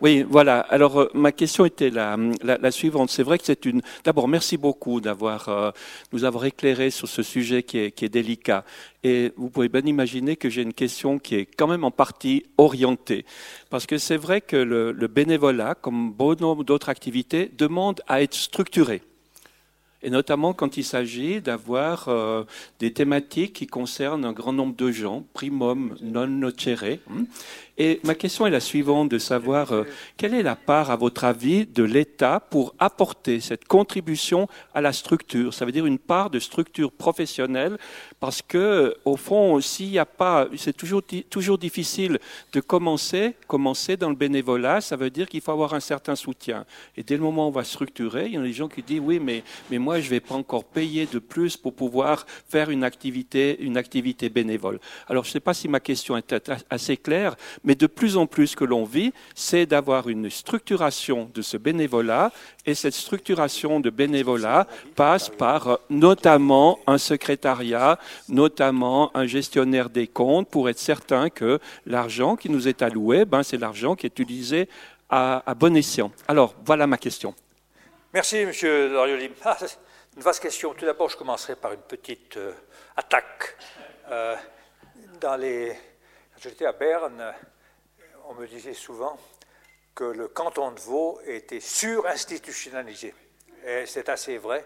Oui, 0.00 0.24
voilà. 0.28 0.60
Alors 0.60 1.00
euh, 1.00 1.10
ma 1.14 1.32
question 1.32 1.64
était 1.64 1.90
la, 1.90 2.70
suivante. 2.70 3.10
C'est 3.10 3.22
vrai 3.22 3.38
que 3.38 3.44
c'est 3.44 3.64
une. 3.64 3.82
D'abord, 4.04 4.28
merci 4.28 4.56
beaucoup 4.56 5.00
d'avoir 5.00 5.48
euh, 5.48 5.70
nous 6.12 6.24
avoir 6.24 6.44
éclairé 6.44 6.90
sur 6.90 7.08
ce 7.08 7.22
sujet 7.22 7.62
qui 7.64 7.78
est, 7.78 8.08
délicat. 8.08 8.64
Et 9.02 9.32
vous 9.36 9.50
pouvez 9.50 9.68
bien 9.68 9.82
imaginer 9.82 10.36
que 10.36 10.48
j'ai 10.48 10.62
une 10.62 10.72
question 10.72 11.18
qui 11.18 11.34
est 11.34 11.46
quand 11.46 11.66
même 11.66 11.84
en 11.84 11.90
partie 11.90 12.44
orientée, 12.58 13.24
parce 13.70 13.86
que 13.86 13.98
c'est 13.98 14.16
vrai 14.16 14.40
que 14.40 14.56
le, 14.56 14.92
le 14.92 15.06
bénévolat, 15.08 15.74
comme 15.74 16.12
bon 16.12 16.38
nombre 16.40 16.64
d'autres 16.64 16.88
activités, 16.88 17.50
demande 17.56 18.00
à 18.06 18.22
être 18.22 18.34
structuré 18.34 19.02
et 20.02 20.10
notamment 20.10 20.52
quand 20.52 20.76
il 20.76 20.84
s'agit 20.84 21.40
d'avoir 21.40 22.08
euh, 22.08 22.44
des 22.78 22.92
thématiques 22.92 23.54
qui 23.54 23.66
concernent 23.66 24.24
un 24.24 24.32
grand 24.32 24.52
nombre 24.52 24.76
de 24.76 24.90
gens, 24.90 25.24
primum 25.32 25.96
non 26.00 26.26
nocere, 26.26 26.98
hein. 27.10 27.24
Et 27.80 28.00
ma 28.02 28.16
question 28.16 28.44
est 28.44 28.50
la 28.50 28.58
suivante, 28.58 29.08
de 29.08 29.18
savoir 29.18 29.70
euh, 29.70 29.84
quelle 30.16 30.34
est 30.34 30.42
la 30.42 30.56
part, 30.56 30.90
à 30.90 30.96
votre 30.96 31.22
avis, 31.22 31.64
de 31.64 31.84
l'État 31.84 32.40
pour 32.40 32.74
apporter 32.80 33.38
cette 33.38 33.66
contribution 33.66 34.48
à 34.74 34.80
la 34.80 34.92
structure? 34.92 35.54
Ça 35.54 35.64
veut 35.64 35.70
dire 35.70 35.86
une 35.86 36.00
part 36.00 36.28
de 36.28 36.40
structure 36.40 36.90
professionnelle, 36.90 37.78
parce 38.18 38.42
que, 38.42 38.96
au 39.04 39.16
fond, 39.16 39.60
s'il 39.60 39.90
n'y 39.90 39.98
a 40.00 40.06
pas, 40.06 40.48
c'est 40.56 40.76
toujours, 40.76 41.02
toujours 41.30 41.56
difficile 41.56 42.18
de 42.52 42.60
commencer, 42.60 43.36
commencer 43.46 43.96
dans 43.96 44.08
le 44.10 44.16
bénévolat, 44.16 44.80
ça 44.80 44.96
veut 44.96 45.10
dire 45.10 45.28
qu'il 45.28 45.40
faut 45.40 45.52
avoir 45.52 45.72
un 45.72 45.80
certain 45.80 46.16
soutien. 46.16 46.66
Et 46.96 47.04
dès 47.04 47.16
le 47.16 47.22
moment 47.22 47.44
où 47.44 47.48
on 47.50 47.52
va 47.52 47.62
structurer, 47.62 48.26
il 48.26 48.32
y 48.32 48.36
a 48.36 48.42
des 48.42 48.52
gens 48.52 48.66
qui 48.66 48.82
disent, 48.82 49.02
oui, 49.04 49.20
mais, 49.20 49.44
mais 49.70 49.78
moi, 49.78 50.00
je 50.00 50.06
ne 50.06 50.10
vais 50.10 50.20
pas 50.20 50.34
encore 50.34 50.64
payer 50.64 51.06
de 51.06 51.20
plus 51.20 51.56
pour 51.56 51.74
pouvoir 51.74 52.26
faire 52.48 52.70
une 52.70 52.82
activité, 52.82 53.56
une 53.60 53.76
activité 53.76 54.28
bénévole. 54.30 54.80
Alors, 55.06 55.22
je 55.22 55.30
ne 55.30 55.32
sais 55.34 55.40
pas 55.40 55.54
si 55.54 55.68
ma 55.68 55.78
question 55.78 56.16
est 56.16 56.34
assez 56.70 56.96
claire, 56.96 57.36
de 57.74 57.86
plus 57.86 58.16
en 58.16 58.26
plus 58.26 58.54
que 58.54 58.64
l'on 58.64 58.84
vit, 58.84 59.12
c'est 59.34 59.66
d'avoir 59.66 60.08
une 60.08 60.30
structuration 60.30 61.30
de 61.34 61.42
ce 61.42 61.56
bénévolat, 61.56 62.32
et 62.66 62.74
cette 62.74 62.94
structuration 62.94 63.80
de 63.80 63.90
bénévolat 63.90 64.66
passe 64.96 65.28
par 65.28 65.68
euh, 65.68 65.76
notamment 65.90 66.78
un 66.86 66.98
secrétariat, 66.98 67.98
notamment 68.28 69.10
un 69.16 69.26
gestionnaire 69.26 69.90
des 69.90 70.06
comptes, 70.06 70.48
pour 70.48 70.68
être 70.68 70.78
certain 70.78 71.30
que 71.30 71.58
l'argent 71.86 72.36
qui 72.36 72.50
nous 72.50 72.68
est 72.68 72.82
alloué, 72.82 73.24
ben, 73.24 73.42
c'est 73.42 73.58
l'argent 73.58 73.96
qui 73.96 74.06
est 74.06 74.18
utilisé 74.18 74.68
à, 75.10 75.42
bon 75.56 75.76
escient. 75.76 76.12
Alors, 76.26 76.54
voilà 76.64 76.86
ma 76.86 76.98
question. 76.98 77.34
Merci, 78.12 78.36
M. 78.36 78.52
Dorioli. 78.62 79.30
Ah, 79.44 79.56
une 80.16 80.22
vaste 80.22 80.42
question. 80.42 80.74
Tout 80.74 80.84
d'abord, 80.84 81.08
je 81.08 81.16
commencerai 81.16 81.56
par 81.56 81.72
une 81.72 81.80
petite 81.80 82.36
euh, 82.36 82.52
attaque. 82.96 83.56
Euh, 84.10 84.34
dans 85.20 85.36
les... 85.36 85.72
J'étais 86.40 86.66
à 86.66 86.72
Berne, 86.72 87.34
on 88.28 88.34
me 88.34 88.46
disait 88.46 88.74
souvent 88.74 89.18
que 89.94 90.04
le 90.04 90.28
canton 90.28 90.70
de 90.70 90.80
Vaud 90.80 91.20
était 91.26 91.60
surinstitutionnalisé. 91.60 93.14
Et 93.66 93.86
c'est 93.86 94.08
assez 94.08 94.38
vrai. 94.38 94.64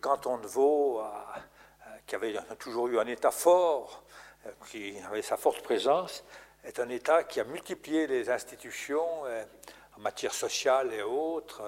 canton 0.00 0.38
de 0.38 0.46
Vaud, 0.46 1.02
qui 2.06 2.14
avait 2.14 2.34
toujours 2.58 2.88
eu 2.88 2.98
un 2.98 3.06
État 3.06 3.32
fort, 3.32 4.04
qui 4.70 4.96
avait 5.10 5.22
sa 5.22 5.36
forte 5.36 5.62
présence, 5.62 6.24
est 6.64 6.78
un 6.78 6.88
État 6.88 7.24
qui 7.24 7.40
a 7.40 7.44
multiplié 7.44 8.06
les 8.06 8.30
institutions 8.30 9.22
en 9.24 10.00
matière 10.00 10.32
sociale 10.32 10.94
et 10.94 11.02
autres, 11.02 11.62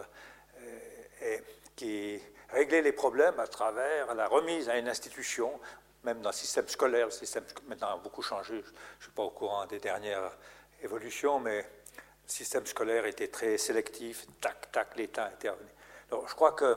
et 1.20 1.42
qui 1.74 2.20
réglait 2.51 2.82
les 2.82 2.92
problèmes 2.92 3.38
à 3.40 3.46
travers 3.46 4.14
la 4.14 4.28
remise 4.28 4.68
à 4.68 4.78
une 4.78 4.88
institution, 4.88 5.61
même 6.05 6.20
dans 6.20 6.30
le 6.30 6.34
système 6.34 6.68
scolaire. 6.68 7.07
Le 7.07 7.12
système 7.12 7.44
maintenant 7.66 7.94
a 7.94 7.96
beaucoup 7.96 8.22
changé, 8.22 8.62
je 8.62 8.68
ne 8.68 9.03
suis 9.03 9.12
pas 9.12 9.22
au 9.22 9.30
courant 9.30 9.66
des 9.66 9.78
dernières 9.78 10.36
évolutions, 10.82 11.40
mais 11.40 11.59
le 11.59 12.32
système 12.32 12.66
scolaire 12.66 13.07
était 13.07 13.28
très 13.28 13.59
sélectif, 13.59 14.26
tac, 14.40 14.70
tac, 14.70 14.96
l'État 14.96 15.26
intervenait. 15.26 15.74
Donc 16.11 16.28
je 16.28 16.34
crois 16.34 16.53
que 16.53 16.76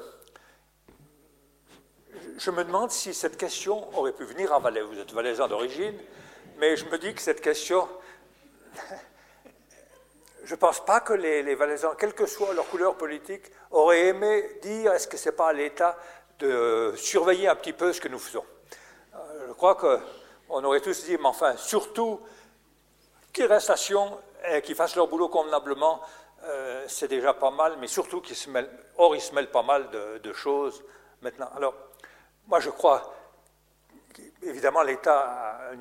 je 2.37 2.51
me 2.51 2.63
demande 2.63 2.91
si 2.91 3.13
cette 3.13 3.37
question 3.37 3.97
aurait 3.97 4.13
pu 4.13 4.25
venir 4.25 4.53
à 4.53 4.59
Valais. 4.59 4.81
Vous 4.81 4.99
êtes 4.99 5.11
valaisan 5.13 5.47
d'origine, 5.47 5.97
mais 6.57 6.75
je 6.75 6.85
me 6.85 6.97
dis 6.97 7.13
que 7.13 7.21
cette 7.21 7.41
question, 7.41 7.87
je 10.43 10.53
ne 10.53 10.59
pense 10.59 10.83
pas 10.83 10.99
que 10.99 11.13
les, 11.13 11.43
les, 11.43 11.55
Valaisans, 11.55 11.95
quelle 11.97 12.13
que 12.13 12.25
soit 12.25 12.53
leur 12.53 12.67
couleur 12.67 12.97
politique, 12.97 13.45
auraient 13.69 14.07
aimé 14.07 14.59
dire 14.61 14.91
est-ce 14.93 15.07
que 15.07 15.17
ce 15.17 15.29
n'est 15.29 15.35
pas 15.35 15.49
à 15.49 15.53
l'État 15.53 15.97
de 16.39 16.93
surveiller 16.97 17.47
un 17.47 17.55
petit 17.55 17.73
peu 17.73 17.93
ce 17.93 18.01
que 18.01 18.07
nous 18.07 18.19
faisons? 18.19 18.45
Je 19.51 19.55
crois 19.57 19.75
qu'on 19.75 20.63
aurait 20.63 20.79
tous 20.79 21.03
dit, 21.03 21.17
mais 21.17 21.25
enfin, 21.25 21.57
surtout 21.57 22.21
qu'ils 23.33 23.47
restent 23.47 23.69
à 23.69 23.75
Sion 23.75 24.17
et 24.49 24.61
qu'ils 24.61 24.75
fassent 24.75 24.95
leur 24.95 25.09
boulot 25.09 25.27
convenablement, 25.27 25.99
euh, 26.45 26.85
c'est 26.87 27.09
déjà 27.09 27.33
pas 27.33 27.51
mal, 27.51 27.75
mais 27.77 27.87
surtout 27.87 28.21
qu'ils 28.21 28.37
se 28.37 28.49
mêlent, 28.49 28.69
or 28.97 29.13
ils 29.13 29.21
se 29.21 29.35
mêlent 29.35 29.51
pas 29.51 29.61
mal 29.61 29.89
de, 29.89 30.19
de 30.19 30.31
choses 30.31 30.81
maintenant. 31.21 31.49
Alors, 31.53 31.73
moi, 32.47 32.61
je 32.61 32.69
crois 32.69 33.13
évidemment, 34.41 34.83
l'État 34.83 35.67
a, 35.69 35.73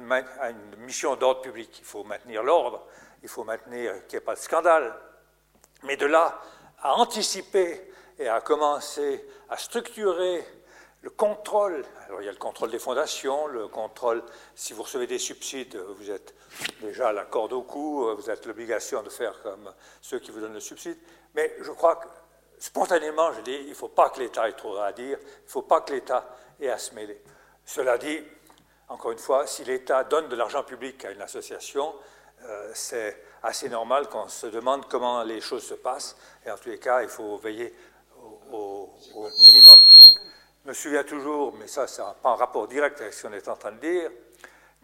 une 0.50 0.76
mission 0.78 1.14
d'ordre 1.14 1.40
public. 1.40 1.78
Il 1.78 1.84
faut 1.84 2.02
maintenir 2.02 2.42
l'ordre, 2.42 2.84
il 3.22 3.28
faut 3.28 3.44
maintenir 3.44 4.04
qu'il 4.08 4.18
n'y 4.18 4.22
ait 4.22 4.26
pas 4.26 4.34
de 4.34 4.40
scandale. 4.40 4.98
Mais 5.84 5.96
de 5.96 6.06
là 6.06 6.40
à 6.82 6.94
anticiper 6.94 7.92
et 8.18 8.28
à 8.28 8.40
commencer 8.40 9.24
à 9.48 9.56
structurer 9.56 10.44
le 11.02 11.10
contrôle, 11.10 11.84
alors 12.06 12.20
il 12.20 12.26
y 12.26 12.28
a 12.28 12.32
le 12.32 12.38
contrôle 12.38 12.70
des 12.70 12.78
fondations, 12.78 13.46
le 13.46 13.68
contrôle, 13.68 14.22
si 14.54 14.74
vous 14.74 14.82
recevez 14.82 15.06
des 15.06 15.18
subsides, 15.18 15.76
vous 15.76 16.10
êtes 16.10 16.34
déjà 16.82 17.08
à 17.08 17.12
la 17.12 17.24
corde 17.24 17.54
au 17.54 17.62
cou, 17.62 18.14
vous 18.16 18.28
avez 18.28 18.40
l'obligation 18.44 19.02
de 19.02 19.08
faire 19.08 19.40
comme 19.42 19.72
ceux 20.02 20.18
qui 20.18 20.30
vous 20.30 20.40
donnent 20.40 20.54
le 20.54 20.60
subside, 20.60 20.98
mais 21.34 21.54
je 21.60 21.70
crois 21.70 21.96
que 21.96 22.06
spontanément, 22.58 23.32
je 23.32 23.40
dis, 23.40 23.54
il 23.54 23.70
ne 23.70 23.74
faut 23.74 23.88
pas 23.88 24.10
que 24.10 24.20
l'État 24.20 24.48
ait 24.48 24.52
trop 24.52 24.76
à 24.76 24.92
dire, 24.92 25.18
il 25.20 25.44
ne 25.44 25.50
faut 25.50 25.62
pas 25.62 25.80
que 25.80 25.92
l'État 25.94 26.36
ait 26.60 26.68
à 26.68 26.78
se 26.78 26.94
mêler. 26.94 27.20
Cela 27.64 27.96
dit, 27.96 28.22
encore 28.88 29.12
une 29.12 29.18
fois, 29.18 29.46
si 29.46 29.64
l'État 29.64 30.04
donne 30.04 30.28
de 30.28 30.36
l'argent 30.36 30.62
public 30.64 31.04
à 31.04 31.12
une 31.12 31.22
association, 31.22 31.94
euh, 32.44 32.70
c'est 32.74 33.22
assez 33.42 33.68
normal 33.68 34.08
qu'on 34.08 34.28
se 34.28 34.46
demande 34.46 34.86
comment 34.88 35.22
les 35.22 35.40
choses 35.40 35.64
se 35.64 35.74
passent, 35.74 36.16
et 36.44 36.50
en 36.50 36.56
tous 36.56 36.68
les 36.68 36.78
cas, 36.78 37.02
il 37.02 37.08
faut 37.08 37.38
veiller 37.38 37.74
au, 38.52 38.90
minimum. 39.14 39.78
Je 40.62 40.68
me 40.68 40.74
souviens 40.74 41.04
toujours, 41.04 41.54
mais 41.58 41.66
ça, 41.66 41.86
ça 41.86 42.04
n'a 42.04 42.14
pas 42.22 42.30
un 42.30 42.34
rapport 42.34 42.68
direct 42.68 43.00
avec 43.00 43.14
ce 43.14 43.26
qu'on 43.26 43.32
est 43.32 43.48
en 43.48 43.56
train 43.56 43.72
de 43.72 43.80
dire, 43.80 44.10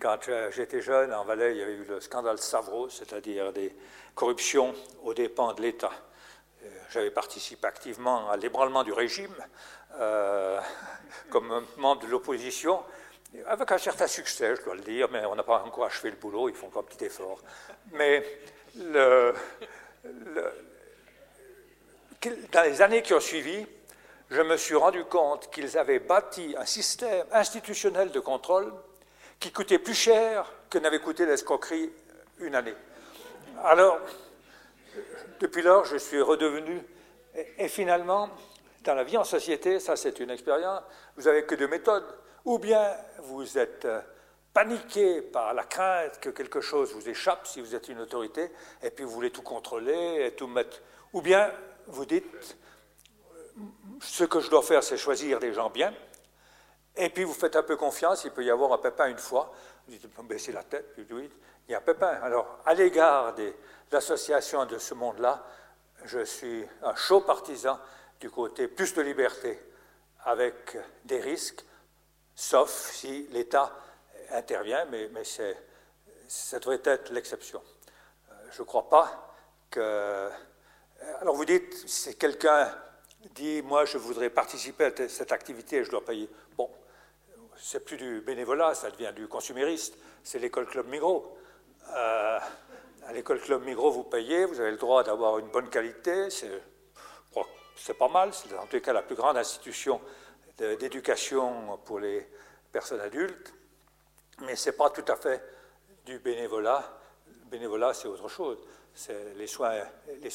quand 0.00 0.16
j'étais 0.50 0.80
jeune, 0.80 1.12
en 1.12 1.22
Valais, 1.24 1.52
il 1.52 1.58
y 1.58 1.62
avait 1.62 1.74
eu 1.74 1.84
le 1.84 2.00
scandale 2.00 2.38
Savro, 2.38 2.88
c'est-à-dire 2.88 3.52
des 3.52 3.76
corruptions 4.14 4.74
aux 5.02 5.12
dépens 5.12 5.52
de 5.52 5.60
l'État. 5.60 5.92
J'avais 6.90 7.10
participé 7.10 7.66
activement 7.66 8.30
à 8.30 8.38
l'ébranlement 8.38 8.84
du 8.84 8.92
régime 8.92 9.34
euh, 9.98 10.58
comme 11.30 11.66
membre 11.76 12.02
de 12.02 12.06
l'opposition, 12.06 12.82
avec 13.46 13.70
un 13.70 13.78
certain 13.78 14.06
succès, 14.06 14.56
je 14.56 14.62
dois 14.62 14.76
le 14.76 14.80
dire, 14.80 15.10
mais 15.10 15.26
on 15.26 15.34
n'a 15.34 15.42
pas 15.42 15.62
encore 15.62 15.84
achevé 15.84 16.08
le 16.08 16.16
boulot, 16.16 16.48
ils 16.48 16.54
font 16.54 16.68
encore 16.68 16.84
un 16.84 16.86
petit 16.86 17.04
effort. 17.04 17.38
Mais 17.92 18.24
dans 18.74 19.34
les 22.62 22.80
années 22.80 23.02
qui 23.02 23.12
ont 23.12 23.20
suivi, 23.20 23.66
je 24.30 24.40
me 24.42 24.56
suis 24.56 24.74
rendu 24.74 25.04
compte 25.04 25.50
qu'ils 25.50 25.78
avaient 25.78 26.00
bâti 26.00 26.54
un 26.58 26.66
système 26.66 27.26
institutionnel 27.32 28.10
de 28.10 28.20
contrôle 28.20 28.72
qui 29.38 29.52
coûtait 29.52 29.78
plus 29.78 29.94
cher 29.94 30.52
que 30.70 30.78
n'avait 30.78 30.98
coûté 30.98 31.26
l'escroquerie 31.26 31.92
une 32.38 32.54
année. 32.54 32.74
Alors, 33.62 33.98
depuis 35.40 35.62
lors, 35.62 35.84
je 35.84 35.96
suis 35.96 36.20
redevenu, 36.20 36.82
et, 37.58 37.68
finalement, 37.68 38.30
dans 38.82 38.94
la 38.94 39.04
vie 39.04 39.16
en 39.16 39.24
société, 39.24 39.78
ça 39.78 39.96
c'est 39.96 40.18
une 40.20 40.30
expérience, 40.30 40.82
vous 41.16 41.24
n'avez 41.24 41.44
que 41.44 41.54
deux 41.54 41.68
méthodes. 41.68 42.06
Ou 42.44 42.58
bien 42.58 42.96
vous 43.18 43.58
êtes 43.58 43.84
euh, 43.86 44.00
paniqué 44.54 45.20
par 45.20 45.52
la 45.52 45.64
crainte 45.64 46.20
que 46.20 46.30
quelque 46.30 46.60
chose 46.60 46.94
vous 46.94 47.08
échappe 47.08 47.46
si 47.46 47.60
vous 47.60 47.74
êtes 47.74 47.88
une 47.88 48.00
autorité, 48.00 48.50
et 48.82 48.90
puis 48.90 49.04
vous 49.04 49.10
voulez 49.10 49.30
tout 49.30 49.42
contrôler 49.42 50.26
et 50.26 50.30
tout 50.32 50.46
mettre. 50.46 50.80
Ou 51.12 51.20
bien 51.20 51.50
vous 51.88 52.06
dites, 52.06 52.56
ce 54.00 54.24
que 54.24 54.40
je 54.40 54.50
dois 54.50 54.62
faire, 54.62 54.82
c'est 54.82 54.96
choisir 54.96 55.38
des 55.38 55.52
gens 55.52 55.70
bien, 55.70 55.94
et 56.96 57.10
puis 57.10 57.24
vous 57.24 57.34
faites 57.34 57.56
un 57.56 57.62
peu 57.62 57.76
confiance, 57.76 58.24
il 58.24 58.30
peut 58.30 58.44
y 58.44 58.50
avoir 58.50 58.72
un 58.72 58.78
pépin 58.78 59.06
une 59.08 59.18
fois, 59.18 59.52
vous 59.86 59.92
dites, 59.92 60.08
baissez 60.24 60.52
la 60.52 60.62
tête, 60.62 60.92
puis 60.94 61.06
oui, 61.10 61.30
il 61.68 61.72
y 61.72 61.74
a 61.74 61.78
un 61.78 61.82
pépin. 61.82 62.18
Alors, 62.22 62.58
à 62.64 62.74
l'égard 62.74 63.34
des 63.34 63.54
associations 63.92 64.64
de 64.64 64.78
ce 64.78 64.94
monde-là, 64.94 65.44
je 66.04 66.24
suis 66.24 66.66
un 66.82 66.94
chaud 66.94 67.20
partisan 67.20 67.78
du 68.20 68.30
côté 68.30 68.68
plus 68.68 68.94
de 68.94 69.02
liberté, 69.02 69.60
avec 70.24 70.76
des 71.04 71.20
risques, 71.20 71.64
sauf 72.34 72.70
si 72.70 73.28
l'État 73.30 73.72
intervient, 74.32 74.84
mais, 74.86 75.08
mais 75.12 75.22
ça 75.24 76.58
devrait 76.58 76.80
être 76.84 77.10
l'exception. 77.10 77.62
Euh, 78.30 78.34
je 78.50 78.62
ne 78.62 78.66
crois 78.66 78.88
pas 78.88 79.34
que... 79.70 80.28
Alors 81.20 81.36
vous 81.36 81.44
dites, 81.44 81.88
si 81.88 82.16
quelqu'un 82.16 82.74
dit, 83.34 83.62
moi 83.62 83.84
je 83.84 83.98
voudrais 83.98 84.30
participer 84.30 84.84
à 84.84 85.08
cette 85.08 85.32
activité 85.32 85.76
et 85.76 85.84
je 85.84 85.90
dois 85.90 86.04
payer. 86.04 86.28
Bon, 86.56 86.70
c'est 87.56 87.84
plus 87.84 87.96
du 87.96 88.20
bénévolat, 88.20 88.74
ça 88.74 88.90
devient 88.90 89.12
du 89.14 89.28
consumériste, 89.28 89.96
c'est 90.22 90.38
l'école 90.38 90.66
Club 90.66 90.88
Migros. 90.88 91.36
Euh, 91.94 92.38
à 93.06 93.12
l'école 93.12 93.40
Club 93.40 93.64
Migros, 93.64 93.92
vous 93.92 94.04
payez, 94.04 94.44
vous 94.44 94.60
avez 94.60 94.72
le 94.72 94.76
droit 94.76 95.04
d'avoir 95.04 95.38
une 95.38 95.48
bonne 95.48 95.68
qualité, 95.68 96.28
c'est 96.30 97.94
pas 97.94 98.08
mal, 98.08 98.32
c'est 98.32 98.56
en 98.56 98.66
tout 98.66 98.80
cas 98.80 98.92
la 98.92 99.02
plus 99.02 99.14
grande 99.14 99.36
institution 99.36 100.00
d'éducation 100.58 101.78
pour 101.84 102.00
les 102.00 102.26
personnes 102.72 103.00
adultes, 103.00 103.52
mais 104.40 104.56
ce 104.56 104.70
n'est 104.70 104.76
pas 104.76 104.90
tout 104.90 105.04
à 105.06 105.16
fait 105.16 105.42
du 106.04 106.18
bénévolat. 106.18 106.98
Le 107.26 107.50
bénévolat, 107.50 107.94
c'est 107.94 108.08
autre 108.08 108.28
chose. 108.28 108.58
C'est 108.94 109.34
les 109.34 109.46
soins, 109.46 109.74
les 110.22 110.30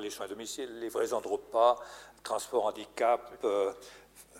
les 0.00 0.20
à 0.22 0.28
domicile, 0.28 0.80
livraison 0.80 1.20
de 1.20 1.28
repas, 1.28 1.78
transport 2.24 2.66
handicap, 2.66 3.38
euh, 3.44 3.72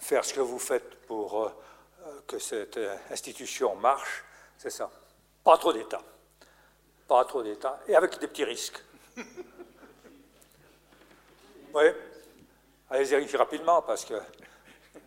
faire 0.00 0.24
ce 0.24 0.34
que 0.34 0.40
vous 0.40 0.58
faites 0.58 1.06
pour 1.06 1.44
euh, 1.44 1.50
que 2.26 2.38
cette 2.38 2.80
institution 3.10 3.76
marche, 3.76 4.24
c'est 4.58 4.70
ça. 4.70 4.90
Pas 5.44 5.58
trop 5.58 5.72
d'État. 5.72 6.02
Pas 7.06 7.24
trop 7.26 7.42
d'État. 7.42 7.78
Et 7.86 7.94
avec 7.94 8.18
des 8.18 8.26
petits 8.26 8.44
risques. 8.44 8.82
oui. 11.74 11.84
Allez-y 12.90 13.36
rapidement 13.36 13.82
parce 13.82 14.04
que 14.04 14.14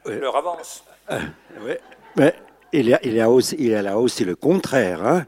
l'heure 0.06 0.36
avance. 0.36 0.84
Euh, 1.10 1.20
oui. 1.62 1.74
Mais 2.16 2.36
il 2.72 2.90
y, 2.90 2.94
a, 2.94 3.00
il, 3.04 3.14
y 3.14 3.22
a 3.22 3.30
aussi, 3.30 3.56
il 3.60 3.70
y 3.70 3.76
a 3.76 3.82
là 3.82 3.98
aussi 3.98 4.26
le 4.26 4.36
contraire, 4.36 5.06
hein, 5.06 5.26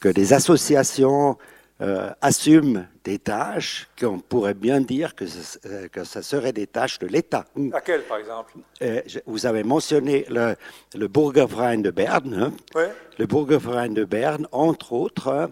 que 0.00 0.08
des 0.08 0.32
associations 0.32 1.36
euh, 1.80 2.10
assument 2.20 2.88
des 3.04 3.20
tâches 3.20 3.88
qu'on 3.98 4.18
pourrait 4.18 4.54
bien 4.54 4.80
dire 4.80 5.14
que, 5.14 5.26
ce, 5.26 5.58
euh, 5.66 5.86
que 5.88 6.02
ça 6.02 6.22
serait 6.22 6.52
des 6.52 6.66
tâches 6.66 6.98
de 6.98 7.06
l'État. 7.06 7.44
Laquelle, 7.56 8.02
par 8.02 8.18
exemple? 8.18 8.54
Euh, 8.82 9.00
Vous 9.26 9.46
avez 9.46 9.62
mentionné 9.62 10.26
le, 10.28 10.56
le 10.96 11.06
Burgerverein 11.08 11.78
de 11.78 11.90
Berne. 11.90 12.52
Oui. 12.74 12.82
Le 13.18 13.26
Burgerverein 13.26 13.90
de 13.90 14.04
Berne, 14.04 14.48
entre 14.50 14.92
autres, 14.92 15.50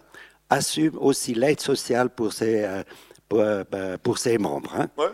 assume 0.51 0.99
aussi 0.99 1.35
l'aide 1.35 1.61
sociale 1.61 2.11
pour 2.11 2.33
ses, 2.33 2.83
pour, 3.29 3.45
pour, 4.03 4.19
ses 4.19 4.39
membres. 4.39 4.75
Hein. 4.77 4.89
Oui. 4.99 5.07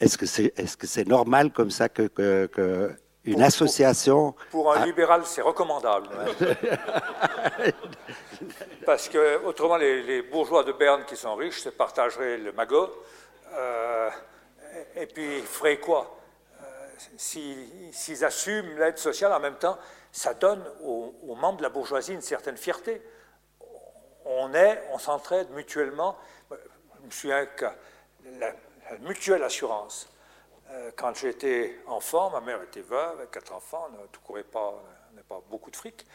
Est-ce 0.00 0.18
que 0.18 0.26
c'est 0.26 0.52
est 0.58 0.84
-ce 0.84 1.08
normal 1.08 1.52
comme 1.52 1.70
ça 1.70 1.88
que, 1.88 2.08
que, 2.08 2.46
que 2.46 2.90
une 3.24 3.34
pour, 3.34 3.44
association. 3.44 4.32
Pour, 4.50 4.64
pour 4.64 4.72
un 4.74 4.84
libéral, 4.84 5.22
c'est 5.24 5.42
recommandable. 5.42 6.08
Parce 8.86 9.08
que, 9.08 9.44
autrement, 9.44 9.76
les, 9.76 10.02
les, 10.02 10.22
bourgeois 10.22 10.64
de 10.64 10.72
Berne 10.72 11.04
qui 11.04 11.16
sont 11.16 11.34
riches 11.36 11.60
se 11.60 11.68
partageraient 11.68 12.38
le 12.38 12.52
magot. 12.52 12.90
Euh, 13.52 14.10
et 14.96 15.06
puis, 15.06 15.38
ils 15.38 15.44
feraient 15.44 15.78
quoi? 15.78 16.18
Euh, 16.60 16.64
S'ils 17.16 18.24
assument 18.24 18.76
l'aide 18.78 18.98
sociale 18.98 19.32
en 19.32 19.40
même 19.40 19.56
temps, 19.56 19.78
ça 20.10 20.34
donne 20.34 20.64
aux, 20.82 21.14
aux, 21.26 21.34
membres 21.36 21.58
de 21.58 21.62
la 21.62 21.68
bourgeoisie 21.68 22.14
une 22.14 22.20
certaine 22.20 22.56
fierté. 22.56 23.00
On 24.24 24.52
est, 24.52 24.82
on 24.92 24.98
s'entraide 24.98 25.50
mutuellement. 25.50 26.16
Je 26.50 27.06
me 27.06 27.10
souviens 27.10 27.46
que 27.46 27.66
la, 28.38 28.52
la 28.90 28.98
mutuelle 29.00 29.42
assurance, 29.42 30.11
quand 30.96 31.14
j'étais 31.14 31.78
enfant, 31.86 32.30
ma 32.30 32.40
mère 32.40 32.62
était 32.62 32.80
veuve, 32.80 33.18
avec 33.18 33.30
quatre 33.30 33.52
enfants, 33.52 33.88
on 33.98 34.02
ne 34.02 34.06
courait 34.24 34.44
pas, 34.44 34.82
on 35.10 35.16
n'a 35.16 35.22
pas 35.22 35.42
beaucoup 35.50 35.70
de 35.70 35.76
fric, 35.76 36.06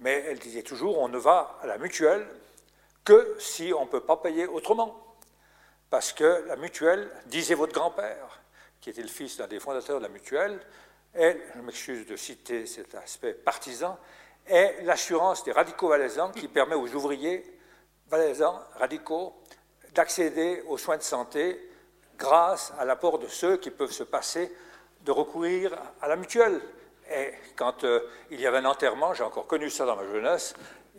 mais 0.00 0.24
elle 0.26 0.38
disait 0.38 0.62
toujours 0.62 0.98
on 0.98 1.08
ne 1.08 1.18
va 1.18 1.58
à 1.62 1.66
la 1.66 1.78
mutuelle 1.78 2.26
que 3.04 3.36
si 3.38 3.72
on 3.76 3.84
ne 3.84 3.90
peut 3.90 4.02
pas 4.02 4.16
payer 4.16 4.46
autrement. 4.46 5.16
Parce 5.90 6.12
que 6.12 6.44
la 6.46 6.56
mutuelle, 6.56 7.10
disait 7.26 7.54
votre 7.54 7.74
grand-père, 7.74 8.40
qui 8.80 8.90
était 8.90 9.02
le 9.02 9.08
fils 9.08 9.36
d'un 9.36 9.46
des 9.46 9.60
fondateurs 9.60 9.98
de 9.98 10.02
la 10.02 10.08
mutuelle, 10.08 10.58
et, 11.14 11.36
je 11.54 11.60
m'excuse 11.60 12.06
de 12.06 12.16
citer 12.16 12.66
cet 12.66 12.94
aspect 12.94 13.34
partisan, 13.34 13.98
est 14.46 14.82
l'assurance 14.82 15.44
des 15.44 15.52
radicaux 15.52 15.88
valaisans 15.88 16.32
qui 16.32 16.48
permet 16.48 16.74
aux 16.74 16.88
ouvriers 16.94 17.44
valaisans, 18.08 18.58
radicaux, 18.76 19.34
d'accéder 19.94 20.62
aux 20.66 20.78
soins 20.78 20.96
de 20.96 21.02
santé 21.02 21.71
grâce 22.22 22.72
à 22.78 22.84
l'apport 22.84 23.18
de 23.18 23.26
ceux 23.26 23.56
qui 23.56 23.70
peuvent 23.70 23.90
se 23.90 24.04
passer 24.04 24.54
de 25.00 25.10
recourir 25.10 25.76
à 26.00 26.06
la 26.06 26.14
mutuelle. 26.14 26.60
Et 27.10 27.34
quand 27.56 27.82
euh, 27.82 28.00
il 28.30 28.40
y 28.40 28.46
avait 28.46 28.58
un 28.58 28.64
enterrement, 28.64 29.12
j'ai 29.12 29.24
encore 29.24 29.48
connu 29.48 29.68
ça 29.68 29.84
dans 29.84 29.96
ma 29.96 30.04
jeunesse, 30.04 30.54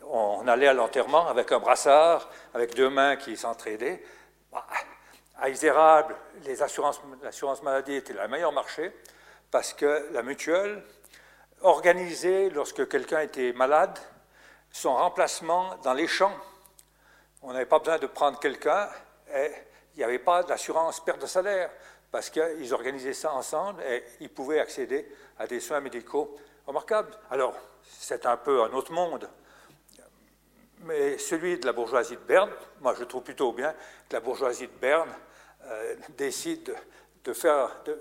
on 0.06 0.46
allait 0.50 0.68
à 0.68 0.74
l'enterrement 0.74 1.28
avec 1.28 1.52
un 1.54 1.60
brassard, 1.60 2.30
avec 2.54 2.76
deux 2.76 2.90
mains 2.90 3.16
qui 3.16 3.38
s'entraidaient. 3.38 4.04
Bah, 4.52 4.68
à 5.40 5.50
Isérable, 5.50 6.16
l'assurance 7.24 7.64
maladie 7.64 7.96
était 7.96 8.14
le 8.14 8.28
meilleur 8.28 8.52
marché 8.52 8.92
parce 9.50 9.74
que 9.74 10.10
la 10.12 10.24
mutuelle 10.24 10.84
organisait, 11.62 12.50
lorsque 12.50 12.88
quelqu'un 12.90 13.22
était 13.22 13.54
malade, 13.54 13.98
son 14.72 14.94
remplacement 14.96 15.78
dans 15.84 15.94
les 15.94 16.08
champs. 16.08 16.36
On 17.42 17.54
n'avait 17.54 17.66
pas 17.66 17.80
besoin 17.80 17.98
de 17.98 18.08
prendre 18.08 18.40
quelqu'un 18.40 18.90
il 19.96 20.00
n'y 20.00 20.04
avait 20.04 20.20
pas 20.20 20.44
d'assurance 20.44 21.04
perte 21.04 21.22
de 21.22 21.28
salaire 21.28 21.70
parce 22.12 22.30
qu'ils 22.30 22.74
organisaient 22.74 23.14
ça 23.14 23.34
ensemble 23.34 23.82
et 23.84 24.04
ils 24.20 24.30
pouvaient 24.30 24.60
accéder 24.60 25.08
à 25.38 25.48
des 25.48 25.60
soins 25.60 25.80
médicaux 25.80 26.36
remarquables. 26.66 27.12
Alors, 27.30 27.56
c'est 27.84 28.26
un 28.26 28.38
peu 28.38 28.62
un 28.62 28.72
autre 28.74 28.92
monde. 28.92 29.30
Mais 30.82 31.18
celui 31.18 31.58
de 31.58 31.66
la 31.66 31.74
bourgeoisie 31.74 32.16
de 32.16 32.22
Berne, 32.22 32.52
moi 32.82 32.94
je 32.98 33.04
trouve 33.06 33.24
plutôt 33.24 33.54
bien 33.54 33.74
que 34.10 34.14
la 34.14 34.20
bourgeoisie 34.20 34.68
de 34.68 34.80
Berne 34.80 35.10
euh, 35.66 35.96
décide 36.18 36.76
de 37.24 37.34
faire, 37.34 37.84
de, 37.86 37.98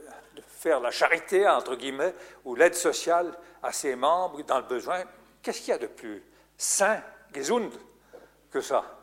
faire, 0.48 0.81
la 0.81 0.90
charité, 0.90 1.47
entre 1.47 1.77
guillemets, 1.77 2.12
ou 2.44 2.56
l'aide 2.56 2.74
sociale 2.74 3.32
à 3.62 3.73
ses 3.73 3.94
membres 3.94 4.43
dans 4.43 4.59
le 4.59 4.64
besoin. 4.64 5.05
Qu'est-ce 5.40 5.60
qu'il 5.60 5.69
y 5.69 5.73
a 5.73 5.78
de 5.78 5.86
plus 5.86 6.24
sain, 6.56 7.01
gesund, 7.32 7.73
que 8.51 8.60
ça? 8.60 9.01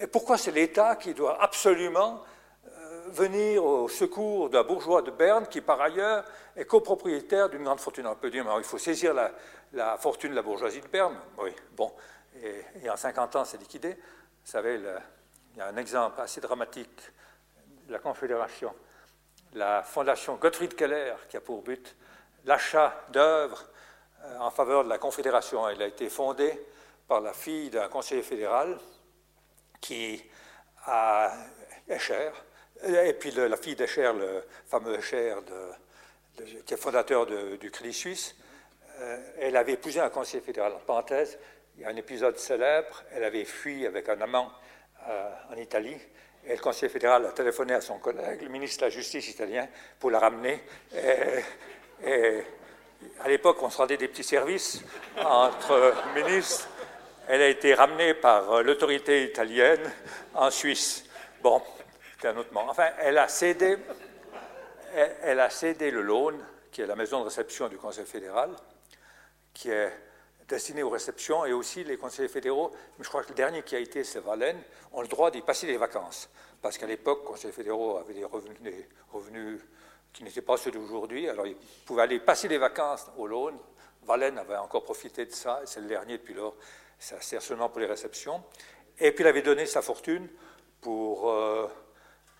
Et 0.00 0.06
pourquoi 0.06 0.38
c'est 0.38 0.50
l'État 0.50 0.96
qui 0.96 1.12
doit 1.12 1.42
absolument 1.42 2.24
euh, 2.66 3.02
venir 3.08 3.62
au 3.62 3.86
secours 3.86 4.48
d'un 4.48 4.62
bourgeois 4.62 5.02
de 5.02 5.10
Berne 5.10 5.46
qui, 5.46 5.60
par 5.60 5.78
ailleurs, 5.80 6.24
est 6.56 6.64
copropriétaire 6.64 7.50
d'une 7.50 7.64
grande 7.64 7.80
fortune? 7.80 8.06
On 8.06 8.14
peut 8.14 8.30
dire, 8.30 8.46
il 8.56 8.64
faut 8.64 8.78
saisir 8.78 9.12
la, 9.12 9.98
fortune 9.98 10.30
de 10.30 10.36
la 10.36 10.42
bourgeoisie 10.42 10.80
de 10.80 10.88
Berne. 10.88 11.16
Oui, 11.36 11.50
bon. 11.76 11.92
Et, 12.42 12.88
en 12.88 12.96
50 12.96 13.36
ans, 13.36 13.44
c'est 13.44 13.58
liquidé. 13.58 13.90
Vous 13.90 14.50
savez, 14.50 14.80
il 15.52 15.58
y 15.58 15.60
a 15.60 15.66
un 15.66 15.76
exemple 15.76 16.18
assez 16.18 16.40
dramatique 16.40 17.02
la 17.90 17.98
Confédération. 17.98 18.72
La 19.54 19.82
fondation 19.82 20.36
Gottfried 20.36 20.74
Keller, 20.74 21.14
qui 21.28 21.36
a 21.36 21.40
pour 21.40 21.62
but 21.62 21.96
l'achat 22.44 23.04
d'œuvres 23.10 23.64
euh, 24.22 24.38
en 24.38 24.50
faveur 24.50 24.84
de 24.84 24.88
la 24.88 24.98
Confédération. 24.98 25.68
Elle 25.68 25.82
a 25.82 25.86
été 25.86 26.08
fondée 26.08 26.66
par 27.06 27.20
la 27.20 27.32
fille 27.32 27.68
d'un 27.68 27.88
conseiller 27.88 28.22
fédéral 28.22 28.78
qui 29.80 30.22
a 30.86 31.32
Escher, 31.88 32.30
et 32.84 33.12
puis 33.14 33.30
la 33.32 33.56
fille 33.56 33.76
d'Escher, 33.76 34.12
le 34.18 34.44
fameux 34.66 34.98
Escher 34.98 35.34
qui 36.66 36.74
est 36.74 36.76
fondateur 36.76 37.26
du 37.26 37.70
Crédit 37.70 37.92
Suisse. 37.92 38.34
Euh, 39.00 39.18
elle 39.38 39.56
avait 39.56 39.72
épousé 39.72 40.00
un 40.00 40.10
conseiller 40.10 40.42
fédéral. 40.42 40.72
En 40.72 40.78
parenthèse, 40.78 41.38
il 41.76 41.82
y 41.82 41.84
a 41.84 41.88
un 41.88 41.96
épisode 41.96 42.36
célèbre. 42.38 43.02
Elle 43.12 43.24
avait 43.24 43.44
fui 43.44 43.86
avec 43.86 44.08
un 44.08 44.20
amant 44.20 44.50
euh, 45.08 45.30
en 45.50 45.56
Italie. 45.56 45.96
Et 46.46 46.54
le 46.54 46.60
conseiller 46.60 46.90
fédéral 46.90 47.26
a 47.26 47.32
téléphoné 47.32 47.74
à 47.74 47.80
son 47.80 47.98
collègue, 47.98 48.42
le 48.42 48.48
ministre 48.48 48.80
de 48.80 48.84
la 48.86 48.90
Justice 48.90 49.28
italien, 49.28 49.68
pour 49.98 50.10
la 50.10 50.18
ramener. 50.18 50.62
Et, 52.02 52.42
à 53.22 53.28
l'époque, 53.28 53.62
on 53.62 53.68
se 53.68 53.76
rendait 53.76 53.98
des 53.98 54.08
petits 54.08 54.24
services 54.24 54.82
entre 55.18 55.94
ministres. 56.14 56.69
Elle 57.32 57.42
a 57.42 57.48
été 57.48 57.74
ramenée 57.74 58.14
par 58.14 58.50
euh, 58.50 58.62
l'autorité 58.64 59.22
italienne 59.22 59.88
en 60.34 60.50
Suisse. 60.50 61.04
Bon, 61.40 61.62
c'est 62.20 62.26
un 62.26 62.36
autre 62.36 62.52
moment. 62.52 62.70
Enfin, 62.70 62.88
elle 62.98 63.18
a 63.18 63.28
cédé, 63.28 63.76
le 64.92 66.00
loan, 66.00 66.34
qui 66.72 66.82
est 66.82 66.86
la 66.86 66.96
maison 66.96 67.20
de 67.20 67.26
réception 67.26 67.68
du 67.68 67.76
Conseil 67.76 68.04
fédéral, 68.04 68.50
qui 69.54 69.70
est 69.70 69.92
destinés 70.48 70.82
aux 70.82 70.90
réceptions 70.90 71.46
et 71.46 71.52
aussi 71.52 71.84
les 71.84 71.96
conseillers 71.96 72.26
fédéraux, 72.26 72.72
je 72.98 73.08
crois 73.08 73.22
que 73.22 73.28
le 73.28 73.36
dernier 73.36 73.62
qui 73.62 73.76
a 73.76 73.78
été, 73.78 74.02
c'est 74.02 74.18
Valène, 74.18 74.60
ont 74.90 75.00
le 75.00 75.06
droit 75.06 75.30
d'y 75.30 75.40
passer 75.40 75.68
les 75.68 75.76
vacances. 75.76 76.28
Parce 76.60 76.78
qu'à 76.78 76.88
l'époque, 76.88 77.20
les 77.20 77.26
conseillers 77.28 77.52
fédéraux 77.52 77.98
avaient 77.98 78.14
des 78.14 78.24
revenus, 78.24 79.60
qui 80.12 80.24
n'étaient 80.24 80.42
pas 80.42 80.56
ceux 80.56 80.72
d'aujourd'hui, 80.72 81.28
alors 81.28 81.46
ils 81.46 81.54
pouvaient 81.86 82.02
aller 82.02 82.18
passer 82.18 82.48
les 82.48 82.58
vacances 82.58 83.06
au 83.16 83.28
Laune. 83.28 83.56
Valène 84.02 84.36
avait 84.36 84.56
encore 84.56 84.82
profité 84.82 85.26
de 85.26 85.32
ça, 85.32 85.60
et 85.62 85.66
c'est 85.66 85.80
le 85.80 85.86
dernier 85.86 86.18
depuis 86.18 86.34
lors, 86.34 86.56
ça 87.00 87.20
sert 87.20 87.42
seulement 87.42 87.68
pour 87.68 87.80
les 87.80 87.86
réceptions. 87.86 88.44
Et 89.00 89.10
puis 89.12 89.24
il 89.24 89.26
avait 89.26 89.42
donné 89.42 89.66
sa 89.66 89.82
fortune 89.82 90.28
pour 90.80 91.30
euh, 91.30 91.66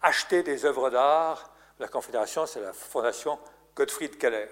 acheter 0.02 0.42
des 0.42 0.64
œuvres 0.64 0.90
d'art. 0.90 1.52
La 1.78 1.88
Confédération, 1.88 2.46
c'est 2.46 2.60
la 2.60 2.72
fondation 2.72 3.38
Gottfried 3.74 4.18
Keller. 4.18 4.48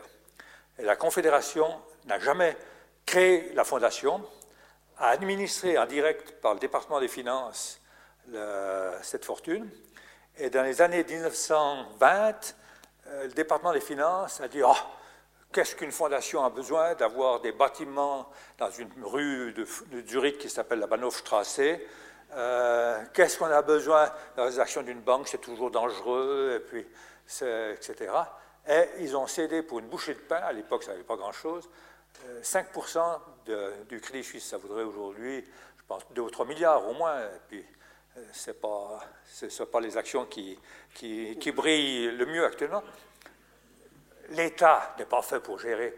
Et 0.78 0.82
la 0.82 0.96
Confédération 0.96 1.80
n'a 2.06 2.18
jamais 2.18 2.56
créé 3.04 3.52
la 3.54 3.64
fondation, 3.64 4.24
a 4.96 5.10
administré 5.10 5.76
en 5.78 5.86
direct 5.86 6.40
par 6.40 6.54
le 6.54 6.60
département 6.60 7.00
des 7.00 7.08
finances 7.08 7.80
cette 9.02 9.24
fortune. 9.24 9.70
Et 10.36 10.50
dans 10.50 10.62
les 10.62 10.82
années 10.82 11.04
1920, 11.04 12.54
euh, 13.06 13.24
le 13.24 13.32
département 13.32 13.72
des 13.72 13.80
finances 13.80 14.40
a 14.40 14.48
dit 14.48 14.62
oh, 14.62 14.74
qu'est-ce 15.52 15.76
qu'une 15.76 15.92
fondation 15.92 16.44
a 16.44 16.50
besoin 16.50 16.94
d'avoir 16.94 17.40
des 17.40 17.52
bâtiments 17.52 18.30
dans 18.58 18.70
une 18.70 18.90
rue 19.02 19.52
de, 19.52 19.66
Zurich 20.06 20.38
qui 20.38 20.48
s'appelle 20.48 20.80
la 20.80 20.86
Bahnhofstrasse? 20.86 21.60
Euh, 22.32 23.02
Qu'est-ce 23.14 23.38
qu'on 23.38 23.46
a 23.46 23.62
besoin 23.62 24.10
dans 24.36 24.44
les 24.44 24.60
actions 24.60 24.82
d'une 24.82 25.00
banque? 25.00 25.28
C'est 25.28 25.40
toujours 25.40 25.70
dangereux, 25.70 26.64
puis, 26.68 26.86
etc. 27.42 28.12
Et 28.68 28.84
ils 29.00 29.16
ont 29.16 29.26
cédé 29.26 29.62
pour 29.62 29.78
une 29.78 29.88
bouchée 29.88 30.14
de 30.14 30.20
pain, 30.20 30.36
à 30.36 30.52
l'époque 30.52 30.82
ça 30.82 30.92
n'avait 30.92 31.04
pas 31.04 31.16
grand-chose, 31.16 31.68
5% 32.42 33.18
euh, 33.48 33.84
du 33.84 34.00
crédit 34.00 34.24
suisse, 34.24 34.44
ça 34.44 34.58
voudrait 34.58 34.82
aujourd'hui, 34.82 35.44
je 35.76 35.82
pense, 35.86 36.02
2 36.12 36.22
ou 36.22 36.30
3 36.30 36.46
milliards 36.46 36.86
au 36.86 36.92
moins. 36.92 37.18
Et 37.20 37.40
puis, 37.48 37.64
euh, 38.16 38.22
ce 38.32 39.44
ne 39.44 39.50
sont 39.50 39.66
pas 39.66 39.80
les 39.80 39.96
actions 39.96 40.26
qui, 40.26 40.58
brillent 41.54 42.10
le 42.10 42.26
mieux 42.26 42.44
actuellement. 42.44 42.82
L'État 44.30 44.94
n'est 44.98 45.06
pas 45.06 45.22
fait 45.22 45.40
pour 45.40 45.58
gérer 45.58 45.94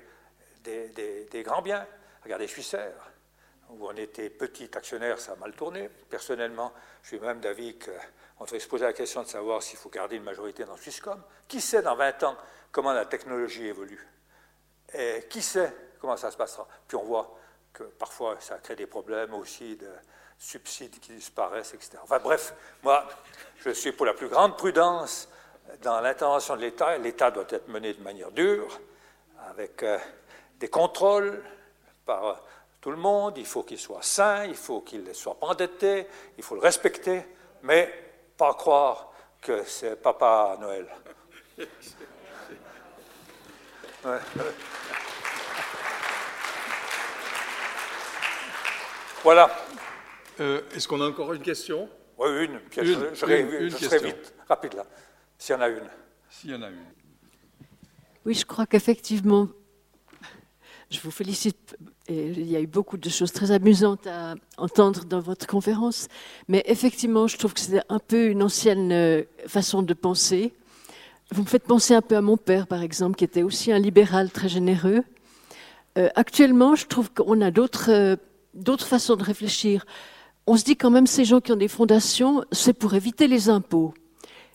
des, 0.63 1.43
grands 1.45 1.63
biens. 1.63 1.87
Regardez 2.23 2.47
Suissair, 2.47 2.93
où 3.71 3.87
on 3.87 3.97
était 3.97 4.31
petit 4.31 4.71
actionnaire, 4.77 5.19
ça 5.19 5.33
a 5.33 5.37
mal 5.37 5.53
tourné. 5.53 5.89
Personnellement, 5.89 6.73
je 7.03 7.09
suis 7.09 7.21
même 7.21 7.41
d'avis 7.41 7.79
qu'on 7.79 8.45
devrait 8.45 8.61
se 8.61 8.69
poser 8.69 8.85
la 8.85 8.93
question 8.93 9.23
de 9.23 9.29
savoir 9.29 9.63
s'il 9.63 9.79
faut 9.79 9.89
garder 9.89 10.17
une 10.17 10.23
majorité 10.23 10.65
dans 10.65 10.77
Swisscom. 10.77 11.21
Qui 11.49 11.61
sait 11.61 11.83
dans 11.83 11.97
20 11.97 12.23
ans 12.25 12.37
comment 12.71 12.93
la 12.93 13.07
technologie 13.07 13.67
évolue? 13.67 14.07
Et 14.93 15.27
qui 15.29 15.43
sait 15.43 15.73
comment 16.01 16.17
ça 16.17 16.31
se 16.31 16.37
passera? 16.37 16.69
Puis 16.87 16.97
on 16.97 17.05
voit 17.05 17.37
que 17.73 17.85
parfois 17.85 18.37
ça 18.41 18.59
crée 18.59 18.77
des 18.77 18.87
problèmes 18.87 19.35
aussi 19.35 19.77
de 19.77 19.91
subsides 20.39 20.99
qui 21.01 21.13
disparaissent, 21.13 21.75
etc. 21.75 21.99
Enfin 22.03 22.19
bref, 22.19 22.55
moi, 22.83 23.07
je 23.59 23.71
suis 23.71 23.93
pour 23.93 24.07
la 24.07 24.15
plus 24.15 24.29
grande 24.29 24.57
prudence 24.57 25.29
dans 25.83 26.01
l'intervention 26.01 26.57
de 26.57 26.63
l'État. 26.63 26.99
L'État 26.99 27.31
doit 27.31 27.47
être 27.49 27.69
mené 27.69 27.95
de 27.95 28.03
manière 28.03 28.31
dure, 28.31 28.81
avec 29.51 29.83
euh, 29.83 29.99
des 30.59 30.69
contrôles 30.69 31.43
par 32.05 32.27
euh, 32.27 32.35
tout 32.81 32.91
le 32.91 32.97
monde. 32.97 33.39
Il 33.39 33.47
faut 33.47 33.63
qu'il 33.63 33.79
soit 33.79 34.03
sain, 34.03 34.45
il 34.45 34.57
faut 34.57 34.81
qu'il 34.81 35.03
ne 35.05 35.13
soit 35.13 35.39
pas 35.39 35.47
endetté, 35.49 36.07
il 36.39 36.45
faut 36.45 36.55
le 36.55 36.61
respecter, 36.61 37.23
mais 37.63 37.93
pas 38.37 38.55
croire 38.55 39.13
que 39.41 39.65
c'est 39.65 39.97
Papa 40.01 40.57
Noël. 40.61 40.87
Voilà. 49.23 49.51
Euh, 50.41 50.63
est-ce 50.75 50.89
qu'on 50.89 51.01
a 51.03 51.07
encore 51.07 51.33
une 51.35 51.43
question? 51.43 51.89
Oui, 52.17 52.45
une. 52.45 52.61
je, 52.71 53.15
serai, 53.15 53.43
vite, 53.99 54.35
rapide 54.49 54.75
là, 54.75 54.87
s'il 55.41 55.55
y 55.55 55.59
en 55.59 55.63
a 55.63 55.69
une. 55.69 55.89
S'il 56.29 56.51
y 56.51 56.55
en 56.55 56.63
a 56.63 56.69
une. 56.69 56.77
Oui, 58.27 58.35
je 58.35 58.45
crois 58.45 58.67
qu'effectivement, 58.67 59.49
je 60.91 61.01
vous 61.01 61.11
félicite. 61.11 61.79
il 62.11 62.47
y 62.47 62.57
a 62.57 62.61
eu 62.61 62.67
beaucoup 62.67 62.99
de 62.99 63.09
choses 63.09 63.33
très 63.33 63.51
amusantes 63.51 64.07
à 64.07 64.35
entendre 64.59 65.07
dans 65.07 65.21
votre 65.21 65.47
conférence, 65.47 66.09
mais 66.47 66.63
effectivement, 66.67 67.27
je 67.27 67.39
trouve 67.39 67.55
que 67.55 67.61
c'est 67.61 67.81
un 67.89 67.99
peu 67.99 68.27
une 68.27 68.43
ancienne 68.43 68.93
euh, 68.93 69.23
façon 69.47 69.83
de 69.83 69.95
penser. 69.95 70.53
vous 71.33 71.43
me 71.43 71.49
faites 71.49 71.65
penser 71.65 71.95
un 71.95 72.03
peu 72.03 72.19
à 72.19 72.21
mon 72.21 72.37
père, 72.37 72.67
par 72.67 72.83
exemple, 72.83 73.17
qui 73.17 73.25
était 73.25 73.43
aussi 73.43 73.73
un 73.73 73.79
libéral 73.79 74.31
très 74.31 74.51
généreux. 74.51 75.03
Euh, 75.97 76.11
actuellement, 76.17 76.75
je 76.75 76.85
trouve 76.85 77.11
qu'on 77.11 77.41
a 77.41 77.51
d'autres 77.51 77.91
euh, 77.91 78.17
d'autres 78.53 78.87
façons 78.87 79.17
de 79.17 79.25
réfléchir. 79.25 79.87
On 80.47 80.59
se 80.59 80.65
dit 80.65 80.77
quand 80.77 80.91
même, 80.91 81.07
ces 81.07 81.25
gens 81.25 81.41
qui 81.41 81.51
ont 81.51 81.57
des 81.57 81.69
fondations, 81.69 82.45
c'est 82.53 82.75
pour 82.75 82.93
éviter 82.93 83.27
les 83.27 83.49
impôts. 83.49 83.95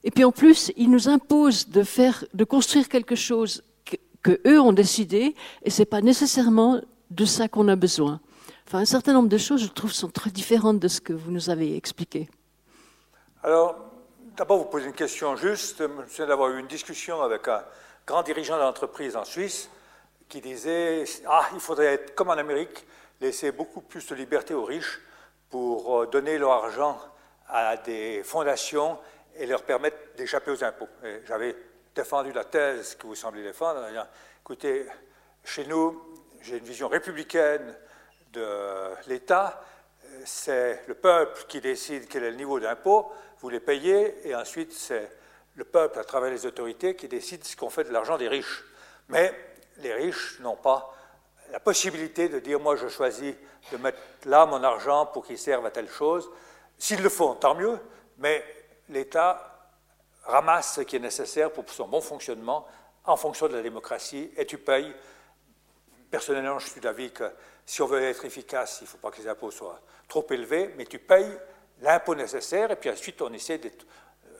Et 0.06 0.12
puis 0.12 0.24
en 0.24 0.32
plus, 0.32 0.72
ils 0.78 0.90
nous 0.90 1.10
imposent 1.10 1.68
de 1.68 1.82
faire, 1.84 2.24
de 2.34 2.44
construire 2.44 2.88
quelque 2.88 3.16
chose 3.16 3.64
que, 4.22 4.40
eux 4.48 4.62
ont 4.62 4.72
décidé, 4.72 5.36
et 5.64 5.70
c'est 5.70 5.86
pas 5.86 6.02
nécessairement 6.02 6.80
de 7.10 7.26
ça 7.26 7.48
qu'on 7.48 7.68
a 7.68 7.76
besoin. 7.76 8.20
Enfin, 8.68 8.80
un 8.80 8.86
certain 8.86 9.14
nombre 9.14 9.30
de 9.30 9.38
choses, 9.38 9.64
je 9.64 9.68
trouve, 9.68 9.92
sont 9.92 10.10
très 10.10 10.30
différentes 10.30 10.80
de 10.80 10.88
ce 10.88 11.02
que 11.02 11.14
vous 11.14 11.32
nous 11.32 11.50
avez 11.50 11.76
expliqué. 11.76 12.30
Alors, 13.44 13.78
d'abord, 14.38 14.60
vous 14.60 14.66
posez 14.66 14.86
une 14.86 14.94
question 14.94 15.36
juste. 15.36 15.78
Je 15.80 15.86
me 15.86 16.06
souviens 16.08 16.28
d'avoir 16.28 16.50
eu 16.52 16.60
une 16.60 16.68
discussion 16.68 17.22
avec 17.22 17.48
un 17.48 17.64
grand 18.06 18.22
dirigeant 18.24 18.58
d'entreprise 18.58 19.16
en 19.16 19.26
Suisse 19.26 19.70
qui 20.30 20.42
disait 20.42 21.06
Ah, 21.28 21.48
il 21.54 21.60
faudrait 21.60 21.94
être 21.94 22.16
comme 22.16 22.30
en 22.30 22.34
Amérique, 22.38 22.86
laisser 23.22 23.52
beaucoup 23.52 23.82
plus 23.82 24.06
de 24.08 24.16
liberté 24.16 24.54
aux 24.54 24.66
riches 24.66 25.00
pour 25.50 26.02
euh, 26.02 26.06
donner 26.08 26.38
leur 26.38 26.52
argent 26.52 27.00
à 27.48 27.78
des 27.78 28.24
fondations 28.24 28.98
et 29.38 29.46
leur 29.46 29.64
permettre 29.64 29.98
d'échapper 30.16 30.52
aux 30.52 30.64
impôts. 30.64 30.88
J'avais 31.26 31.56
défendu 31.94 32.32
la 32.32 32.44
thèse 32.46 32.96
que 32.96 33.08
vous 33.08 33.16
semblez 33.16 33.44
défendre. 33.44 33.82
Écoutez, 34.42 34.86
chez 35.44 35.66
nous, 35.66 36.02
j'ai 36.42 36.58
une 36.58 36.66
vision 36.66 36.88
républicaine 36.88 37.76
de 38.34 39.08
l'État. 39.08 39.62
C'est 40.26 40.84
le 40.88 40.94
peuple 40.94 41.46
qui 41.48 41.62
décide 41.62 42.08
quel 42.08 42.24
est 42.24 42.32
le 42.32 42.38
niveau 42.38 42.60
d'impôt 42.60 43.12
vous 43.46 43.50
les 43.50 43.60
payez, 43.60 44.28
et 44.28 44.34
ensuite 44.34 44.74
c'est 44.74 45.08
le 45.56 45.64
peuple, 45.66 46.00
à 46.00 46.04
travers 46.04 46.32
les 46.32 46.48
autorités, 46.48 46.96
qui 46.96 47.08
décide 47.08 47.44
ce 47.44 47.56
qu'on 47.56 47.70
fait 47.70 47.84
de 47.84 47.92
l'argent 47.92 48.18
des 48.18 48.28
riches. 48.28 48.64
Mais 49.10 49.34
les 49.78 49.94
riches 49.94 50.40
n'ont 50.40 50.56
pas 50.56 50.92
la 51.52 51.60
possibilité 51.60 52.28
de 52.28 52.40
dire 52.40 52.60
moi 52.60 52.76
je 52.76 52.88
choisis 52.88 53.36
de 53.72 53.78
mettre 53.78 54.00
là 54.26 54.48
mon 54.48 54.64
argent 54.64 55.06
pour 55.06 55.26
qu'il 55.26 55.38
serve 55.38 55.66
à 55.66 55.70
telle 55.70 55.90
chose. 55.90 56.28
S'ils 56.80 57.04
le 57.04 57.10
font, 57.10 57.36
tant 57.36 57.54
mieux, 57.54 57.78
mais 58.18 58.44
l'État 58.90 59.56
ramasse 60.24 60.76
ce 60.76 60.82
qui 60.82 60.96
est 60.96 61.00
nécessaire 61.00 61.52
pour 61.52 61.70
son 61.70 61.88
bon 61.88 62.02
fonctionnement 62.02 62.68
en 63.06 63.16
fonction 63.16 63.48
de 63.48 63.56
la 63.56 63.62
démocratie 63.62 64.32
et 64.36 64.46
tu 64.46 64.58
payes. 64.58 64.94
Personnellement, 66.10 66.60
je 66.60 66.70
suis 66.70 66.82
d'avis 66.82 67.12
que 67.12 67.32
si 67.66 67.82
on 67.82 67.88
veut 67.88 68.02
être 68.04 68.26
efficace, 68.26 68.80
il 68.82 68.86
ne 68.86 68.90
faut 68.90 68.98
pas 68.98 69.12
que 69.12 69.22
les 69.22 69.28
impôts 69.28 69.52
soient 69.52 69.80
trop 70.08 70.26
élevés, 70.30 70.74
mais 70.78 70.86
tu 70.86 71.00
payes 71.00 71.38
l'impôt 71.82 72.16
nécessaire, 72.16 72.72
et 72.72 72.76
puis 72.76 72.90
ensuite 72.90 73.22
on 73.22 73.34
essaie 73.34 73.58
d'être 73.58 73.86
euh, 74.28 74.38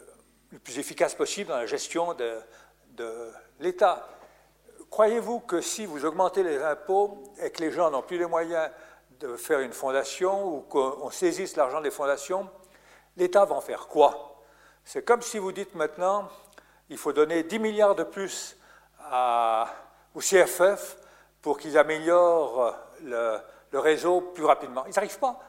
le 0.52 0.60
plus 0.60 0.80
efficace 0.80 1.16
possible 1.16 1.50
dans 1.50 1.58
la 1.58 1.66
gestion 1.66 2.14
de, 2.14 2.40
l'État. 3.60 4.08
Croyez-vous 4.90 5.42
que 5.42 5.60
si 5.60 5.86
vous 5.86 6.06
augmentez 6.06 6.44
les 6.44 6.62
impôts 6.64 7.24
et 7.42 7.52
que 7.52 7.62
les 7.62 7.72
gens 7.72 7.92
n'ont 7.92 8.02
plus 8.02 8.18
les 8.18 8.26
moyens 8.26 8.70
de 9.20 9.36
faire 9.36 9.60
une 9.60 9.74
fondation 9.74 10.56
ou 10.56 10.62
qu'on 10.62 11.10
saisisse 11.10 11.58
l'argent 11.58 11.82
des 11.82 11.92
fondations, 11.92 12.50
l'État 13.18 13.44
va 13.44 13.56
en 13.56 13.62
faire 13.62 13.88
quoi? 13.88 14.35
C'est 14.86 15.04
comme 15.04 15.24
si 15.24 15.40
vous 15.40 15.52
dites 15.52 15.74
maintenant, 15.74 16.30
il 16.90 16.98
faut 16.98 17.12
donner 17.12 17.42
10 17.42 17.58
milliards 17.58 17.96
de 17.96 18.04
plus 18.04 18.56
au 19.12 20.20
CFF 20.20 20.98
pour 21.42 21.58
qu'ils 21.58 21.78
améliorent 21.78 22.78
le, 23.04 23.40
réseau 23.74 24.22
plus 24.22 24.46
rapidement. 24.46 24.86
Ils 24.86 24.94
n'arrivent 24.94 25.20
pas. 25.20 25.40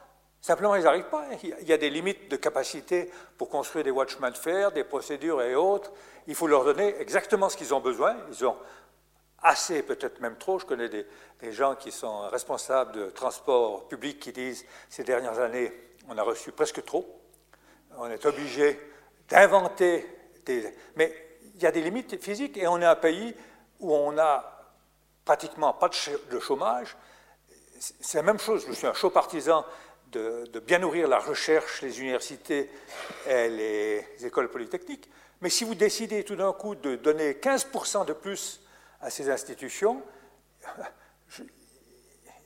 Simplement, 0.41 0.75
ils 0.75 0.83
n'arrivent 0.83 1.11
pas. 1.11 1.27
Il 1.43 1.69
y 1.69 1.73
a 1.73 1.77
des 1.77 1.91
limites 1.91 2.31
de 2.31 2.37
capacité 2.37 3.11
pour 3.37 3.49
construire 3.49 3.85
des 3.85 3.91
watchmen 3.91 4.33
de 4.33 4.37
fer, 4.37 4.73
des 4.73 4.85
procédures 4.85 5.43
et 5.43 5.55
autres. 5.55 5.93
Il 6.27 6.35
faut 6.35 6.47
leur 6.47 6.65
donner 6.65 6.97
exactement 6.99 7.49
ce 7.49 7.57
qu'ils 7.57 7.75
ont 7.75 7.81
besoin. 7.81 8.17
Ils 8.31 8.45
ont 8.45 8.57
assez, 9.43 9.83
peut-être 9.83 10.21
même 10.21 10.37
trop. 10.39 10.59
Je 10.59 10.67
connais 10.67 10.89
des, 10.89 11.07
gens 11.53 11.77
qui 11.77 11.93
sont 11.93 12.29
responsables 12.29 12.93
de 12.93 13.11
transport 13.11 13.87
public 13.87 14.19
qui 14.19 14.33
disent 14.33 14.65
ces 14.89 15.05
dernières 15.05 15.39
années, 15.39 15.73
on 16.09 16.17
a 16.17 16.23
reçu 16.23 16.53
presque 16.53 16.85
trop. 16.85 17.21
On 17.99 18.11
est 18.11 18.25
obligé 18.27 18.81
d'inventer 19.29 20.07
des. 20.45 20.75
Mais 20.97 21.15
il 21.55 21.63
y 21.63 21.67
a 21.67 21.73
des 21.73 21.83
limites 21.83 22.23
physiques 22.23 22.57
et 22.57 22.67
on 22.67 22.81
est 22.81 22.87
un 22.87 22.97
pays 22.97 23.35
où 23.81 23.95
on 23.95 24.13
n'a 24.13 24.57
pratiquement 25.25 25.73
pas 25.73 25.91
de 26.31 26.39
chômage. 26.39 26.97
C'est 27.79 28.19
la 28.19 28.23
même 28.23 28.39
chose. 28.39 28.65
Je 28.69 28.73
suis 28.73 28.87
un 28.87 28.95
chaud 28.95 29.11
partisan 29.11 29.65
de, 30.13 30.61
bien 30.61 30.79
nourrir 30.79 31.09
la 31.09 31.19
recherche, 31.19 31.83
les 31.83 32.01
universités 32.01 32.71
et 33.27 33.49
les 33.49 34.27
écoles 34.27 34.51
polytechniques. 34.51 35.11
Mais 35.41 35.51
si 35.51 35.65
vous 35.65 35.75
décidez 35.75 36.25
tout 36.25 36.37
d'un 36.37 36.53
coup 36.53 36.75
de 36.75 36.97
donner 36.97 37.33
15% 37.33 38.07
de 38.07 38.13
plus 38.13 38.61
à 39.01 39.11
ces 39.11 39.29
institutions, 39.29 40.03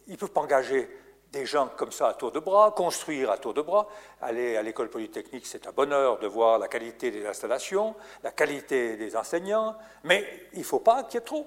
ils 0.07 0.12
ne 0.12 0.16
peuvent 0.16 0.31
pas 0.31 0.40
engager 0.40 0.89
des 1.32 1.47
gens 1.47 1.69
comme 1.77 1.93
ça 1.93 2.09
à 2.09 2.15
tour 2.15 2.32
de 2.32 2.40
bras, 2.40 2.73
construire 2.73 3.31
à 3.31 3.39
tour 3.39 3.55
de 3.55 3.62
bras. 3.62 3.89
Aller 4.20 4.57
à 4.57 4.62
l'école 4.62 4.90
polytechnique, 4.90 5.47
c'est 5.47 5.66
un 5.66 5.73
bonheur 5.73 6.19
de 6.19 6.27
voir 6.27 6.59
la 6.59 6.69
qualité 6.69 7.11
des 7.11 7.27
installations, 7.27 7.94
la 8.23 8.32
qualité 8.32 8.97
des 8.97 9.16
enseignants, 9.16 9.77
mais 10.05 10.48
il 10.52 10.61
ne 10.61 10.65
faut 10.65 10.81
pas 10.81 11.05
qu'il 11.05 11.15
y 11.15 11.19
ait 11.19 11.27
trop. 11.27 11.47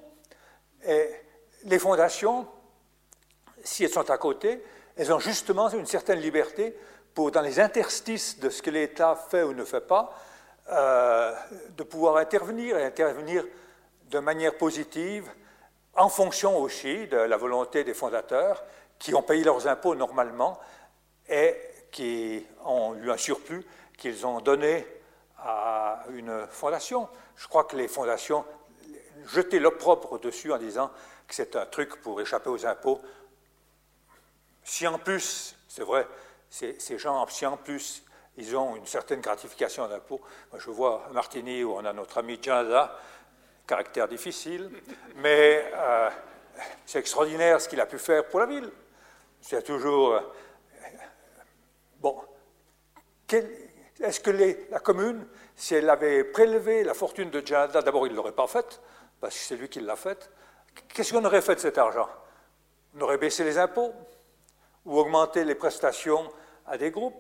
Et 0.85 1.09
les 1.65 1.79
fondations, 1.79 2.47
si 3.63 3.83
elles 3.83 3.89
sont 3.89 4.09
à 4.09 4.17
côté, 4.17 4.63
elles 4.95 5.11
ont 5.11 5.19
justement 5.19 5.69
une 5.69 5.85
certaine 5.85 6.19
liberté 6.19 6.77
pour, 7.13 7.31
dans 7.31 7.41
les 7.41 7.59
interstices 7.59 8.39
de 8.39 8.49
ce 8.49 8.61
que 8.61 8.69
l'État 8.69 9.15
fait 9.15 9.43
ou 9.43 9.53
ne 9.53 9.63
fait 9.63 9.81
pas, 9.81 10.13
euh, 10.71 11.33
de 11.75 11.83
pouvoir 11.83 12.17
intervenir 12.17 12.77
et 12.77 12.85
intervenir 12.85 13.45
de 14.09 14.19
manière 14.19 14.57
positive 14.57 15.29
en 15.95 16.09
fonction 16.09 16.57
aussi 16.57 17.07
de 17.07 17.17
la 17.17 17.37
volonté 17.37 17.83
des 17.83 17.93
fondateurs 17.93 18.63
qui 19.03 19.13
ont 19.13 19.21
payé 19.21 19.43
leurs 19.43 19.67
impôts 19.67 19.95
normalement 19.95 20.57
et 21.27 21.57
qui 21.91 22.45
ont 22.63 22.95
eu 22.95 23.11
un 23.11 23.17
surplus 23.17 23.65
qu'ils 23.97 24.25
ont 24.25 24.39
donné 24.39 24.87
à 25.39 26.05
une 26.09 26.47
fondation. 26.47 27.09
Je 27.35 27.49
crois 27.49 27.65
que 27.65 27.75
les 27.75 27.89
fondations, 27.89 28.45
jeter 29.25 29.59
l'opprobre 29.59 30.19
dessus 30.21 30.53
en 30.53 30.57
disant 30.57 30.89
que 31.27 31.35
c'est 31.35 31.57
un 31.57 31.65
truc 31.65 32.01
pour 32.01 32.21
échapper 32.21 32.49
aux 32.49 32.65
impôts, 32.65 33.01
si 34.63 34.87
en 34.87 34.97
plus, 34.97 35.57
c'est 35.67 35.83
vrai, 35.83 36.07
ces, 36.49 36.97
gens, 36.97 37.27
si 37.27 37.45
en 37.45 37.57
plus 37.57 38.05
ils 38.37 38.55
ont 38.55 38.77
une 38.77 38.85
certaine 38.85 39.19
gratification 39.19 39.85
d'impôt, 39.89 40.21
je 40.57 40.69
vois 40.69 41.07
à 41.09 41.11
Martigny 41.11 41.65
où 41.65 41.73
on 41.73 41.83
a 41.83 41.91
notre 41.91 42.19
ami 42.19 42.39
Djanda, 42.41 42.97
caractère 43.67 44.07
difficile, 44.07 44.71
mais 45.17 45.69
euh, 45.73 46.09
c'est 46.85 46.99
extraordinaire 46.99 47.59
ce 47.59 47.67
qu'il 47.67 47.81
a 47.81 47.85
pu 47.85 47.97
faire 47.97 48.25
pour 48.29 48.39
la 48.39 48.45
ville. 48.45 48.71
C'est 49.43 49.61
toujours. 49.61 50.13
Euh, 50.13 50.21
bon. 51.99 52.17
Est-ce 53.99 54.21
que 54.21 54.31
la 54.71 54.79
commune, 54.79 55.27
si 55.55 55.75
elle 55.75 55.89
avait 55.89 56.23
prélevé 56.23 56.83
la 56.83 56.93
fortune 56.93 57.29
de 57.29 57.45
Djanda, 57.45 57.81
d'abord 57.81 58.07
il 58.07 58.11
ne 58.11 58.15
l'aurait 58.15 58.31
pas 58.31 58.47
faite, 58.47 58.79
parce 59.19 59.35
que 59.35 59.41
c'est 59.41 59.55
lui 59.57 59.67
qui 59.67 59.81
l'a 59.81 59.97
faite, 59.97 60.31
qu'est-ce 60.87 61.11
qu'on 61.11 61.25
aurait 61.25 61.41
fait 61.41 61.55
de 61.55 61.59
cet 61.59 61.77
argent? 61.77 62.07
On 62.95 63.01
aurait 63.01 63.17
baissé 63.17 63.43
les 63.43 63.57
impôts 63.57 63.93
ou 64.85 64.97
augmenter 64.97 65.43
les 65.43 65.55
prestations 65.55 66.31
à 66.65 66.77
des 66.77 66.91
groupes? 66.91 67.15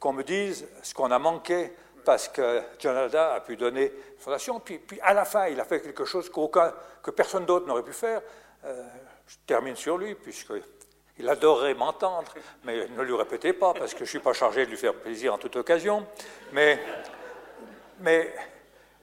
Qu'on 0.00 0.14
me 0.14 0.24
dise 0.24 0.66
ce 0.82 0.94
qu'on 0.94 1.12
a 1.12 1.18
manqué 1.18 1.72
parce 2.04 2.26
que 2.28 2.60
Jonada 2.80 3.34
a 3.34 3.40
pu 3.40 3.56
donner 3.56 3.86
une 3.86 4.18
fondation, 4.18 4.58
puis, 4.58 4.78
puis, 4.78 5.00
à 5.00 5.14
la 5.14 5.24
fin, 5.24 5.46
il 5.46 5.60
a 5.60 5.64
fait 5.64 5.80
quelque 5.80 6.04
chose 6.04 6.28
que 6.28 7.10
personne 7.12 7.46
d'autre 7.46 7.66
n'aurait 7.68 7.84
pu 7.84 7.92
faire. 7.92 8.20
Euh, 8.64 8.82
je 9.26 9.36
termine 9.46 9.76
sur 9.76 9.98
lui, 9.98 10.14
puisqu'il 10.14 11.28
adorerait 11.28 11.74
m'entendre, 11.74 12.32
mais 12.64 12.88
ne 12.88 13.02
lui 13.02 13.14
répétez 13.14 13.52
pas, 13.52 13.74
parce 13.74 13.92
que 13.92 14.00
je 14.00 14.04
ne 14.04 14.08
suis 14.08 14.18
pas 14.18 14.32
chargé 14.32 14.64
de 14.64 14.70
lui 14.70 14.76
faire 14.76 14.94
plaisir 14.94 15.34
en 15.34 15.38
toute 15.38 15.56
occasion. 15.56 16.06
Mais, 16.52 16.80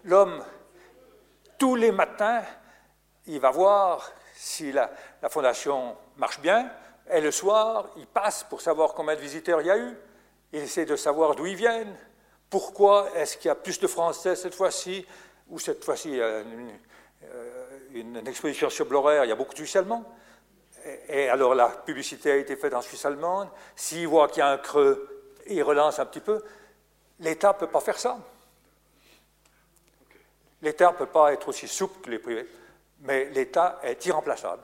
l'homme, 0.04 0.44
tous 1.58 1.76
les 1.76 1.92
matins, 1.92 2.44
il 3.28 3.40
va 3.40 3.52
voir 3.52 4.12
si 4.36 4.72
la, 4.72 4.92
fondation 5.30 5.96
marche 6.18 6.40
bien, 6.40 6.72
et 7.10 7.22
le 7.22 7.32
soir, 7.32 7.90
il 7.98 8.08
passe 8.08 8.44
pour 8.44 8.62
savoir 8.62 8.94
combien 8.94 9.16
de 9.16 9.22
visiteurs 9.22 9.62
il 9.62 9.68
y 9.68 9.72
a 9.72 9.78
eu. 9.78 9.98
Il 10.54 10.62
essaie 10.62 10.86
de 10.86 10.96
savoir 10.96 11.36
d'où 11.36 11.46
ils 11.46 11.56
viennent. 11.56 11.96
Pourquoi 12.50 13.10
est-ce 13.16 13.38
qu'il 13.38 13.48
y 13.48 13.52
a 13.52 13.56
plus 13.56 13.80
de 13.80 13.88
Français 13.88 14.36
cette 14.36 14.56
fois-ci 14.56 15.06
Ou 15.50 15.60
cette 15.60 15.84
fois-ci, 15.84 16.20
euh, 16.20 16.44
une, 17.94 18.28
exposition 18.28 18.70
sur 18.70 18.86
Blorer, 18.86 19.22
il 19.24 19.30
y 19.30 19.32
a 19.32 19.36
beaucoup 19.36 19.54
de 19.54 19.58
Suisses 19.58 19.76
allemands. 19.76 20.04
Et, 21.10 21.30
alors 21.30 21.54
la 21.54 21.68
publicité 21.68 22.32
a 22.32 22.36
été 22.38 22.56
faite 22.56 22.74
en 22.74 22.82
Suisse 22.82 23.06
allemande. 23.06 23.50
S'il 23.76 24.08
voit 24.08 24.28
qu'il 24.28 24.40
y 24.40 24.42
a 24.42 24.50
un 24.50 24.58
creux, 24.58 25.26
il 25.48 25.62
relance 25.64 26.00
un 26.00 26.06
petit 26.06 26.20
peu. 26.20 26.44
L'État 27.20 27.50
ne 27.50 27.60
peut 27.60 27.68
pas 27.68 27.82
faire 27.82 28.00
ça. 28.00 28.18
L'État 30.62 30.92
ne 30.92 30.98
peut 30.98 31.08
pas 31.08 31.34
être 31.34 31.48
aussi 31.48 31.68
souple 31.68 32.02
que 32.02 32.10
les 32.10 32.20
privés. 32.20 32.48
Mais 33.02 33.26
l'État 33.26 33.80
est 33.84 34.06
irremplaçable. 34.06 34.64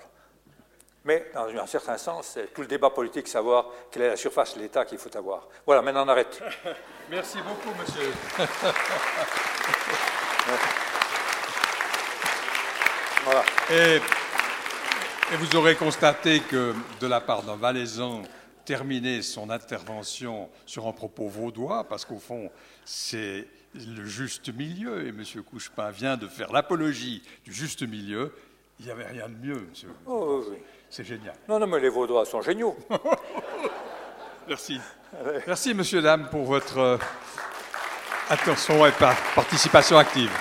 Mais 1.06 1.32
dans 1.34 1.48
un 1.48 1.68
certain 1.68 1.98
sens, 1.98 2.32
c'est 2.34 2.54
tout 2.54 2.62
le 2.62 2.68
débat 2.68 2.90
politique, 2.90 3.28
savoir 3.28 3.68
quelle 3.90 4.04
est 4.04 4.10
la 4.10 4.18
surface 4.18 4.56
de 4.56 4.62
l'État 4.62 4.86
qu'il 4.86 4.98
faut 4.98 5.16
avoir. 5.16 5.48
Voilà, 5.66 5.82
maintenant 5.82 6.06
on 6.06 6.10
arrête. 6.10 6.42
Merci 7.10 7.38
beaucoup, 7.42 7.74
monsieur. 7.80 8.12
Voilà. 13.30 13.44
Et, 13.72 13.98
et 15.34 15.36
vous 15.38 15.54
aurez 15.58 15.76
constaté 15.76 16.40
que 16.40 16.74
de 17.02 17.08
la 17.08 17.20
part 17.20 17.44
d'un 17.44 17.58
Valaisan, 17.58 18.22
terminer 18.64 19.22
son 19.22 19.50
intervention 19.50 20.50
sur 20.66 20.88
un 20.88 20.94
propos 20.94 21.28
vaudois, 21.28 21.84
parce 21.90 22.06
qu'au 22.06 22.20
fond, 22.20 22.50
c'est 22.86 23.46
le 23.76 24.06
juste 24.06 24.54
milieu, 24.56 25.06
et 25.06 25.10
M. 25.10 25.24
Couchepin 25.50 25.92
vient 25.92 26.16
de 26.16 26.28
faire 26.30 26.54
l'apologie 26.54 27.22
du 27.44 27.52
juste 27.54 27.82
milieu. 27.84 28.34
Il 28.80 28.86
n'y 28.86 28.92
avait 28.92 29.08
rien 29.08 29.28
de 29.28 29.36
mieux, 29.46 29.68
monsieur. 29.70 29.90
Oh, 30.06 30.44
oui, 30.44 30.48
oui. 30.52 30.58
C'est 30.90 31.04
génial. 31.04 31.34
Non, 31.50 31.60
non, 31.60 31.68
mais 31.68 31.82
les 31.82 31.90
Vaudois 31.90 32.26
sont 32.26 32.42
géniaux. 32.42 32.78
Merci. 34.48 34.80
Merci, 35.46 35.74
monsieur, 35.74 36.02
dame, 36.02 36.30
pour 36.30 36.46
votre 36.46 36.78
euh, 36.78 36.98
attention 38.30 38.86
et 38.86 38.92
par- 38.94 39.18
participation 39.36 39.98
active. 39.98 40.32